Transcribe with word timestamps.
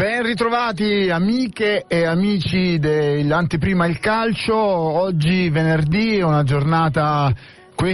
Ben 0.00 0.22
ritrovati 0.22 1.10
amiche 1.10 1.84
e 1.86 2.06
amici 2.06 2.78
dell'anteprima 2.78 3.84
il 3.84 3.98
calcio, 3.98 4.56
oggi 4.56 5.50
venerdì 5.50 6.16
è 6.16 6.22
una 6.22 6.42
giornata 6.42 7.30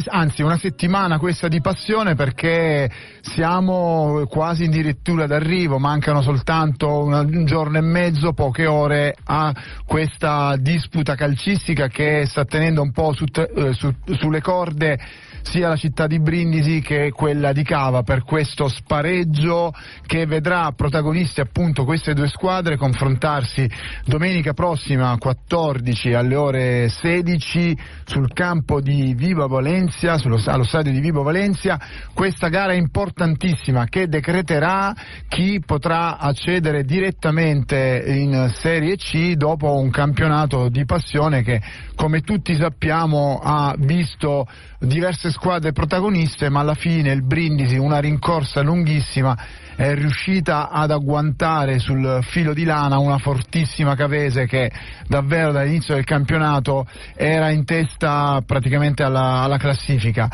anzi 0.09 0.43
una 0.43 0.57
settimana 0.57 1.19
questa 1.19 1.47
di 1.47 1.61
passione 1.61 2.17
perché 2.17 2.91
siamo 3.21 4.25
quasi 4.29 4.65
addirittura 4.65 5.27
d'arrivo, 5.27 5.79
mancano 5.79 6.23
soltanto 6.23 7.05
un 7.05 7.45
giorno 7.45 7.79
e 7.79 7.83
mezzo, 7.83 8.33
poche 8.33 8.67
ore 8.67 9.15
a 9.25 9.55
questa 9.85 10.57
disputa 10.59 11.15
calcistica 11.15 11.87
che 11.87 12.25
sta 12.27 12.45
tenendo 12.45 12.83
un 12.83 12.91
po' 12.91 13.13
su, 13.15 13.25
eh, 13.33 13.73
su, 13.75 13.93
sulle 14.19 14.41
corde 14.41 14.99
sia 15.49 15.69
la 15.69 15.77
città 15.77 16.09
di 16.09 16.19
Brindisi 16.19 16.81
che 16.81 17.13
quella 17.13 17.53
di 17.53 17.63
Cava 17.63 18.03
per 18.03 18.25
questo 18.25 18.67
spareggio 18.69 19.73
che 20.05 20.27
vedrà 20.27 20.73
protagonisti 20.73 21.41
appunto 21.41 21.85
queste 21.85 22.15
due 22.15 22.27
squadre 22.27 22.77
confrontarsi 22.77 23.71
domenica 24.05 24.55
prossima 24.55 25.17
14 25.17 26.15
alle 26.15 26.35
ore 26.35 26.89
16 26.89 27.79
sul 28.05 28.33
campo 28.33 28.81
di 28.81 29.15
Viva 29.15 29.47
Valencia, 29.47 30.19
sullo, 30.19 30.43
allo 30.47 30.65
stadio 30.65 30.91
di 30.91 30.99
Viva 30.99 31.23
Valencia, 31.23 31.81
questa 32.13 32.49
gara 32.49 32.73
importantissima 32.73 33.87
che 33.87 34.09
decreterà 34.09 34.93
chi 35.29 35.63
potrà 35.65 36.19
accedere 36.19 36.83
direttamente 36.83 38.03
in 38.05 38.51
Serie 38.53 38.97
C 38.97 39.35
dopo 39.35 39.79
un 39.79 39.91
campionato 39.91 40.69
di 40.69 40.85
passione 40.85 41.43
che 41.43 41.61
come 41.97 42.21
tutti 42.21 42.55
sappiamo 42.55 43.41
ha 43.43 43.75
visto 43.77 44.47
diverse 44.79 45.31
squadre 45.31 45.73
protagoniste, 45.73 46.49
ma 46.49 46.61
alla 46.61 46.75
fine 46.75 47.11
il 47.11 47.23
Brindisi, 47.25 47.77
una 47.77 47.99
rincorsa 47.99 48.61
lunghissima, 48.61 49.37
è 49.77 49.95
riuscita 49.95 50.71
ad 50.71 50.91
agguantare 50.91 51.79
sul 51.79 52.21
filo 52.23 52.55
di 52.55 52.65
lana 52.65 52.99
una 52.99 53.19
fortissima 53.19 53.95
Cavese 53.95 54.47
che 54.47 54.73
davvero 55.07 55.53
dall'inizio 55.53 55.95
del 55.95 56.05
campionato 56.05 56.87
era 57.15 57.51
in 57.51 57.65
testa 57.65 58.43
praticamente 58.45 59.03
alla, 59.03 59.43
alla 59.43 59.59
classifica. 59.59 60.29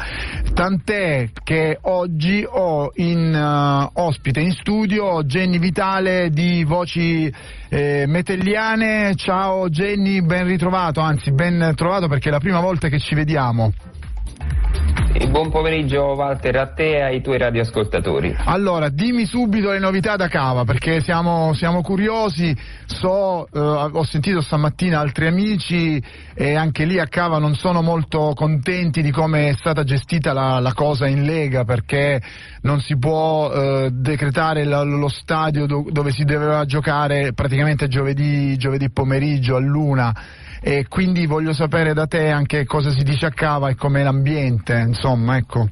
Tant'è 0.54 1.30
che 1.42 1.76
oggi 1.82 2.46
ho 2.48 2.92
in 2.94 3.34
uh, 3.34 4.00
ospite 4.00 4.40
in 4.40 4.52
studio 4.52 5.24
Jenny 5.24 5.58
Vitale 5.58 6.30
di 6.30 6.62
Voci 6.62 7.32
eh, 7.68 8.04
Metelliane. 8.06 9.14
Ciao 9.16 9.68
Jenny, 9.68 10.22
ben 10.22 10.46
ritrovato, 10.46 11.00
anzi 11.00 11.32
ben 11.32 11.72
trovato 11.74 12.06
perché 12.06 12.28
è 12.28 12.32
la 12.32 12.38
prima 12.38 12.60
volta 12.60 12.88
che 12.88 13.00
ci 13.00 13.16
vediamo. 13.16 13.72
Buon 15.32 15.50
pomeriggio 15.50 16.02
Walter 16.14 16.56
a 16.56 16.66
te 16.66 16.96
e 16.96 17.00
ai 17.00 17.22
tuoi 17.22 17.38
radioascoltatori. 17.38 18.36
Allora, 18.44 18.90
dimmi 18.90 19.24
subito 19.24 19.70
le 19.70 19.78
novità 19.78 20.16
da 20.16 20.28
Cava 20.28 20.64
perché 20.64 21.00
siamo, 21.00 21.54
siamo 21.54 21.80
curiosi, 21.80 22.54
so, 22.84 23.46
eh, 23.50 23.58
ho 23.58 24.04
sentito 24.04 24.42
stamattina 24.42 25.00
altri 25.00 25.26
amici 25.26 26.02
e 26.34 26.54
anche 26.54 26.84
lì 26.84 26.98
a 26.98 27.06
Cava 27.06 27.38
non 27.38 27.54
sono 27.54 27.80
molto 27.80 28.32
contenti 28.34 29.00
di 29.00 29.10
come 29.10 29.48
è 29.48 29.54
stata 29.54 29.84
gestita 29.84 30.34
la, 30.34 30.60
la 30.60 30.74
cosa 30.74 31.06
in 31.06 31.24
Lega 31.24 31.64
perché 31.64 32.20
non 32.62 32.80
si 32.80 32.98
può 32.98 33.50
eh, 33.50 33.90
decretare 33.90 34.64
la, 34.64 34.82
lo 34.82 35.08
stadio 35.08 35.66
do, 35.66 35.86
dove 35.90 36.10
si 36.10 36.24
doveva 36.24 36.66
giocare 36.66 37.32
praticamente 37.32 37.88
giovedì, 37.88 38.56
giovedì 38.58 38.90
pomeriggio 38.90 39.58
luna 39.58 40.14
e 40.62 40.86
quindi 40.88 41.26
voglio 41.26 41.52
sapere 41.52 41.92
da 41.92 42.06
te 42.06 42.28
anche 42.28 42.64
cosa 42.64 42.90
si 42.90 43.02
dice 43.02 43.26
a 43.26 43.30
Cava 43.30 43.68
e 43.68 43.74
com'è 43.74 44.02
l'ambiente, 44.02 44.78
insomma, 44.78 45.36
ecco. 45.36 45.68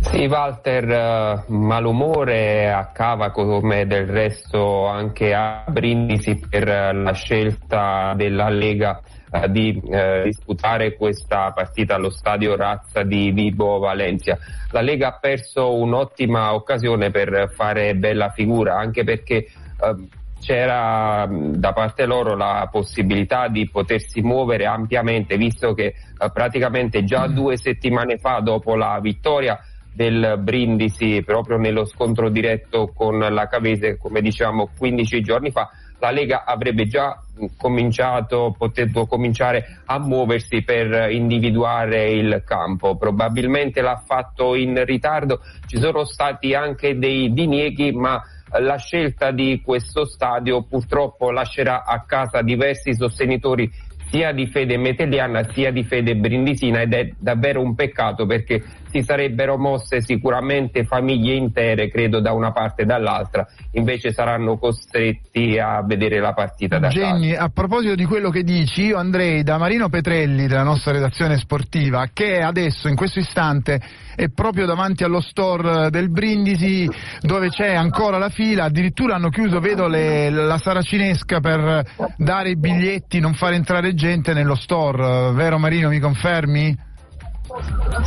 Sì, 0.00 0.24
Walter, 0.24 0.90
eh, 0.90 1.44
malumore 1.48 2.72
a 2.72 2.86
Cava 2.92 3.30
come 3.30 3.86
del 3.86 4.06
resto 4.06 4.86
anche 4.86 5.34
a 5.34 5.64
Brindisi 5.68 6.40
per 6.48 6.94
la 6.94 7.12
scelta 7.12 8.14
della 8.16 8.48
Lega 8.48 9.02
eh, 9.30 9.50
di 9.50 9.78
eh, 9.90 10.22
disputare 10.24 10.96
questa 10.96 11.52
partita 11.52 11.96
allo 11.96 12.08
stadio 12.08 12.56
Razza 12.56 13.02
di 13.02 13.30
Vibo 13.32 13.78
Valencia. 13.78 14.38
La 14.70 14.80
Lega 14.80 15.08
ha 15.08 15.18
perso 15.18 15.74
un'ottima 15.74 16.54
occasione 16.54 17.10
per 17.10 17.50
fare 17.54 17.94
bella 17.94 18.30
figura, 18.30 18.78
anche 18.78 19.04
perché 19.04 19.34
eh, 19.36 20.08
c'era 20.40 21.28
da 21.30 21.72
parte 21.72 22.06
loro 22.06 22.36
la 22.36 22.68
possibilità 22.70 23.48
di 23.48 23.68
potersi 23.68 24.20
muovere 24.20 24.66
ampiamente, 24.66 25.36
visto 25.36 25.74
che 25.74 25.86
eh, 25.86 26.30
praticamente 26.32 27.04
già 27.04 27.28
mm. 27.28 27.32
due 27.34 27.56
settimane 27.56 28.18
fa, 28.18 28.40
dopo 28.40 28.74
la 28.74 28.98
vittoria 29.00 29.58
del 29.92 30.38
Brindisi 30.38 31.22
proprio 31.24 31.56
nello 31.56 31.84
scontro 31.84 32.28
diretto 32.28 32.92
con 32.94 33.18
la 33.18 33.48
Cavese, 33.48 33.96
come 33.96 34.20
dicevamo 34.20 34.70
15 34.78 35.20
giorni 35.22 35.50
fa, 35.50 35.70
la 35.98 36.10
Lega 36.12 36.44
avrebbe 36.44 36.86
già 36.86 37.20
cominciato, 37.56 38.54
potuto 38.56 39.06
cominciare 39.06 39.80
a 39.86 39.98
muoversi 39.98 40.62
per 40.62 41.10
individuare 41.10 42.10
il 42.10 42.42
campo. 42.46 42.96
Probabilmente 42.96 43.80
l'ha 43.80 44.00
fatto 44.04 44.54
in 44.54 44.84
ritardo, 44.84 45.40
ci 45.66 45.78
sono 45.80 46.04
stati 46.04 46.54
anche 46.54 46.96
dei 46.96 47.32
dinieghi, 47.32 47.90
ma 47.90 48.22
la 48.60 48.76
scelta 48.76 49.30
di 49.30 49.60
questo 49.64 50.06
stadio 50.06 50.62
purtroppo 50.62 51.30
lascerà 51.30 51.84
a 51.84 52.02
casa 52.04 52.42
diversi 52.42 52.94
sostenitori 52.94 53.70
sia 54.10 54.32
di 54.32 54.46
fede 54.46 54.76
metelliana 54.76 55.48
sia 55.52 55.70
di 55.70 55.84
fede 55.84 56.16
brindisina 56.16 56.80
ed 56.80 56.92
è 56.92 57.10
davvero 57.18 57.60
un 57.60 57.74
peccato 57.74 58.26
perché 58.26 58.62
si 58.90 59.02
sarebbero 59.02 59.58
mosse 59.58 60.00
sicuramente 60.00 60.84
famiglie 60.84 61.34
intere, 61.34 61.90
credo, 61.90 62.20
da 62.20 62.32
una 62.32 62.52
parte 62.52 62.82
e 62.82 62.84
dall'altra, 62.86 63.46
invece 63.72 64.12
saranno 64.12 64.56
costretti 64.56 65.58
a 65.58 65.82
vedere 65.82 66.20
la 66.20 66.32
partita 66.32 66.78
da 66.78 66.88
casa. 66.88 67.44
a 67.44 67.48
proposito 67.50 67.94
di 67.94 68.04
quello 68.04 68.30
che 68.30 68.42
dici, 68.42 68.86
io 68.86 68.96
andrei 68.96 69.42
da 69.42 69.58
Marino 69.58 69.88
Petrelli 69.88 70.46
della 70.46 70.62
nostra 70.62 70.92
redazione 70.92 71.36
sportiva, 71.36 72.08
che 72.12 72.40
adesso, 72.40 72.88
in 72.88 72.96
questo 72.96 73.18
istante, 73.18 73.80
è 74.14 74.28
proprio 74.30 74.66
davanti 74.66 75.04
allo 75.04 75.20
store 75.20 75.90
del 75.90 76.10
Brindisi, 76.10 76.90
dove 77.20 77.50
c'è 77.50 77.74
ancora 77.74 78.18
la 78.18 78.30
fila, 78.30 78.64
addirittura 78.64 79.14
hanno 79.14 79.28
chiuso, 79.28 79.60
vedo, 79.60 79.86
le, 79.86 80.30
la 80.30 80.58
saracinesca 80.58 81.38
per 81.40 81.84
dare 82.16 82.50
i 82.50 82.56
biglietti, 82.56 83.20
non 83.20 83.34
fare 83.34 83.54
entrare 83.54 83.94
gente 83.98 84.32
nello 84.32 84.54
store, 84.54 85.32
vero 85.32 85.58
Marino, 85.58 85.88
mi 85.88 85.98
confermi? 85.98 86.86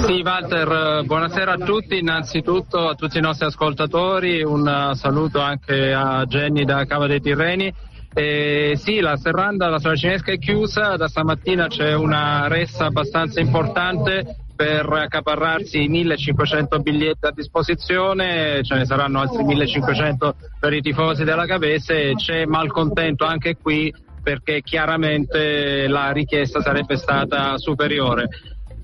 Sì, 0.05 0.21
Walter, 0.23 1.03
buonasera 1.03 1.53
a 1.53 1.57
tutti, 1.57 1.99
innanzitutto 1.99 2.87
a 2.87 2.95
tutti 2.95 3.17
i 3.17 3.21
nostri 3.21 3.47
ascoltatori, 3.47 4.41
un 4.41 4.91
saluto 4.93 5.41
anche 5.41 5.91
a 5.91 6.23
Jenny 6.25 6.63
da 6.63 6.85
Cava 6.85 7.07
dei 7.07 7.19
Tirreni. 7.19 7.73
Eh, 8.13 8.77
sì, 8.77 9.01
la 9.01 9.17
serranda, 9.17 9.67
la 9.67 9.79
saracinesca 9.79 10.31
è 10.31 10.37
chiusa, 10.37 10.95
da 10.95 11.09
stamattina 11.09 11.67
c'è 11.67 11.93
una 11.93 12.47
ressa 12.47 12.85
abbastanza 12.85 13.41
importante 13.41 14.37
per 14.55 14.85
accaparrarsi 14.85 15.87
1500 15.87 16.79
biglietti 16.79 17.25
a 17.25 17.31
disposizione, 17.31 18.63
ce 18.63 18.75
ne 18.75 18.85
saranno 18.85 19.19
altri 19.19 19.43
1500 19.43 20.35
per 20.57 20.71
i 20.71 20.81
tifosi 20.81 21.25
della 21.25 21.45
Cavese, 21.45 22.13
c'è 22.15 22.45
malcontento 22.45 23.25
anche 23.25 23.57
qui 23.57 23.93
perché 24.21 24.61
chiaramente 24.61 25.87
la 25.87 26.11
richiesta 26.11 26.61
sarebbe 26.61 26.97
stata 26.97 27.57
superiore. 27.57 28.27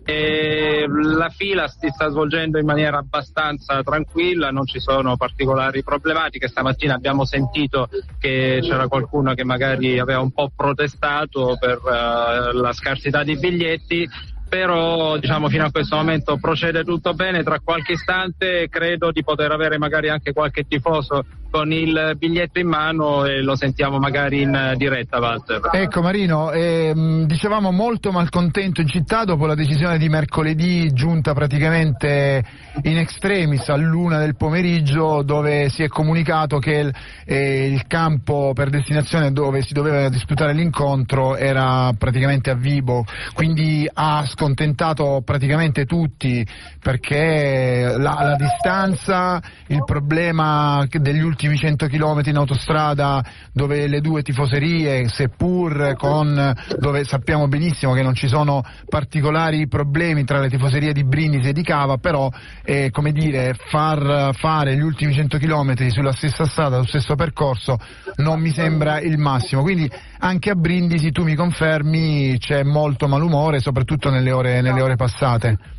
E 0.04 0.86
la 0.88 1.28
fila 1.28 1.68
si 1.68 1.90
sta 1.90 2.08
svolgendo 2.08 2.58
in 2.58 2.66
maniera 2.66 2.98
abbastanza 2.98 3.84
tranquilla, 3.84 4.52
non 4.52 4.66
ci 4.66 4.80
sono 4.80 5.18
particolari 5.18 5.84
problematiche. 5.84 6.48
Stamattina 6.48 6.96
abbiamo 6.96 7.26
sentito 7.26 7.90
che 8.18 8.60
c'era 8.62 8.88
qualcuno 8.88 9.34
che 9.34 9.44
magari 9.44 10.00
aveva 10.00 10.22
un 10.22 10.32
po' 10.32 10.50
protestato 10.56 11.58
per 11.60 11.80
uh, 11.84 12.58
la 12.58 12.72
scarsità 12.72 13.24
di 13.24 13.38
biglietti 13.38 14.08
però 14.48 15.18
diciamo 15.18 15.50
fino 15.50 15.66
a 15.66 15.72
questo 15.72 15.96
momento 15.96 16.38
procede 16.38 16.84
tutto 16.84 17.14
bene, 17.14 17.44
tra 17.44 17.60
qualche 17.64 17.94
istante 17.94 18.68
credo 18.70 19.12
di 19.12 19.24
poter 19.24 19.52
avere 19.52 19.78
magari 19.78 20.10
anche 20.10 20.34
qualche 20.34 20.66
tifoso 20.68 21.26
con 21.50 21.72
il 21.72 22.16
biglietto 22.18 22.60
in 22.60 22.68
mano 22.68 23.26
e 23.26 23.42
lo 23.42 23.56
sentiamo 23.56 23.98
magari 23.98 24.42
in 24.42 24.74
diretta 24.76 25.20
Walter. 25.20 25.70
Ecco 25.72 26.02
Marino, 26.02 26.52
ehm, 26.52 27.26
dicevamo 27.26 27.72
molto 27.72 28.12
malcontento 28.12 28.82
in 28.82 28.88
città 28.88 29.24
dopo 29.24 29.46
la 29.46 29.56
decisione 29.56 29.98
di 29.98 30.10
mercoledì 30.10 30.92
giunta 30.94 31.34
praticamente 31.34 32.44
in 32.84 32.98
extremis 32.98 33.68
all'una 33.70 34.20
del 34.20 34.36
pomeriggio 34.36 35.24
dove 35.24 35.70
si 35.70 35.84
è 35.84 35.88
comunicato 35.88 36.60
che 36.60 36.74
il, 36.74 36.94
eh, 37.26 37.68
il 37.68 37.88
campo 37.88 38.52
per 38.54 38.70
destinazione 38.70 39.32
dove 39.32 39.62
si 39.62 39.74
doveva 39.74 40.10
disputare 40.10 40.54
l'incontro 40.54 41.36
era 41.36 41.92
praticamente 41.98 42.50
a 42.50 42.56
Vibo, 42.56 43.06
quindi 43.34 43.90
a 43.92 44.24
scontentato 44.38 45.24
praticamente 45.26 45.86
tutti 45.86 46.46
perché 46.80 47.96
la, 47.98 48.18
la 48.22 48.36
distanza, 48.38 49.42
il 49.68 49.84
problema 49.84 50.86
degli 50.88 51.22
ultimi 51.22 51.58
100 51.58 51.88
km 51.88 52.22
in 52.26 52.38
autostrada 52.38 53.24
dove 53.52 53.88
le 53.88 54.00
due 54.00 54.22
tifoserie, 54.22 55.10
seppur 55.10 55.96
con, 55.98 56.54
dove 56.78 57.04
sappiamo 57.04 57.48
benissimo 57.48 57.94
che 57.94 58.04
non 58.04 58.14
ci 58.14 58.28
sono 58.28 58.64
particolari 58.88 59.68
problemi 59.68 60.24
tra 60.24 60.40
le 60.40 60.50
tifoserie 60.50 60.94
di 60.94 61.04
Brindisi 61.04 61.50
e 61.50 61.54
di 61.54 61.64
Cava, 61.64 61.98
però 61.98 62.30
eh, 62.64 62.92
come 62.92 63.12
dire, 63.12 63.56
far 63.70 64.36
fare 64.36 64.76
gli 64.76 64.82
ultimi 64.82 65.14
100 65.14 65.40
km 65.40 65.88
sulla 65.88 66.12
stessa 66.12 66.46
strada, 66.46 66.76
sullo 66.76 66.88
stesso 66.88 67.16
percorso 67.16 67.80
non 68.18 68.40
mi 68.40 68.52
sembra 68.52 69.00
il 69.00 69.18
massimo, 69.18 69.64
quindi 69.64 69.90
anche 70.20 70.52
a 70.52 70.56
Brindisi 70.56 71.12
tu 71.12 71.24
mi 71.24 71.36
confermi 71.36 72.38
c'è 72.38 72.64
molto 72.64 73.08
malumore, 73.08 73.60
soprattutto 73.60 74.10
nelle 74.10 74.27
ore, 74.32 74.62
nelle 74.62 74.82
ore 74.82 74.96
passate. 74.96 75.76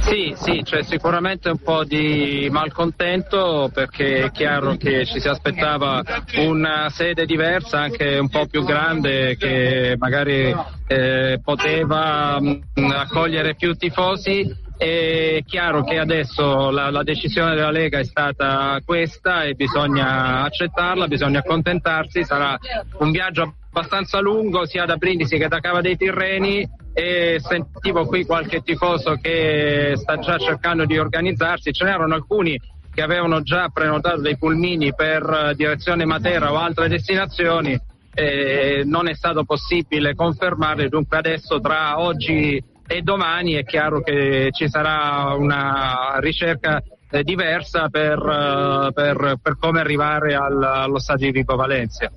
Sì, 0.00 0.32
sì, 0.36 0.62
c'è 0.62 0.82
sicuramente 0.82 1.50
un 1.50 1.58
po' 1.58 1.84
di 1.84 2.48
malcontento 2.50 3.70
perché 3.72 4.24
è 4.24 4.30
chiaro 4.30 4.76
che 4.76 5.04
ci 5.04 5.20
si 5.20 5.28
aspettava 5.28 6.02
una 6.36 6.88
sede 6.88 7.26
diversa, 7.26 7.80
anche 7.80 8.16
un 8.16 8.28
po' 8.28 8.46
più 8.46 8.64
grande, 8.64 9.36
che 9.36 9.96
magari 9.98 10.54
eh, 10.86 11.40
poteva 11.42 12.40
mh, 12.40 12.90
accogliere 12.94 13.54
più 13.54 13.74
tifosi. 13.74 14.66
È 14.78 15.42
chiaro 15.44 15.82
che 15.82 15.98
adesso 15.98 16.70
la, 16.70 16.90
la, 16.90 17.02
decisione 17.02 17.54
della 17.54 17.72
Lega 17.72 17.98
è 17.98 18.04
stata 18.04 18.80
questa 18.84 19.42
e 19.42 19.54
bisogna 19.54 20.44
accettarla, 20.44 21.08
bisogna 21.08 21.40
accontentarsi, 21.40 22.24
sarà 22.24 22.56
un 22.98 23.10
viaggio 23.10 23.54
abbastanza 23.70 24.20
lungo 24.20 24.64
sia 24.66 24.84
da 24.84 24.96
Brindisi 24.96 25.36
che 25.36 25.48
da 25.48 25.60
Cava 25.60 25.80
dei 25.80 25.96
Tirreni 25.96 26.77
e 26.92 27.38
sentivo 27.40 28.06
qui 28.06 28.24
qualche 28.24 28.60
tifoso 28.62 29.14
che 29.20 29.94
sta 29.96 30.18
già 30.18 30.38
cercando 30.38 30.84
di 30.84 30.98
organizzarsi, 30.98 31.72
ce 31.72 31.84
n'erano 31.84 32.14
alcuni 32.14 32.58
che 32.92 33.02
avevano 33.02 33.42
già 33.42 33.68
prenotato 33.68 34.20
dei 34.20 34.36
pulmini 34.36 34.92
per 34.94 35.52
direzione 35.54 36.04
Matera 36.04 36.52
o 36.52 36.56
altre 36.56 36.88
destinazioni 36.88 37.78
e 38.12 38.82
non 38.84 39.06
è 39.06 39.14
stato 39.14 39.44
possibile 39.44 40.16
confermarli, 40.16 40.88
dunque 40.88 41.18
adesso 41.18 41.60
tra 41.60 42.00
oggi 42.00 42.60
e 42.90 43.02
domani 43.02 43.52
è 43.52 43.64
chiaro 43.64 44.00
che 44.00 44.48
ci 44.50 44.68
sarà 44.68 45.34
una 45.34 46.18
ricerca 46.18 46.82
eh, 47.10 47.22
diversa 47.22 47.88
per, 47.88 48.18
uh, 48.18 48.92
per, 48.92 49.36
per, 49.40 49.56
come 49.58 49.80
arrivare 49.80 50.34
al, 50.34 50.62
allo 50.62 50.98
stadio 50.98 51.26
di 51.26 51.38
Vico 51.38 51.54
Valencia. 51.54 52.10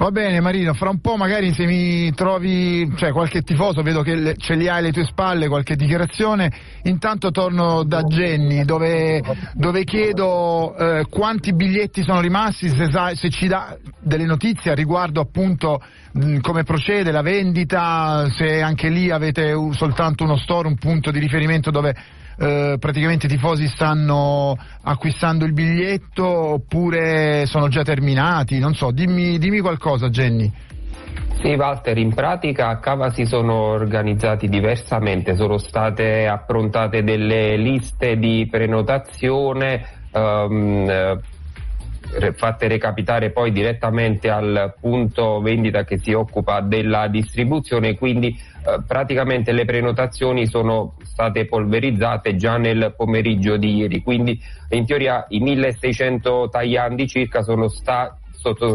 Va 0.00 0.10
bene 0.10 0.40
Marino, 0.40 0.72
fra 0.72 0.88
un 0.88 0.98
po' 0.98 1.16
magari 1.16 1.52
se 1.52 1.66
mi 1.66 2.10
trovi 2.14 2.90
cioè, 2.96 3.12
qualche 3.12 3.42
tifoso, 3.42 3.82
vedo 3.82 4.00
che 4.00 4.14
le, 4.14 4.34
ce 4.38 4.54
li 4.54 4.66
hai 4.66 4.78
alle 4.78 4.92
tue 4.92 5.04
spalle, 5.04 5.46
qualche 5.46 5.76
dichiarazione, 5.76 6.50
intanto 6.84 7.30
torno 7.30 7.82
da 7.82 8.02
Jenny 8.04 8.64
dove, 8.64 9.20
dove 9.52 9.84
chiedo 9.84 10.74
eh, 10.74 11.04
quanti 11.06 11.52
biglietti 11.52 12.02
sono 12.02 12.22
rimasti, 12.22 12.70
se, 12.70 12.88
se, 13.12 13.28
ci 13.28 13.46
dà 13.46 13.76
delle 14.00 14.24
notizie 14.24 14.74
riguardo 14.74 15.20
appunto 15.20 15.82
mh, 16.12 16.38
come 16.38 16.62
procede 16.62 17.10
la 17.10 17.20
vendita, 17.20 18.26
se 18.30 18.62
anche 18.62 18.88
lì 18.88 19.10
avete 19.10 19.52
soltanto 19.72 20.24
uno 20.24 20.38
store, 20.38 20.66
un 20.66 20.76
punto 20.76 21.10
di 21.10 21.18
riferimento 21.18 21.70
dove 21.70 21.94
eh, 22.40 22.76
praticamente 22.78 23.26
i 23.26 23.28
tifosi 23.28 23.66
stanno 23.68 24.56
acquistando 24.82 25.44
il 25.44 25.52
biglietto 25.52 26.26
oppure 26.26 27.44
sono 27.44 27.68
già 27.68 27.82
terminati? 27.82 28.58
Non 28.58 28.74
so, 28.74 28.90
dimmi, 28.90 29.38
dimmi 29.38 29.60
qualcosa 29.60 30.08
Jenny. 30.08 30.50
Sì, 31.42 31.54
Walter, 31.54 31.98
in 31.98 32.14
pratica 32.14 32.68
a 32.68 32.78
Cava 32.78 33.10
si 33.10 33.26
sono 33.26 33.54
organizzati 33.54 34.48
diversamente, 34.48 35.36
sono 35.36 35.58
state 35.58 36.26
approntate 36.26 37.02
delle 37.02 37.56
liste 37.56 38.16
di 38.16 38.46
prenotazione 38.50 39.84
um, 40.12 41.20
fatte 42.34 42.68
recapitare 42.68 43.30
poi 43.30 43.52
direttamente 43.52 44.30
al 44.30 44.74
punto 44.80 45.40
vendita 45.40 45.84
che 45.84 45.98
si 45.98 46.12
occupa 46.12 46.60
della 46.60 47.08
distribuzione, 47.08 47.96
quindi 47.96 48.28
eh, 48.28 48.80
praticamente 48.86 49.52
le 49.52 49.64
prenotazioni 49.64 50.46
sono 50.46 50.96
state 51.02 51.46
polverizzate 51.46 52.36
già 52.36 52.56
nel 52.56 52.94
pomeriggio 52.96 53.56
di 53.56 53.76
ieri, 53.76 54.02
quindi 54.02 54.40
in 54.70 54.84
teoria 54.86 55.24
i 55.28 55.40
1600 55.40 56.48
tagliandi 56.50 57.06
circa 57.06 57.42
sono, 57.42 57.68
sta, 57.68 58.18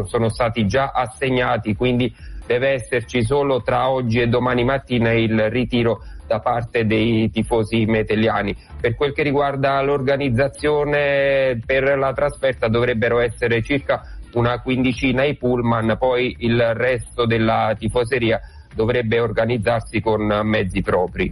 sono 0.05 0.29
stati 0.29 0.65
già 0.65 0.91
assegnati, 0.91 1.75
quindi 1.75 2.13
deve 2.45 2.69
esserci 2.69 3.23
solo 3.23 3.61
tra 3.61 3.89
oggi 3.89 4.21
e 4.21 4.27
domani 4.27 4.63
mattina 4.63 5.11
il 5.11 5.49
ritiro 5.49 6.01
da 6.27 6.39
parte 6.39 6.85
dei 6.85 7.29
tifosi 7.29 7.85
metelliani. 7.85 8.55
Per 8.79 8.95
quel 8.95 9.13
che 9.13 9.23
riguarda 9.23 9.81
l'organizzazione 9.81 11.59
per 11.65 11.97
la 11.97 12.13
trasferta 12.13 12.67
dovrebbero 12.67 13.19
essere 13.19 13.61
circa 13.61 14.01
una 14.33 14.59
quindicina 14.61 15.23
i 15.23 15.37
pullman, 15.37 15.95
poi 15.97 16.35
il 16.39 16.73
resto 16.73 17.25
della 17.25 17.75
tifoseria 17.77 18.39
dovrebbe 18.73 19.19
organizzarsi 19.19 20.01
con 20.01 20.25
mezzi 20.43 20.81
propri. 20.81 21.31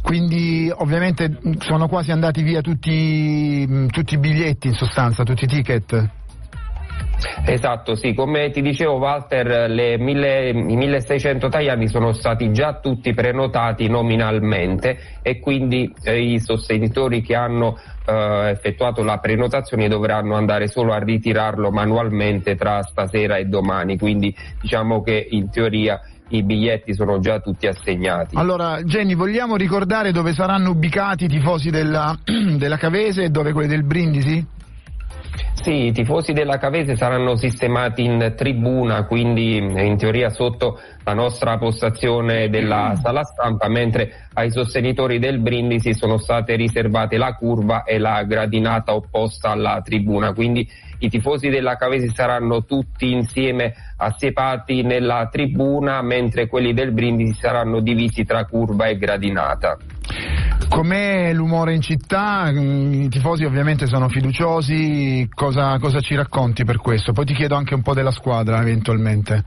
Quindi 0.00 0.70
ovviamente 0.74 1.38
sono 1.60 1.88
quasi 1.88 2.10
andati 2.10 2.42
via 2.42 2.60
tutti, 2.60 3.88
tutti 3.90 4.14
i 4.14 4.18
biglietti 4.18 4.68
in 4.68 4.74
sostanza, 4.74 5.22
tutti 5.22 5.44
i 5.44 5.48
ticket? 5.48 6.10
Esatto, 7.46 7.94
sì, 7.94 8.14
come 8.14 8.50
ti 8.50 8.62
dicevo 8.62 8.94
Walter, 8.94 9.68
mille, 9.98 10.48
i 10.48 10.76
1600 10.76 11.46
italiani 11.46 11.88
sono 11.88 12.12
stati 12.12 12.52
già 12.52 12.74
tutti 12.80 13.12
prenotati 13.12 13.88
nominalmente 13.88 14.98
e 15.22 15.40
quindi 15.40 15.92
eh, 16.02 16.20
i 16.20 16.40
sostenitori 16.40 17.22
che 17.22 17.34
hanno 17.34 17.78
eh, 18.06 18.50
effettuato 18.50 19.02
la 19.02 19.18
prenotazione 19.18 19.88
dovranno 19.88 20.36
andare 20.36 20.68
solo 20.68 20.92
a 20.92 20.98
ritirarlo 20.98 21.70
manualmente 21.70 22.56
tra 22.56 22.82
stasera 22.82 23.36
e 23.36 23.44
domani, 23.44 23.98
quindi 23.98 24.34
diciamo 24.60 25.02
che 25.02 25.26
in 25.30 25.50
teoria 25.50 26.00
i 26.28 26.42
biglietti 26.42 26.94
sono 26.94 27.20
già 27.20 27.40
tutti 27.40 27.66
assegnati. 27.66 28.36
Allora, 28.36 28.82
Jenny, 28.82 29.14
vogliamo 29.14 29.56
ricordare 29.56 30.10
dove 30.12 30.32
saranno 30.32 30.70
ubicati 30.70 31.24
i 31.24 31.28
tifosi 31.28 31.70
della, 31.70 32.16
della 32.56 32.76
Cavese 32.76 33.24
e 33.24 33.28
dove 33.28 33.52
quelli 33.52 33.68
del 33.68 33.84
Brindisi? 33.84 34.46
Sì, 35.64 35.86
i 35.86 35.92
tifosi 35.92 36.32
della 36.32 36.58
Cavese 36.58 36.94
saranno 36.94 37.36
sistemati 37.36 38.04
in 38.04 38.34
tribuna, 38.36 39.06
quindi 39.06 39.56
in 39.56 39.96
teoria 39.96 40.28
sotto 40.28 40.78
la 41.04 41.14
nostra 41.14 41.56
postazione 41.56 42.50
della 42.50 42.94
sala 43.00 43.24
stampa, 43.24 43.68
mentre 43.68 44.28
ai 44.34 44.50
sostenitori 44.50 45.18
del 45.18 45.38
Brindisi 45.38 45.94
sono 45.94 46.18
state 46.18 46.54
riservate 46.56 47.16
la 47.16 47.34
curva 47.34 47.84
e 47.84 47.98
la 47.98 48.22
gradinata 48.24 48.94
opposta 48.94 49.50
alla 49.50 49.80
tribuna. 49.82 50.34
Quindi 50.34 50.68
i 50.98 51.08
tifosi 51.08 51.48
della 51.48 51.76
Cavese 51.76 52.10
saranno 52.10 52.64
tutti 52.64 53.10
insieme 53.12 53.72
assiepati 53.96 54.82
nella 54.82 55.28
tribuna, 55.30 56.02
mentre 56.02 56.46
quelli 56.46 56.74
del 56.74 56.92
Brindisi 56.92 57.40
saranno 57.40 57.80
divisi 57.80 58.24
tra 58.24 58.44
curva 58.44 58.86
e 58.86 58.98
gradinata. 58.98 59.78
Com'è 60.68 61.32
l'umore 61.32 61.74
in 61.74 61.80
città? 61.80 62.50
Mm, 62.50 63.02
I 63.02 63.08
tifosi 63.08 63.44
ovviamente 63.44 63.86
sono 63.86 64.08
fiduciosi, 64.08 65.28
cosa, 65.32 65.78
cosa 65.78 66.00
ci 66.00 66.14
racconti 66.14 66.64
per 66.64 66.78
questo? 66.78 67.12
Poi 67.12 67.24
ti 67.24 67.34
chiedo 67.34 67.54
anche 67.54 67.74
un 67.74 67.82
po' 67.82 67.94
della 67.94 68.10
squadra 68.10 68.60
eventualmente. 68.60 69.44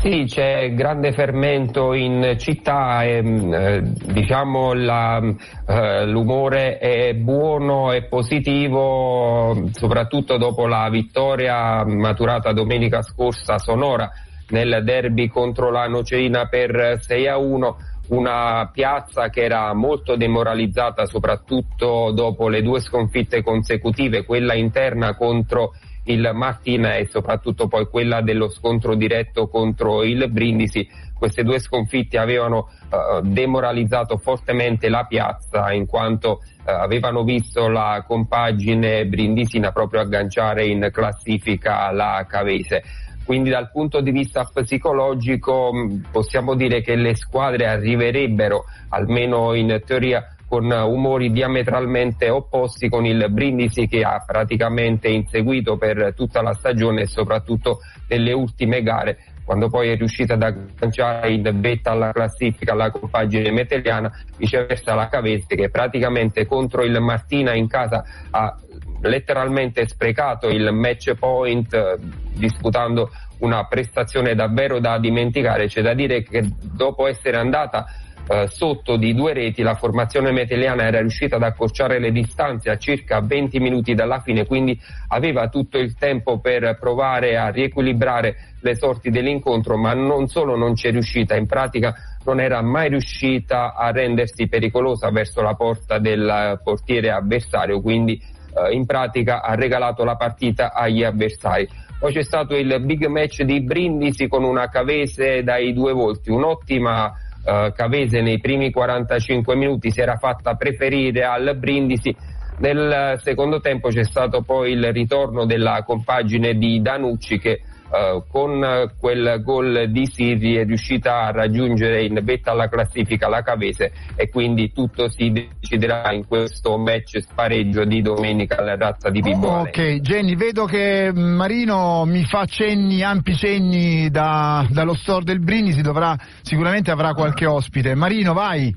Sì, 0.00 0.24
c'è 0.26 0.74
grande 0.74 1.12
fermento 1.12 1.92
in 1.92 2.34
città 2.38 3.04
e 3.04 3.22
mm, 3.22 3.54
eh, 3.54 3.82
diciamo 3.82 4.72
eh, 4.72 6.06
l'umore 6.06 6.78
è 6.78 7.14
buono 7.14 7.92
e 7.92 8.04
positivo 8.04 9.68
soprattutto 9.72 10.38
dopo 10.38 10.66
la 10.66 10.88
vittoria 10.90 11.84
maturata 11.84 12.52
domenica 12.52 13.00
scorsa 13.02 13.54
a 13.54 13.58
Sonora 13.58 14.10
nel 14.48 14.82
derby 14.84 15.28
contro 15.28 15.70
la 15.70 15.86
Nocerina 15.86 16.46
per 16.46 16.98
6 17.00 17.28
a 17.28 17.38
1 17.38 17.76
una 18.12 18.68
piazza 18.70 19.30
che 19.30 19.42
era 19.42 19.72
molto 19.72 20.16
demoralizzata 20.16 21.06
soprattutto 21.06 22.10
dopo 22.12 22.48
le 22.48 22.62
due 22.62 22.80
sconfitte 22.80 23.42
consecutive, 23.42 24.24
quella 24.24 24.54
interna 24.54 25.14
contro 25.16 25.72
il 26.04 26.30
Martina 26.34 26.96
e 26.96 27.06
soprattutto 27.06 27.68
poi 27.68 27.86
quella 27.86 28.20
dello 28.20 28.48
scontro 28.50 28.94
diretto 28.94 29.48
contro 29.48 30.02
il 30.02 30.28
Brindisi. 30.30 30.86
Queste 31.16 31.44
due 31.44 31.60
sconfitte 31.60 32.18
avevano 32.18 32.68
uh, 32.90 33.20
demoralizzato 33.22 34.18
fortemente 34.18 34.88
la 34.88 35.04
piazza 35.04 35.72
in 35.72 35.86
quanto 35.86 36.40
uh, 36.64 36.70
avevano 36.70 37.22
visto 37.22 37.68
la 37.68 38.04
compagine 38.06 39.06
brindisina 39.06 39.70
proprio 39.70 40.00
agganciare 40.00 40.66
in 40.66 40.88
classifica 40.92 41.90
la 41.92 42.26
Cavese. 42.28 42.82
Quindi 43.24 43.50
dal 43.50 43.70
punto 43.70 44.00
di 44.00 44.10
vista 44.10 44.44
psicologico 44.44 45.72
possiamo 46.10 46.54
dire 46.54 46.80
che 46.80 46.96
le 46.96 47.14
squadre 47.14 47.66
arriverebbero, 47.66 48.64
almeno 48.88 49.54
in 49.54 49.80
teoria, 49.84 50.26
con 50.48 50.70
umori 50.70 51.32
diametralmente 51.32 52.28
opposti 52.28 52.90
con 52.90 53.06
il 53.06 53.26
Brindisi 53.30 53.86
che 53.86 54.02
ha 54.02 54.22
praticamente 54.26 55.08
inseguito 55.08 55.78
per 55.78 56.12
tutta 56.14 56.42
la 56.42 56.52
stagione 56.52 57.02
e 57.02 57.06
soprattutto 57.06 57.78
nelle 58.08 58.34
ultime 58.34 58.82
gare 58.82 59.32
quando 59.44 59.68
poi 59.68 59.88
è 59.88 59.96
riuscita 59.96 60.34
ad 60.34 60.42
agganciare 60.42 61.32
in 61.32 61.50
vetta 61.60 61.90
alla 61.90 62.12
classifica 62.12 62.74
la 62.74 62.90
compagine 62.90 63.50
meteliana, 63.50 64.10
viceversa 64.36 64.94
la 64.94 65.08
Cavese 65.08 65.56
che 65.56 65.68
praticamente 65.68 66.46
contro 66.46 66.84
il 66.84 67.00
Martina 67.00 67.54
in 67.54 67.66
casa 67.66 68.04
ha 68.30 68.56
letteralmente 69.02 69.86
sprecato 69.86 70.48
il 70.48 70.72
match 70.72 71.14
point 71.14 71.72
eh, 71.74 71.98
disputando 72.34 73.10
una 73.38 73.66
prestazione 73.66 74.34
davvero 74.34 74.78
da 74.78 74.98
dimenticare, 74.98 75.66
c'è 75.66 75.82
da 75.82 75.94
dire 75.94 76.22
che 76.22 76.48
dopo 76.60 77.06
essere 77.08 77.36
andata 77.36 77.86
eh, 78.28 78.46
sotto 78.48 78.96
di 78.96 79.14
due 79.14 79.32
reti 79.32 79.62
la 79.62 79.74
formazione 79.74 80.30
meteliana 80.30 80.84
era 80.84 81.00
riuscita 81.00 81.36
ad 81.36 81.42
accorciare 81.42 81.98
le 81.98 82.12
distanze 82.12 82.70
a 82.70 82.78
circa 82.78 83.20
20 83.20 83.58
minuti 83.58 83.94
dalla 83.94 84.20
fine, 84.20 84.46
quindi 84.46 84.80
aveva 85.08 85.48
tutto 85.48 85.78
il 85.78 85.96
tempo 85.96 86.38
per 86.38 86.78
provare 86.78 87.36
a 87.36 87.48
riequilibrare 87.48 88.36
le 88.60 88.76
sorti 88.76 89.10
dell'incontro, 89.10 89.76
ma 89.76 89.92
non 89.92 90.28
solo 90.28 90.56
non 90.56 90.76
ci 90.76 90.86
è 90.86 90.92
riuscita, 90.92 91.34
in 91.34 91.46
pratica 91.46 91.94
non 92.24 92.38
era 92.38 92.62
mai 92.62 92.90
riuscita 92.90 93.74
a 93.74 93.90
rendersi 93.90 94.46
pericolosa 94.46 95.10
verso 95.10 95.42
la 95.42 95.54
porta 95.54 95.98
del 95.98 96.60
portiere 96.62 97.10
avversario, 97.10 97.80
quindi 97.80 98.22
eh, 98.54 98.74
in 98.74 98.86
pratica 98.86 99.42
ha 99.42 99.54
regalato 99.54 100.04
la 100.04 100.16
partita 100.16 100.72
agli 100.72 101.02
avversari. 101.02 101.68
Poi 101.98 102.12
c'è 102.12 102.22
stato 102.22 102.56
il 102.56 102.80
big 102.80 103.06
match 103.06 103.42
di 103.42 103.62
Brindisi 103.62 104.26
con 104.26 104.42
una 104.42 104.68
Cavese 104.68 105.42
dai 105.42 105.72
due 105.72 105.92
volti, 105.92 106.30
un'ottima 106.30 107.12
eh, 107.44 107.72
Cavese 107.74 108.20
nei 108.20 108.40
primi 108.40 108.70
45 108.70 109.54
minuti 109.56 109.90
si 109.90 110.00
era 110.00 110.16
fatta 110.16 110.54
preferire 110.54 111.24
al 111.24 111.56
Brindisi. 111.56 112.14
Nel 112.58 113.18
secondo 113.22 113.60
tempo 113.60 113.88
c'è 113.88 114.04
stato 114.04 114.42
poi 114.42 114.72
il 114.72 114.92
ritorno 114.92 115.46
della 115.46 115.82
compagine 115.84 116.54
di 116.54 116.80
Danucci 116.80 117.38
che 117.38 117.62
Uh, 117.92 118.24
con 118.26 118.90
quel 118.98 119.42
gol 119.44 119.90
di 119.90 120.06
Sirri 120.06 120.54
è 120.54 120.64
riuscita 120.64 121.24
a 121.24 121.30
raggiungere 121.30 122.02
in 122.02 122.18
vetta 122.22 122.52
alla 122.52 122.66
classifica 122.66 123.28
la 123.28 123.42
Cavese 123.42 123.92
e 124.16 124.30
quindi 124.30 124.72
tutto 124.72 125.10
si 125.10 125.30
deciderà 125.30 126.10
in 126.12 126.26
questo 126.26 126.78
match 126.78 127.20
spareggio 127.20 127.84
di 127.84 128.00
domenica 128.00 128.56
alla 128.56 128.76
razza 128.76 129.10
di 129.10 129.20
Pibbo. 129.20 129.46
Oh, 129.46 129.60
ok, 129.60 130.00
Jenny, 130.00 130.36
vedo 130.36 130.64
che 130.64 131.12
Marino 131.12 132.06
mi 132.06 132.24
fa 132.24 132.46
cenni, 132.46 133.02
ampi 133.02 133.36
cenni 133.36 134.08
da, 134.08 134.66
dallo 134.70 134.94
store 134.94 135.24
del 135.24 135.40
Brindisi, 135.40 135.82
dovrà, 135.82 136.16
sicuramente 136.40 136.90
avrà 136.90 137.12
qualche 137.12 137.44
ospite. 137.44 137.94
Marino, 137.94 138.32
vai! 138.32 138.74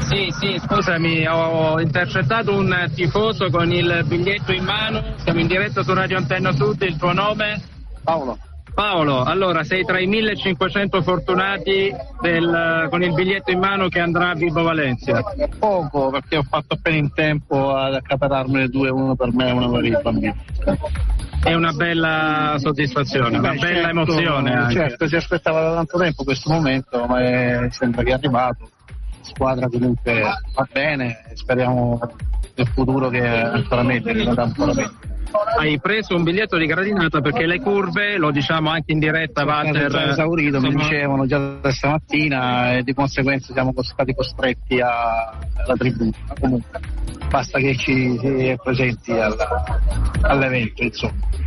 Sì, 0.00 0.34
sì, 0.40 0.58
scusami, 0.58 1.28
ho 1.28 1.80
intercettato 1.80 2.56
un 2.56 2.90
tifoso 2.92 3.50
con 3.50 3.70
il 3.70 4.04
biglietto 4.04 4.50
in 4.50 4.64
mano, 4.64 5.14
siamo 5.18 5.38
in 5.38 5.46
diretta 5.46 5.84
su 5.84 5.94
Radio 5.94 6.16
Antenna 6.16 6.50
Sud, 6.50 6.82
il 6.82 6.96
tuo 6.96 7.12
nome? 7.12 7.72
Paolo. 8.04 8.38
Paolo, 8.74 9.22
allora 9.22 9.62
sei 9.62 9.84
tra 9.84 10.00
i 10.00 10.06
1500 10.06 11.00
fortunati 11.02 11.94
del, 12.20 12.88
con 12.90 13.04
il 13.04 13.14
biglietto 13.14 13.52
in 13.52 13.60
mano 13.60 13.86
che 13.86 14.00
andrà 14.00 14.30
a 14.30 14.34
Vibo 14.34 14.62
Valencia. 14.62 15.22
Poco, 15.60 16.10
perché 16.10 16.38
ho 16.38 16.42
fatto 16.42 16.74
appena 16.74 16.96
in 16.96 17.12
tempo 17.12 17.72
ad 17.72 17.94
accapararmene 17.94 18.68
due, 18.68 18.90
uno 18.90 19.14
per 19.14 19.32
me 19.32 19.48
e 19.48 19.52
uno 19.52 19.70
per 19.70 19.84
il 19.84 20.00
bambino. 20.02 20.34
È 21.44 21.54
una 21.54 21.72
bella 21.72 22.56
soddisfazione, 22.58 23.38
una 23.38 23.52
bella 23.52 23.60
certo, 23.60 23.88
emozione. 23.88 24.52
Anche. 24.52 24.74
Certo, 24.74 25.06
si 25.06 25.16
aspettava 25.16 25.62
da 25.62 25.74
tanto 25.74 25.98
tempo 25.98 26.24
questo 26.24 26.50
momento, 26.50 27.06
ma 27.06 27.20
è, 27.20 27.66
sembra 27.70 28.02
che 28.02 28.10
è 28.10 28.14
arrivato. 28.14 28.70
La 28.88 29.30
squadra 29.30 29.68
comunque 29.68 30.20
va 30.20 30.68
bene, 30.72 31.22
speriamo 31.34 32.00
nel 32.56 32.66
futuro 32.68 33.08
che 33.08 33.24
ancora 33.24 33.82
meglio, 33.84 34.12
che 34.12 34.24
vada 34.24 34.42
ancora 34.42 34.74
meglio 34.74 35.12
hai 35.58 35.80
preso 35.80 36.14
un 36.14 36.22
biglietto 36.22 36.56
di 36.56 36.66
gradinata 36.66 37.20
perché 37.20 37.46
le 37.46 37.60
curve, 37.60 38.16
lo 38.16 38.30
diciamo 38.30 38.70
anche 38.70 38.92
in 38.92 38.98
diretta, 38.98 39.44
Walter. 39.44 39.90
Sono 39.90 40.10
esaurito, 40.10 40.56
insomma... 40.56 40.74
mi 40.74 40.82
dicevano 40.82 41.26
già 41.26 41.58
stamattina 41.70 42.76
e 42.76 42.82
di 42.82 42.94
conseguenza 42.94 43.52
siamo 43.52 43.72
stati 43.76 44.14
costretti 44.14 44.80
alla 44.80 45.74
tribuna. 45.76 46.16
Comunque, 46.40 46.80
basta 47.28 47.58
che 47.58 47.76
ci 47.76 48.18
si 48.18 48.56
presenti 48.62 49.12
alla, 49.12 49.64
all'evento, 50.22 50.82
insomma. 50.82 51.43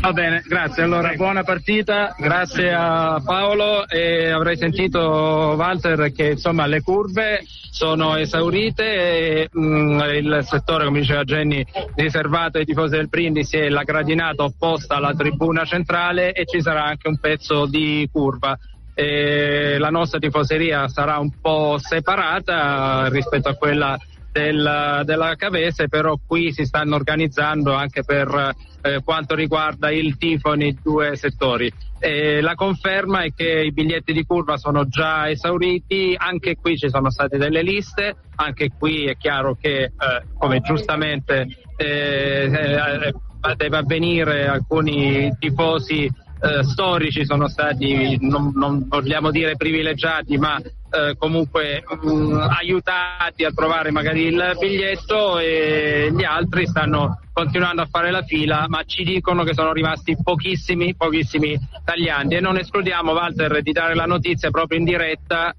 Va 0.00 0.12
bene, 0.12 0.42
grazie. 0.46 0.82
Allora, 0.84 1.12
buona 1.14 1.42
partita, 1.42 2.14
grazie 2.18 2.72
a 2.72 3.20
Paolo 3.24 3.86
e 3.88 4.30
avrei 4.30 4.56
sentito 4.56 5.00
Walter 5.00 6.12
che 6.12 6.30
insomma 6.30 6.66
le 6.66 6.82
curve 6.82 7.42
sono 7.70 8.16
esaurite 8.16 8.84
e 8.84 9.48
mh, 9.52 9.60
mm, 9.60 10.00
il 10.00 10.40
settore, 10.44 10.84
come 10.84 11.00
diceva 11.00 11.24
Jenny, 11.24 11.64
riservato 11.96 12.58
ai 12.58 12.64
tifosi 12.64 12.96
del 12.96 13.08
Brindisi 13.08 13.56
è 13.56 13.68
la 13.68 13.82
gradinata 13.82 14.44
opposta 14.44 14.96
alla 14.96 15.14
tribuna 15.14 15.64
centrale 15.64 16.32
e 16.32 16.46
ci 16.46 16.62
sarà 16.62 16.84
anche 16.84 17.08
un 17.08 17.18
pezzo 17.18 17.66
di 17.66 18.08
curva. 18.10 18.58
E 18.94 19.76
la 19.78 19.90
nostra 19.90 20.18
tifoseria 20.18 20.88
sarà 20.88 21.18
un 21.18 21.30
po' 21.40 21.76
separata 21.78 23.08
rispetto 23.10 23.48
a 23.48 23.54
quella 23.54 23.96
del, 24.32 25.02
della 25.04 25.34
Cavese, 25.36 25.88
però 25.88 26.18
qui 26.26 26.52
si 26.52 26.64
stanno 26.64 26.96
organizzando 26.96 27.74
anche 27.74 28.02
per 28.02 28.54
eh, 28.80 29.00
quanto 29.04 29.34
riguarda 29.34 29.90
il 29.90 30.16
tifo 30.16 30.54
nei 30.54 30.76
due 30.82 31.16
settori. 31.16 31.70
E 31.98 32.40
la 32.40 32.54
conferma 32.54 33.22
è 33.22 33.32
che 33.34 33.62
i 33.62 33.72
biglietti 33.72 34.12
di 34.12 34.24
curva 34.24 34.56
sono 34.56 34.86
già 34.86 35.28
esauriti, 35.28 36.14
anche 36.16 36.56
qui 36.56 36.76
ci 36.76 36.88
sono 36.88 37.10
state 37.10 37.38
delle 37.38 37.62
liste, 37.62 38.16
anche 38.36 38.70
qui 38.78 39.06
è 39.06 39.16
chiaro 39.16 39.56
che, 39.60 39.82
eh, 39.82 39.92
come 40.38 40.60
giustamente 40.60 41.46
eh, 41.76 42.50
eh 42.50 43.14
deve 43.56 43.76
avvenire, 43.76 44.48
alcuni 44.48 45.32
tifosi 45.38 46.10
eh, 46.40 46.62
storici 46.62 47.24
sono 47.24 47.48
stati, 47.48 48.16
non, 48.20 48.52
non, 48.54 48.86
vogliamo 48.88 49.30
dire 49.30 49.56
privilegiati, 49.56 50.36
ma 50.38 50.58
eh, 50.58 51.16
comunque 51.18 51.82
mh, 51.86 52.10
mm, 52.10 52.40
aiutati 52.58 53.44
a 53.44 53.52
trovare 53.52 53.90
magari 53.90 54.26
il 54.26 54.56
biglietto 54.58 55.38
e 55.38 56.12
gli 56.14 56.24
altri 56.24 56.66
stanno 56.66 57.20
continuando 57.32 57.82
a 57.82 57.88
fare 57.90 58.10
la 58.10 58.22
fila, 58.22 58.66
ma 58.68 58.82
ci 58.84 59.04
dicono 59.04 59.42
che 59.44 59.54
sono 59.54 59.72
rimasti 59.72 60.16
pochissimi, 60.22 60.94
pochissimi 60.96 61.58
tagliandi 61.84 62.36
e 62.36 62.40
non 62.40 62.56
escludiamo, 62.56 63.12
Walter, 63.12 63.60
di 63.62 63.72
dare 63.72 63.94
la 63.94 64.06
notizia 64.06 64.50
proprio 64.50 64.78
in 64.78 64.84
diretta 64.84 65.54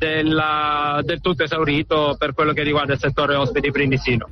della, 0.00 1.02
del 1.04 1.20
tutto 1.20 1.44
esaurito 1.44 2.16
per 2.18 2.32
quello 2.32 2.54
che 2.54 2.62
riguarda 2.62 2.94
il 2.94 2.98
settore 2.98 3.34
ospiti 3.34 3.70
brindisino. 3.70 4.26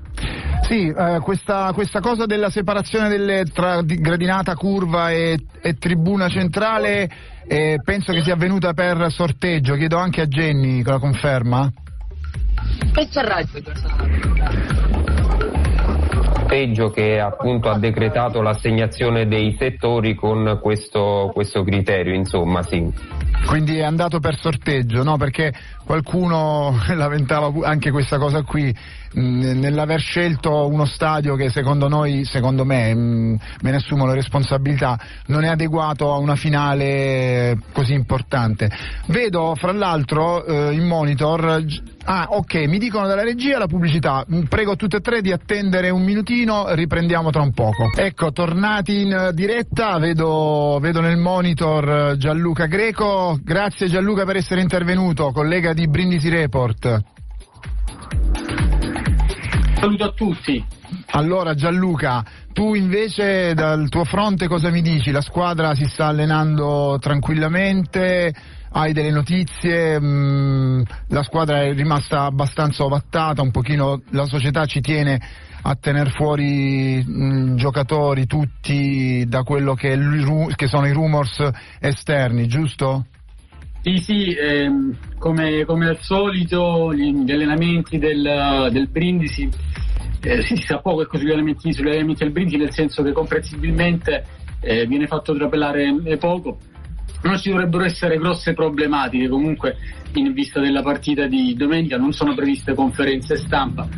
Sì, 0.62 0.88
eh, 0.88 1.20
questa, 1.22 1.72
questa, 1.74 2.00
cosa 2.00 2.24
della 2.24 2.48
separazione 2.48 3.08
delle, 3.08 3.44
tra 3.52 3.82
gradinata 3.82 4.54
curva 4.54 5.10
e, 5.10 5.38
e 5.60 5.74
tribuna 5.74 6.28
centrale 6.28 7.08
eh, 7.46 7.78
penso 7.84 8.12
che 8.12 8.22
sia 8.22 8.32
avvenuta 8.32 8.72
per 8.72 9.10
sorteggio, 9.10 9.74
chiedo 9.74 9.98
anche 9.98 10.22
a 10.22 10.26
Jenny 10.26 10.82
la 10.82 10.98
conferma. 10.98 11.70
Che 12.92 13.08
sarà 13.10 13.40
sorteggio 16.48 16.90
che 16.90 17.20
appunto 17.20 17.68
ha 17.68 17.78
decretato 17.78 18.40
l'assegnazione 18.40 19.28
dei 19.28 19.54
settori 19.58 20.14
con 20.14 20.58
questo, 20.62 21.30
questo 21.34 21.62
criterio, 21.62 22.14
insomma 22.14 22.62
sì. 22.62 22.90
Quindi 23.46 23.76
è 23.76 23.82
andato 23.82 24.18
per 24.18 24.34
sorteggio, 24.34 25.02
no? 25.02 25.18
Perché 25.18 25.52
qualcuno 25.84 26.74
lamentava 26.94 27.52
anche 27.68 27.90
questa 27.90 28.16
cosa 28.16 28.42
qui, 28.42 28.74
nell'aver 29.12 30.00
scelto 30.00 30.66
uno 30.68 30.84
stadio 30.84 31.34
che 31.34 31.50
secondo 31.50 31.88
noi, 31.88 32.24
secondo 32.24 32.64
me, 32.64 32.94
me 32.94 33.38
ne 33.60 33.76
assumo 33.76 34.06
la 34.06 34.14
responsabilità, 34.14 34.98
non 35.26 35.44
è 35.44 35.48
adeguato 35.48 36.12
a 36.12 36.18
una 36.18 36.36
finale 36.36 37.58
così 37.72 37.94
importante. 37.94 38.70
Vedo 39.06 39.54
fra 39.56 39.72
l'altro 39.72 40.44
eh, 40.44 40.74
in 40.74 40.86
monitor 40.86 41.62
Ah, 42.10 42.26
ok, 42.30 42.54
mi 42.68 42.78
dicono 42.78 43.06
dalla 43.06 43.22
regia 43.22 43.58
la 43.58 43.66
pubblicità. 43.66 44.24
Prego 44.48 44.76
tutte 44.76 44.96
e 44.96 45.00
tre 45.00 45.20
di 45.20 45.30
attendere 45.30 45.90
un 45.90 46.02
minutino, 46.02 46.72
riprendiamo 46.72 47.28
tra 47.28 47.42
un 47.42 47.52
poco. 47.52 47.90
Ecco, 47.94 48.32
tornati 48.32 49.02
in 49.02 49.30
diretta, 49.34 49.98
vedo, 49.98 50.78
vedo 50.80 51.02
nel 51.02 51.18
monitor 51.18 52.16
Gianluca 52.16 52.64
Greco. 52.64 53.38
Grazie 53.42 53.88
Gianluca 53.88 54.24
per 54.24 54.36
essere 54.36 54.62
intervenuto, 54.62 55.32
collega 55.32 55.74
di 55.74 55.86
Brindisi 55.86 56.30
Report. 56.30 57.02
Saluto 59.78 60.04
a 60.04 60.10
tutti. 60.10 60.64
Allora 61.10 61.54
Gianluca, 61.54 62.24
tu 62.52 62.74
invece 62.74 63.54
dal 63.54 63.88
tuo 63.88 64.04
fronte 64.04 64.48
cosa 64.48 64.70
mi 64.70 64.82
dici? 64.82 65.12
La 65.12 65.20
squadra 65.20 65.74
si 65.76 65.84
sta 65.84 66.06
allenando 66.06 66.98
tranquillamente? 67.00 68.34
hai 68.70 68.92
delle 68.92 69.10
notizie, 69.10 69.98
mh, 69.98 70.06
mm, 70.06 70.82
la 71.08 71.22
squadra 71.22 71.62
è 71.62 71.72
rimasta 71.72 72.24
abbastanza 72.24 72.84
ovattata, 72.84 73.40
un 73.40 73.50
pochino 73.50 74.02
la 74.10 74.26
società 74.26 74.66
ci 74.66 74.80
tiene 74.80 75.18
a 75.62 75.74
tenere 75.74 76.10
fuori 76.10 77.02
mh, 77.02 77.24
mm, 77.24 77.56
giocatori 77.56 78.26
tutti 78.26 79.24
da 79.26 79.42
quello 79.42 79.74
che, 79.74 79.98
che, 80.54 80.66
sono 80.66 80.86
i 80.86 80.92
rumors 80.92 81.48
esterni, 81.80 82.46
giusto? 82.46 83.06
Sì, 83.88 83.96
sì, 84.00 84.34
ehm, 84.34 84.94
come, 85.18 85.64
come, 85.64 85.88
al 85.88 85.98
solito 86.00 86.92
gli, 86.92 87.10
gli 87.24 87.32
allenamenti 87.32 87.96
del, 87.96 88.68
del 88.70 88.86
Brindisi, 88.88 89.48
eh, 90.20 90.42
si 90.42 90.56
sa 90.56 90.76
poco 90.76 91.00
ecco, 91.00 91.16
sugli 91.16 91.30
allenamenti, 91.30 91.74
allenamenti 91.80 92.22
del 92.22 92.32
Brindisi, 92.32 92.58
nel 92.58 92.70
senso 92.70 93.02
che 93.02 93.12
comprensibilmente 93.12 94.26
eh, 94.60 94.84
viene 94.86 95.06
fatto 95.06 95.34
trapelare 95.34 96.18
poco. 96.18 96.58
Non 97.22 97.38
ci 97.38 97.48
dovrebbero 97.48 97.84
essere 97.84 98.18
grosse 98.18 98.52
problematiche 98.52 99.26
comunque 99.26 99.78
in 100.16 100.34
vista 100.34 100.60
della 100.60 100.82
partita 100.82 101.26
di 101.26 101.54
domenica 101.54 101.96
non 101.96 102.12
sono 102.12 102.34
previste 102.34 102.74
conferenze 102.74 103.36
stampa. 103.36 103.88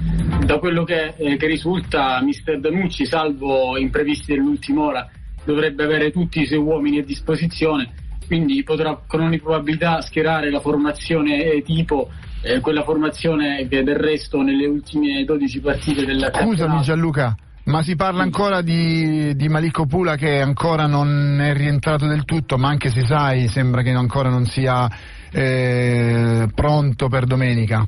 Da 0.45 0.61
quello 0.61 0.85
che, 0.85 1.15
eh, 1.17 1.37
che 1.37 1.47
risulta 1.49 2.23
mister 2.23 2.61
Danucci 2.61 3.05
salvo 3.05 3.77
imprevisti 3.77 4.35
dell'ultima 4.35 4.83
ora 4.83 5.11
dovrebbe 5.45 5.83
avere 5.83 6.13
tutti 6.13 6.43
i 6.43 6.47
suoi 6.47 6.61
uomini 6.61 7.01
a 7.01 7.05
disposizione 7.05 8.00
quindi 8.31 8.63
potrà 8.63 8.97
con 9.09 9.23
ogni 9.23 9.41
probabilità 9.41 10.01
schierare 10.03 10.53
la 10.53 10.61
formazione 10.61 11.61
tipo 11.63 12.11
eh, 12.43 12.61
quella 12.61 12.85
formazione 12.85 13.67
che 13.67 13.83
del 13.83 13.97
resto 13.97 14.41
nelle 14.41 14.67
ultime 14.67 15.25
12 15.25 15.59
partite 15.59 16.05
della 16.05 16.31
Scusami 16.33 16.81
Gianluca 16.81 17.35
ma 17.65 17.83
si 17.83 17.97
parla 17.97 18.23
ancora 18.23 18.63
di, 18.63 19.35
di 19.35 19.49
Malicco 19.49 19.85
Pula 19.87 20.15
che 20.15 20.41
ancora 20.41 20.87
non 20.87 21.41
è 21.41 21.53
rientrato 21.55 22.07
del 22.07 22.25
tutto, 22.25 22.57
ma 22.57 22.69
anche 22.69 22.89
se 22.89 23.05
sai, 23.05 23.49
sembra 23.49 23.83
che 23.83 23.91
ancora 23.91 24.29
non 24.29 24.47
sia 24.47 24.89
eh, 25.31 26.49
pronto 26.53 27.09
per 27.09 27.27
domenica. 27.27 27.87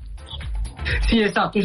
Sì, 1.06 1.20
esatto, 1.20 1.60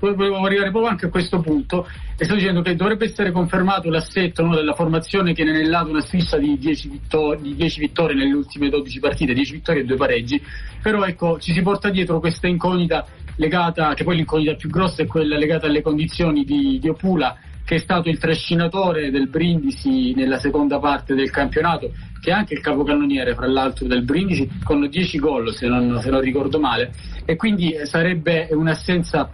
volevo 0.00 0.44
arrivare 0.44 0.70
proprio 0.70 0.90
anche 0.90 1.06
a 1.06 1.10
questo 1.10 1.40
punto. 1.40 1.86
E 2.16 2.24
sto 2.24 2.34
dicendo 2.34 2.62
che 2.62 2.74
dovrebbe 2.74 3.04
essere 3.04 3.30
confermato 3.30 3.88
l'assetto 3.90 4.44
no, 4.44 4.54
della 4.54 4.74
formazione 4.74 5.32
che 5.32 5.44
ne 5.44 5.50
è 5.50 5.54
nell'ato 5.54 5.90
una 5.90 6.00
striscia 6.00 6.36
di 6.36 6.58
10, 6.58 6.88
vittor- 6.88 7.40
di 7.40 7.54
10 7.54 7.80
vittorie 7.80 8.16
nelle 8.16 8.34
ultime 8.34 8.68
12 8.68 8.98
partite, 8.98 9.34
10 9.34 9.52
vittorie 9.52 9.82
e 9.82 9.84
2 9.84 9.96
pareggi, 9.96 10.42
però 10.82 11.04
ecco 11.04 11.38
ci 11.38 11.52
si 11.52 11.62
porta 11.62 11.90
dietro 11.90 12.18
questa 12.18 12.48
incognita 12.48 13.06
legata, 13.36 13.94
che 13.94 14.04
poi 14.04 14.16
l'incognita 14.16 14.54
più 14.54 14.68
grossa 14.68 15.02
è 15.02 15.06
quella 15.06 15.36
legata 15.36 15.66
alle 15.66 15.80
condizioni 15.80 16.44
di, 16.44 16.78
di 16.80 16.88
Opula 16.88 17.36
che 17.68 17.74
è 17.74 17.78
stato 17.78 18.08
il 18.08 18.16
trascinatore 18.16 19.10
del 19.10 19.28
Brindisi 19.28 20.14
nella 20.14 20.38
seconda 20.38 20.78
parte 20.78 21.14
del 21.14 21.30
campionato, 21.30 21.92
che 22.20 22.30
è 22.30 22.32
anche 22.32 22.54
il 22.54 22.60
capocannoniere, 22.60 23.34
fra 23.34 23.46
l'altro, 23.46 23.86
del 23.86 24.04
Brindisi, 24.04 24.48
con 24.64 24.86
10 24.88 25.18
gol, 25.18 25.52
se 25.52 25.66
non, 25.66 26.00
se 26.00 26.10
non 26.10 26.20
ricordo 26.20 26.58
male, 26.58 26.92
e 27.24 27.36
quindi 27.36 27.74
sarebbe 27.84 28.48
un'assenza 28.50 29.30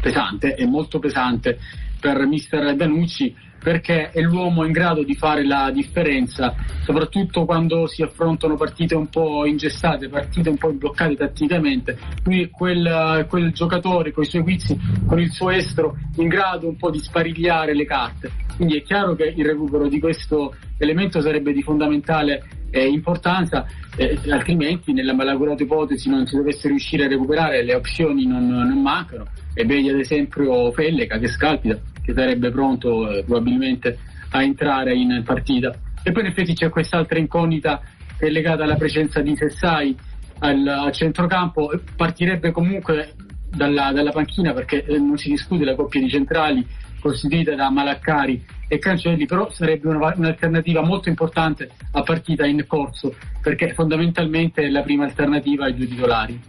pesante, 0.00 0.54
e 0.54 0.66
molto 0.66 0.98
pesante, 0.98 1.58
per 2.00 2.26
mister 2.26 2.74
Danucci 2.74 3.34
perché 3.62 4.10
è 4.10 4.20
l'uomo 4.20 4.64
in 4.64 4.72
grado 4.72 5.02
di 5.02 5.14
fare 5.14 5.44
la 5.44 5.70
differenza, 5.70 6.54
soprattutto 6.82 7.44
quando 7.44 7.86
si 7.86 8.02
affrontano 8.02 8.56
partite 8.56 8.94
un 8.94 9.08
po' 9.08 9.44
ingessate, 9.44 10.08
partite 10.08 10.48
un 10.48 10.56
po' 10.56 10.72
bloccate 10.72 11.16
tatticamente. 11.16 11.98
Lui 12.24 12.42
è 12.42 12.50
quel, 12.50 13.26
quel 13.28 13.52
giocatore 13.52 14.12
con 14.12 14.24
i 14.24 14.26
suoi 14.26 14.42
guizzi, 14.42 14.78
con 15.06 15.20
il 15.20 15.30
suo 15.30 15.50
estro, 15.50 15.96
in 16.16 16.28
grado 16.28 16.68
un 16.68 16.76
po' 16.76 16.90
di 16.90 16.98
sparigliare 16.98 17.74
le 17.74 17.84
carte. 17.84 18.30
Quindi 18.56 18.78
è 18.78 18.82
chiaro 18.82 19.14
che 19.14 19.32
il 19.36 19.44
recupero 19.44 19.88
di 19.88 20.00
questo 20.00 20.54
elemento 20.78 21.20
sarebbe 21.20 21.52
di 21.52 21.62
fondamentale 21.62 22.42
eh, 22.70 22.86
importanza, 22.86 23.66
eh, 23.96 24.18
altrimenti 24.30 24.92
nella 24.92 25.14
malaugurata 25.14 25.62
ipotesi 25.62 26.08
non 26.08 26.26
si 26.26 26.36
dovesse 26.36 26.68
riuscire 26.68 27.04
a 27.04 27.08
recuperare, 27.08 27.64
le 27.64 27.74
opzioni 27.74 28.26
non, 28.26 28.46
non 28.46 28.80
mancano. 28.80 29.26
E 29.52 29.64
vedi 29.64 29.88
ad 29.88 29.98
esempio 29.98 30.70
Pelleca 30.70 31.18
che 31.18 31.26
scalpita 31.26 31.78
che 32.02 32.12
sarebbe 32.12 32.50
pronto 32.50 33.10
eh, 33.10 33.24
probabilmente 33.24 33.98
a 34.30 34.42
entrare 34.42 34.94
in 34.94 35.22
partita. 35.24 35.74
E 36.02 36.12
poi 36.12 36.22
in 36.22 36.28
effetti 36.28 36.54
c'è 36.54 36.68
quest'altra 36.68 37.18
incognita 37.18 37.80
che 38.18 38.26
è 38.26 38.30
legata 38.30 38.64
alla 38.64 38.76
presenza 38.76 39.20
di 39.20 39.34
Sessai 39.36 39.96
al, 40.40 40.66
al 40.66 40.92
centrocampo, 40.92 41.72
partirebbe 41.96 42.50
comunque 42.50 43.14
dalla, 43.50 43.92
dalla 43.92 44.12
panchina 44.12 44.52
perché 44.52 44.84
eh, 44.84 44.98
non 44.98 45.16
si 45.18 45.30
discute 45.30 45.64
la 45.64 45.74
coppia 45.74 46.00
di 46.00 46.08
centrali 46.08 46.66
costituita 47.00 47.54
da 47.54 47.70
Malaccari 47.70 48.44
e 48.68 48.78
Cancelli, 48.78 49.26
però 49.26 49.50
sarebbe 49.50 49.88
una, 49.88 50.12
un'alternativa 50.14 50.82
molto 50.82 51.08
importante 51.08 51.70
a 51.92 52.02
partita 52.02 52.46
in 52.46 52.64
corso 52.66 53.14
perché 53.42 53.72
fondamentalmente 53.72 54.62
è 54.62 54.68
la 54.68 54.82
prima 54.82 55.04
alternativa 55.04 55.64
ai 55.64 55.74
due 55.74 55.88
titolari. 55.88 56.40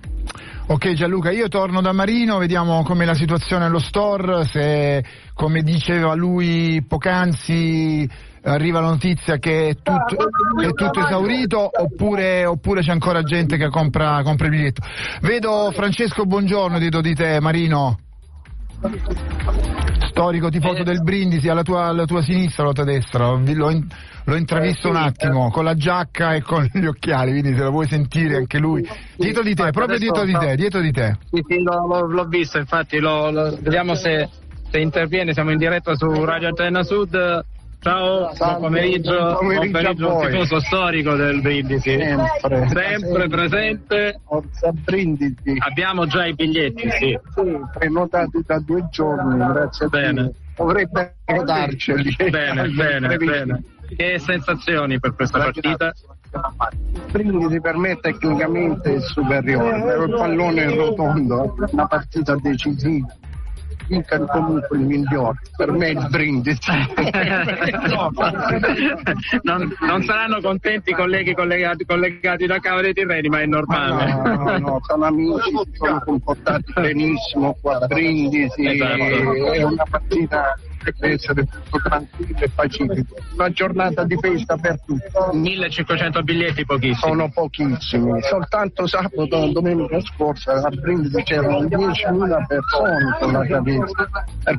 Ok 0.72 0.94
Gianluca, 0.94 1.32
io 1.32 1.50
torno 1.50 1.82
da 1.82 1.92
Marino, 1.92 2.38
vediamo 2.38 2.82
com'è 2.84 3.04
la 3.04 3.14
situazione 3.14 3.66
allo 3.66 3.78
store, 3.78 4.46
se 4.46 5.04
come 5.34 5.64
diceva 5.64 6.14
lui 6.16 6.82
poc'anzi 6.88 8.10
arriva 8.44 8.80
la 8.80 8.88
notizia 8.88 9.36
che 9.36 9.68
è 9.68 9.76
tutto, 9.76 10.30
è 10.62 10.72
tutto 10.72 11.06
esaurito 11.06 11.70
oppure, 11.74 12.46
oppure, 12.46 12.80
c'è 12.80 12.92
ancora 12.92 13.22
gente 13.22 13.58
che 13.58 13.68
compra, 13.68 14.22
compra 14.24 14.46
il 14.46 14.52
biglietto. 14.52 14.82
Vedo 15.20 15.72
Francesco 15.74 16.24
Buongiorno 16.24 16.80
dietro 16.80 17.02
di 17.02 17.16
te, 17.16 17.42
Marino 17.42 17.98
storico 20.10 20.50
tifoso 20.50 20.84
del 20.84 21.02
Brindisi 21.02 21.50
alla 21.50 21.64
tua, 21.64 21.86
alla 21.86 22.06
tua 22.06 22.22
sinistra 22.22 22.64
o 22.64 22.66
alla 22.68 22.74
tua 22.74 22.84
destra? 22.84 23.28
L'ho, 23.30 23.84
l'ho 24.24 24.36
intravisto 24.36 24.90
un 24.90 24.96
attimo 24.96 25.50
con 25.52 25.64
la 25.64 25.76
giacca 25.76 26.34
e 26.34 26.42
con 26.42 26.68
gli 26.72 26.86
occhiali 26.86 27.32
quindi 27.32 27.56
se 27.56 27.64
lo 27.64 27.72
vuoi 27.72 27.88
sentire 27.88 28.36
anche 28.36 28.58
lui. 28.58 28.88
Dietro 29.16 29.44
di 29.44 29.54
te 29.54 29.72
proprio 29.72 29.98
dietro 29.98 30.24
di 30.24 30.34
te 30.34 30.56
dietro 30.56 30.82
di 30.82 30.92
te. 30.92 31.18
Sì, 31.32 31.44
sì 31.48 31.62
l'ho, 31.62 32.06
l'ho 32.06 32.26
visto 32.26 32.58
infatti 32.58 33.00
lo, 33.00 33.30
lo, 33.32 33.58
vediamo 33.60 33.96
se, 33.96 34.30
se 34.70 34.80
interviene 34.80 35.34
siamo 35.34 35.52
in 35.52 35.58
diretta 35.58 35.96
su 35.96 36.08
Radio 36.24 36.48
Antenna 36.48 36.84
Sud 36.84 37.46
Ciao, 37.84 38.32
buon 38.38 38.60
pomeriggio, 38.60 39.38
buon 39.42 39.56
pomeriggio, 39.72 40.08
buon 40.08 40.30
tifoso 40.30 40.60
storico 40.60 41.16
del 41.16 41.42
Brindisi. 41.42 41.98
Sempre, 41.98 42.68
sempre 42.68 43.28
presente. 43.28 44.22
Forza 44.24 44.72
Brindisi. 44.72 45.56
Abbiamo 45.58 46.06
già 46.06 46.28
i 46.28 46.36
biglietti, 46.36 46.88
sì. 46.92 47.20
Sì, 47.34 47.60
prenotati 47.74 48.44
da 48.46 48.60
due 48.60 48.88
giorni, 48.92 49.36
grazie 49.36 49.88
bene. 49.88 50.20
a 50.20 50.24
Dio. 50.26 50.34
Dovrebbe 50.58 51.16
darceli. 51.44 52.16
Bene, 52.30 52.70
bene, 52.78 53.18
bene. 53.18 53.64
Che 53.98 54.20
sensazioni 54.20 55.00
per 55.00 55.16
questa 55.16 55.40
partita? 55.40 55.92
Brindisi 57.12 57.60
per 57.60 57.78
me 57.78 57.96
tecnicamente 57.96 58.94
è 58.94 59.00
superiore, 59.02 60.06
il 60.06 60.10
pallone 60.12 60.66
è 60.66 60.76
rotondo, 60.76 61.56
una 61.72 61.88
partita 61.88 62.36
decisiva 62.36 63.08
Inter 63.92 64.26
comunque 64.26 64.78
il 64.78 64.84
migliore, 64.86 65.38
per 65.58 65.72
me 65.72 65.90
il 65.90 66.08
brindisi. 66.10 66.60
non, 69.44 69.76
non, 69.82 70.04
saranno 70.04 70.40
contenti 70.42 70.92
i 70.92 70.94
colleghi 70.94 71.34
collegati, 71.34 71.86
collegati 71.86 72.46
da 72.46 72.60
Cava 72.60 72.82
dei 72.82 72.94
Tirreni, 72.94 73.28
ma 73.28 73.42
è 73.42 73.46
normale. 73.46 74.14
No, 74.14 74.36
no, 74.36 74.58
no, 74.58 74.80
sono 74.84 75.06
amici, 75.06 75.52
sono 75.74 76.02
comportati 76.06 76.72
benissimo 76.74 77.58
qua 77.62 77.80
a 77.82 77.88
Brindisi, 77.88 78.66
esatto. 78.66 79.52
è 79.52 79.64
una 79.64 79.84
partita 79.90 80.56
deve 80.84 81.14
essere 81.14 81.46
tutto 81.46 81.80
tranquillo 81.84 82.38
e 82.38 82.50
pacifico. 82.50 83.16
Una 83.36 83.50
giornata 83.52 84.04
di 84.04 84.18
festa 84.18 84.58
per 84.58 84.80
tutti. 84.86 85.38
1500 85.38 86.24
biglietti 86.24 86.66
pochissimi. 86.66 86.96
Sono 86.96 87.30
pochissimi. 87.30 88.22
Soltanto 88.24 88.88
sabato 88.88 89.52
domenica 89.52 90.00
scorsa 90.02 90.54
a 90.54 90.70
Brindisi 90.70 91.22
c'erano 91.24 91.62
10.000 91.62 92.46
persone 92.48 93.18
con 93.20 93.32
la 93.32 93.46
capezza. 93.46 94.10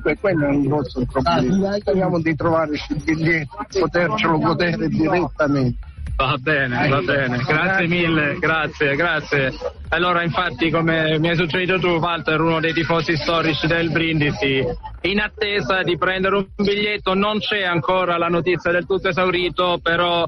Per 0.02 0.18
quello 0.20 0.46
è 0.46 0.48
un 0.48 0.62
grosso 0.66 1.04
problema. 1.06 1.78
Speriamo 1.78 2.20
di 2.20 2.34
trovare 2.34 2.72
il 2.72 3.02
biglietto, 3.04 3.64
potercelo 3.78 4.38
godere 4.38 4.88
direttamente. 4.88 5.90
Va 6.14 6.36
bene, 6.38 6.88
va 6.88 7.00
bene, 7.00 7.38
grazie 7.38 7.88
mille, 7.88 8.36
grazie, 8.38 8.94
grazie. 8.94 9.52
Allora, 9.88 10.22
infatti, 10.22 10.70
come 10.70 11.18
mi 11.18 11.30
hai 11.30 11.36
suggerito 11.36 11.78
tu, 11.80 11.88
Walter, 11.98 12.40
uno 12.40 12.60
dei 12.60 12.72
tifosi 12.72 13.16
storici 13.16 13.66
del 13.66 13.90
Brindisi, 13.90 14.64
in 15.02 15.20
attesa 15.20 15.82
di 15.82 15.98
prendere 15.98 16.36
un 16.36 16.46
biglietto, 16.54 17.14
non 17.14 17.38
c'è 17.40 17.64
ancora 17.64 18.18
la 18.18 18.28
notizia 18.28 18.70
del 18.70 18.86
tutto 18.86 19.08
esaurito, 19.08 19.80
però 19.82 20.24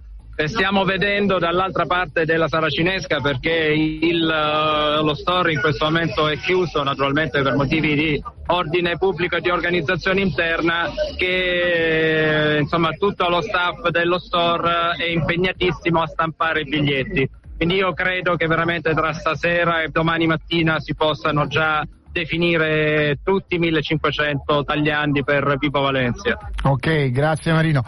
stiamo 0.46 0.84
vedendo 0.84 1.38
dall'altra 1.38 1.86
parte 1.86 2.24
della 2.24 2.48
sala 2.48 2.68
cinesca 2.68 3.20
perché 3.20 3.50
il, 3.50 4.22
uh, 4.22 5.04
lo 5.04 5.14
store 5.14 5.52
in 5.52 5.60
questo 5.60 5.84
momento 5.84 6.26
è 6.26 6.36
chiuso 6.38 6.82
naturalmente 6.82 7.40
per 7.40 7.54
motivi 7.54 7.94
di 7.94 8.22
ordine 8.46 8.98
pubblico 8.98 9.36
e 9.36 9.40
di 9.40 9.50
organizzazione 9.50 10.20
interna 10.20 10.90
che 11.16 12.58
insomma 12.60 12.90
tutto 12.90 13.28
lo 13.28 13.40
staff 13.40 13.88
dello 13.88 14.18
store 14.18 14.96
è 14.98 15.04
impegnatissimo 15.04 16.02
a 16.02 16.06
stampare 16.06 16.62
i 16.62 16.64
biglietti. 16.64 17.28
Quindi 17.56 17.76
io 17.76 17.92
credo 17.94 18.34
che 18.34 18.46
veramente 18.46 18.92
tra 18.92 19.12
stasera 19.12 19.82
e 19.82 19.88
domani 19.88 20.26
mattina 20.26 20.80
si 20.80 20.94
possano 20.94 21.46
già 21.46 21.86
definire 22.14 23.18
tutti 23.24 23.58
1500 23.58 24.62
tagliandi 24.62 25.24
per 25.24 25.56
Vivo 25.58 25.80
Valencia. 25.80 26.38
Ok, 26.62 27.10
grazie 27.10 27.52
Marino. 27.52 27.84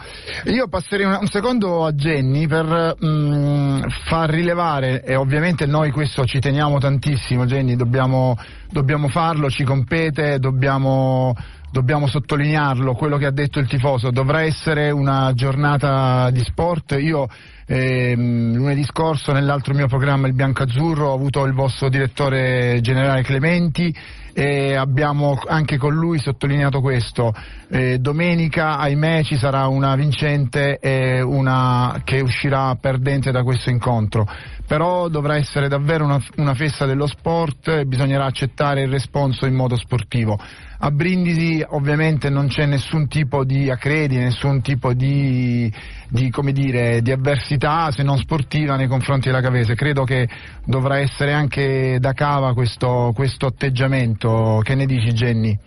Io 0.47 0.67
passerei 0.67 1.05
un, 1.05 1.17
un 1.21 1.27
secondo 1.27 1.85
a 1.85 1.93
Jenny 1.93 2.45
per 2.45 2.97
mh, 2.99 3.07
mm, 3.07 3.81
far 4.03 4.29
rilevare, 4.29 5.01
e 5.03 5.15
ovviamente 5.15 5.65
noi 5.65 5.91
questo 5.91 6.25
ci 6.25 6.39
teniamo 6.41 6.77
tantissimo 6.77 7.45
Jenny, 7.45 7.77
dobbiamo, 7.77 8.37
dobbiamo 8.69 9.07
farlo, 9.07 9.49
ci 9.49 9.63
compete, 9.63 10.39
dobbiamo 10.39 11.33
dobbiamo 11.71 12.07
sottolinearlo, 12.07 12.93
quello 12.93 13.17
che 13.17 13.25
ha 13.25 13.31
detto 13.31 13.59
il 13.59 13.67
tifoso, 13.67 14.11
dovrà 14.11 14.41
essere 14.41 14.91
una 14.91 15.31
giornata 15.33 16.29
di 16.31 16.41
sport. 16.41 16.97
Io 16.99 17.27
eh, 17.65 18.13
lunedì 18.15 18.83
scorso 18.83 19.33
nell'altro 19.33 19.73
mio 19.73 19.87
programma 19.87 20.27
il 20.27 20.33
Bianco 20.33 20.63
Azzurro 20.63 21.09
ho 21.09 21.13
avuto 21.13 21.43
il 21.45 21.53
vostro 21.53 21.89
direttore 21.89 22.79
generale 22.81 23.23
Clementi 23.23 23.93
e 24.33 24.75
abbiamo 24.75 25.41
anche 25.47 25.77
con 25.77 25.95
lui 25.95 26.19
sottolineato 26.19 26.79
questo. 26.79 27.33
Eh, 27.69 27.97
domenica, 27.97 28.77
ahimè, 28.77 29.23
ci 29.23 29.35
sarà 29.35 29.65
una 29.65 29.95
vincente 29.95 30.77
e 30.77 31.21
una 31.21 32.01
che 32.03 32.19
uscirà 32.19 32.75
perdente 32.79 33.31
da 33.31 33.41
questo 33.41 33.71
incontro. 33.71 34.27
Però 34.67 35.07
dovrà 35.07 35.37
essere 35.37 35.67
davvero 35.67 36.05
una, 36.05 36.21
una 36.35 36.53
festa 36.53 36.85
dello 36.85 37.07
sport 37.07 37.67
e 37.69 37.85
bisognerà 37.85 38.25
accettare 38.25 38.83
il 38.83 38.89
responso 38.89 39.47
in 39.47 39.55
modo 39.55 39.75
sportivo. 39.75 40.39
A 40.79 40.91
Brindisi 40.91 41.65
ovviamente 41.69 42.29
non 42.29 42.47
c'è 42.47 42.67
nessun 42.67 43.07
tipo 43.07 43.43
di 43.43 43.69
accredi, 43.71 44.17
nessun 44.17 44.61
tipo 44.61 44.93
di, 44.93 45.71
di, 46.07 46.31
dire, 46.51 47.01
di, 47.01 47.11
avversità 47.11 47.89
se 47.89 48.03
non 48.03 48.19
sportiva 48.19 48.75
nei 48.75 48.87
confronti 48.87 49.27
della 49.27 49.41
Cavese. 49.41 49.73
Credo 49.73 50.03
che 50.03 50.27
dovrà 50.63 50.99
essere 50.99 51.33
anche 51.33 51.97
da 51.99 52.13
cava 52.13 52.53
questo, 52.53 53.11
questo 53.15 53.47
atteggiamento. 53.47 54.61
Che 54.63 54.75
ne 54.75 54.85
dici 54.85 55.11
Jenny? 55.13 55.57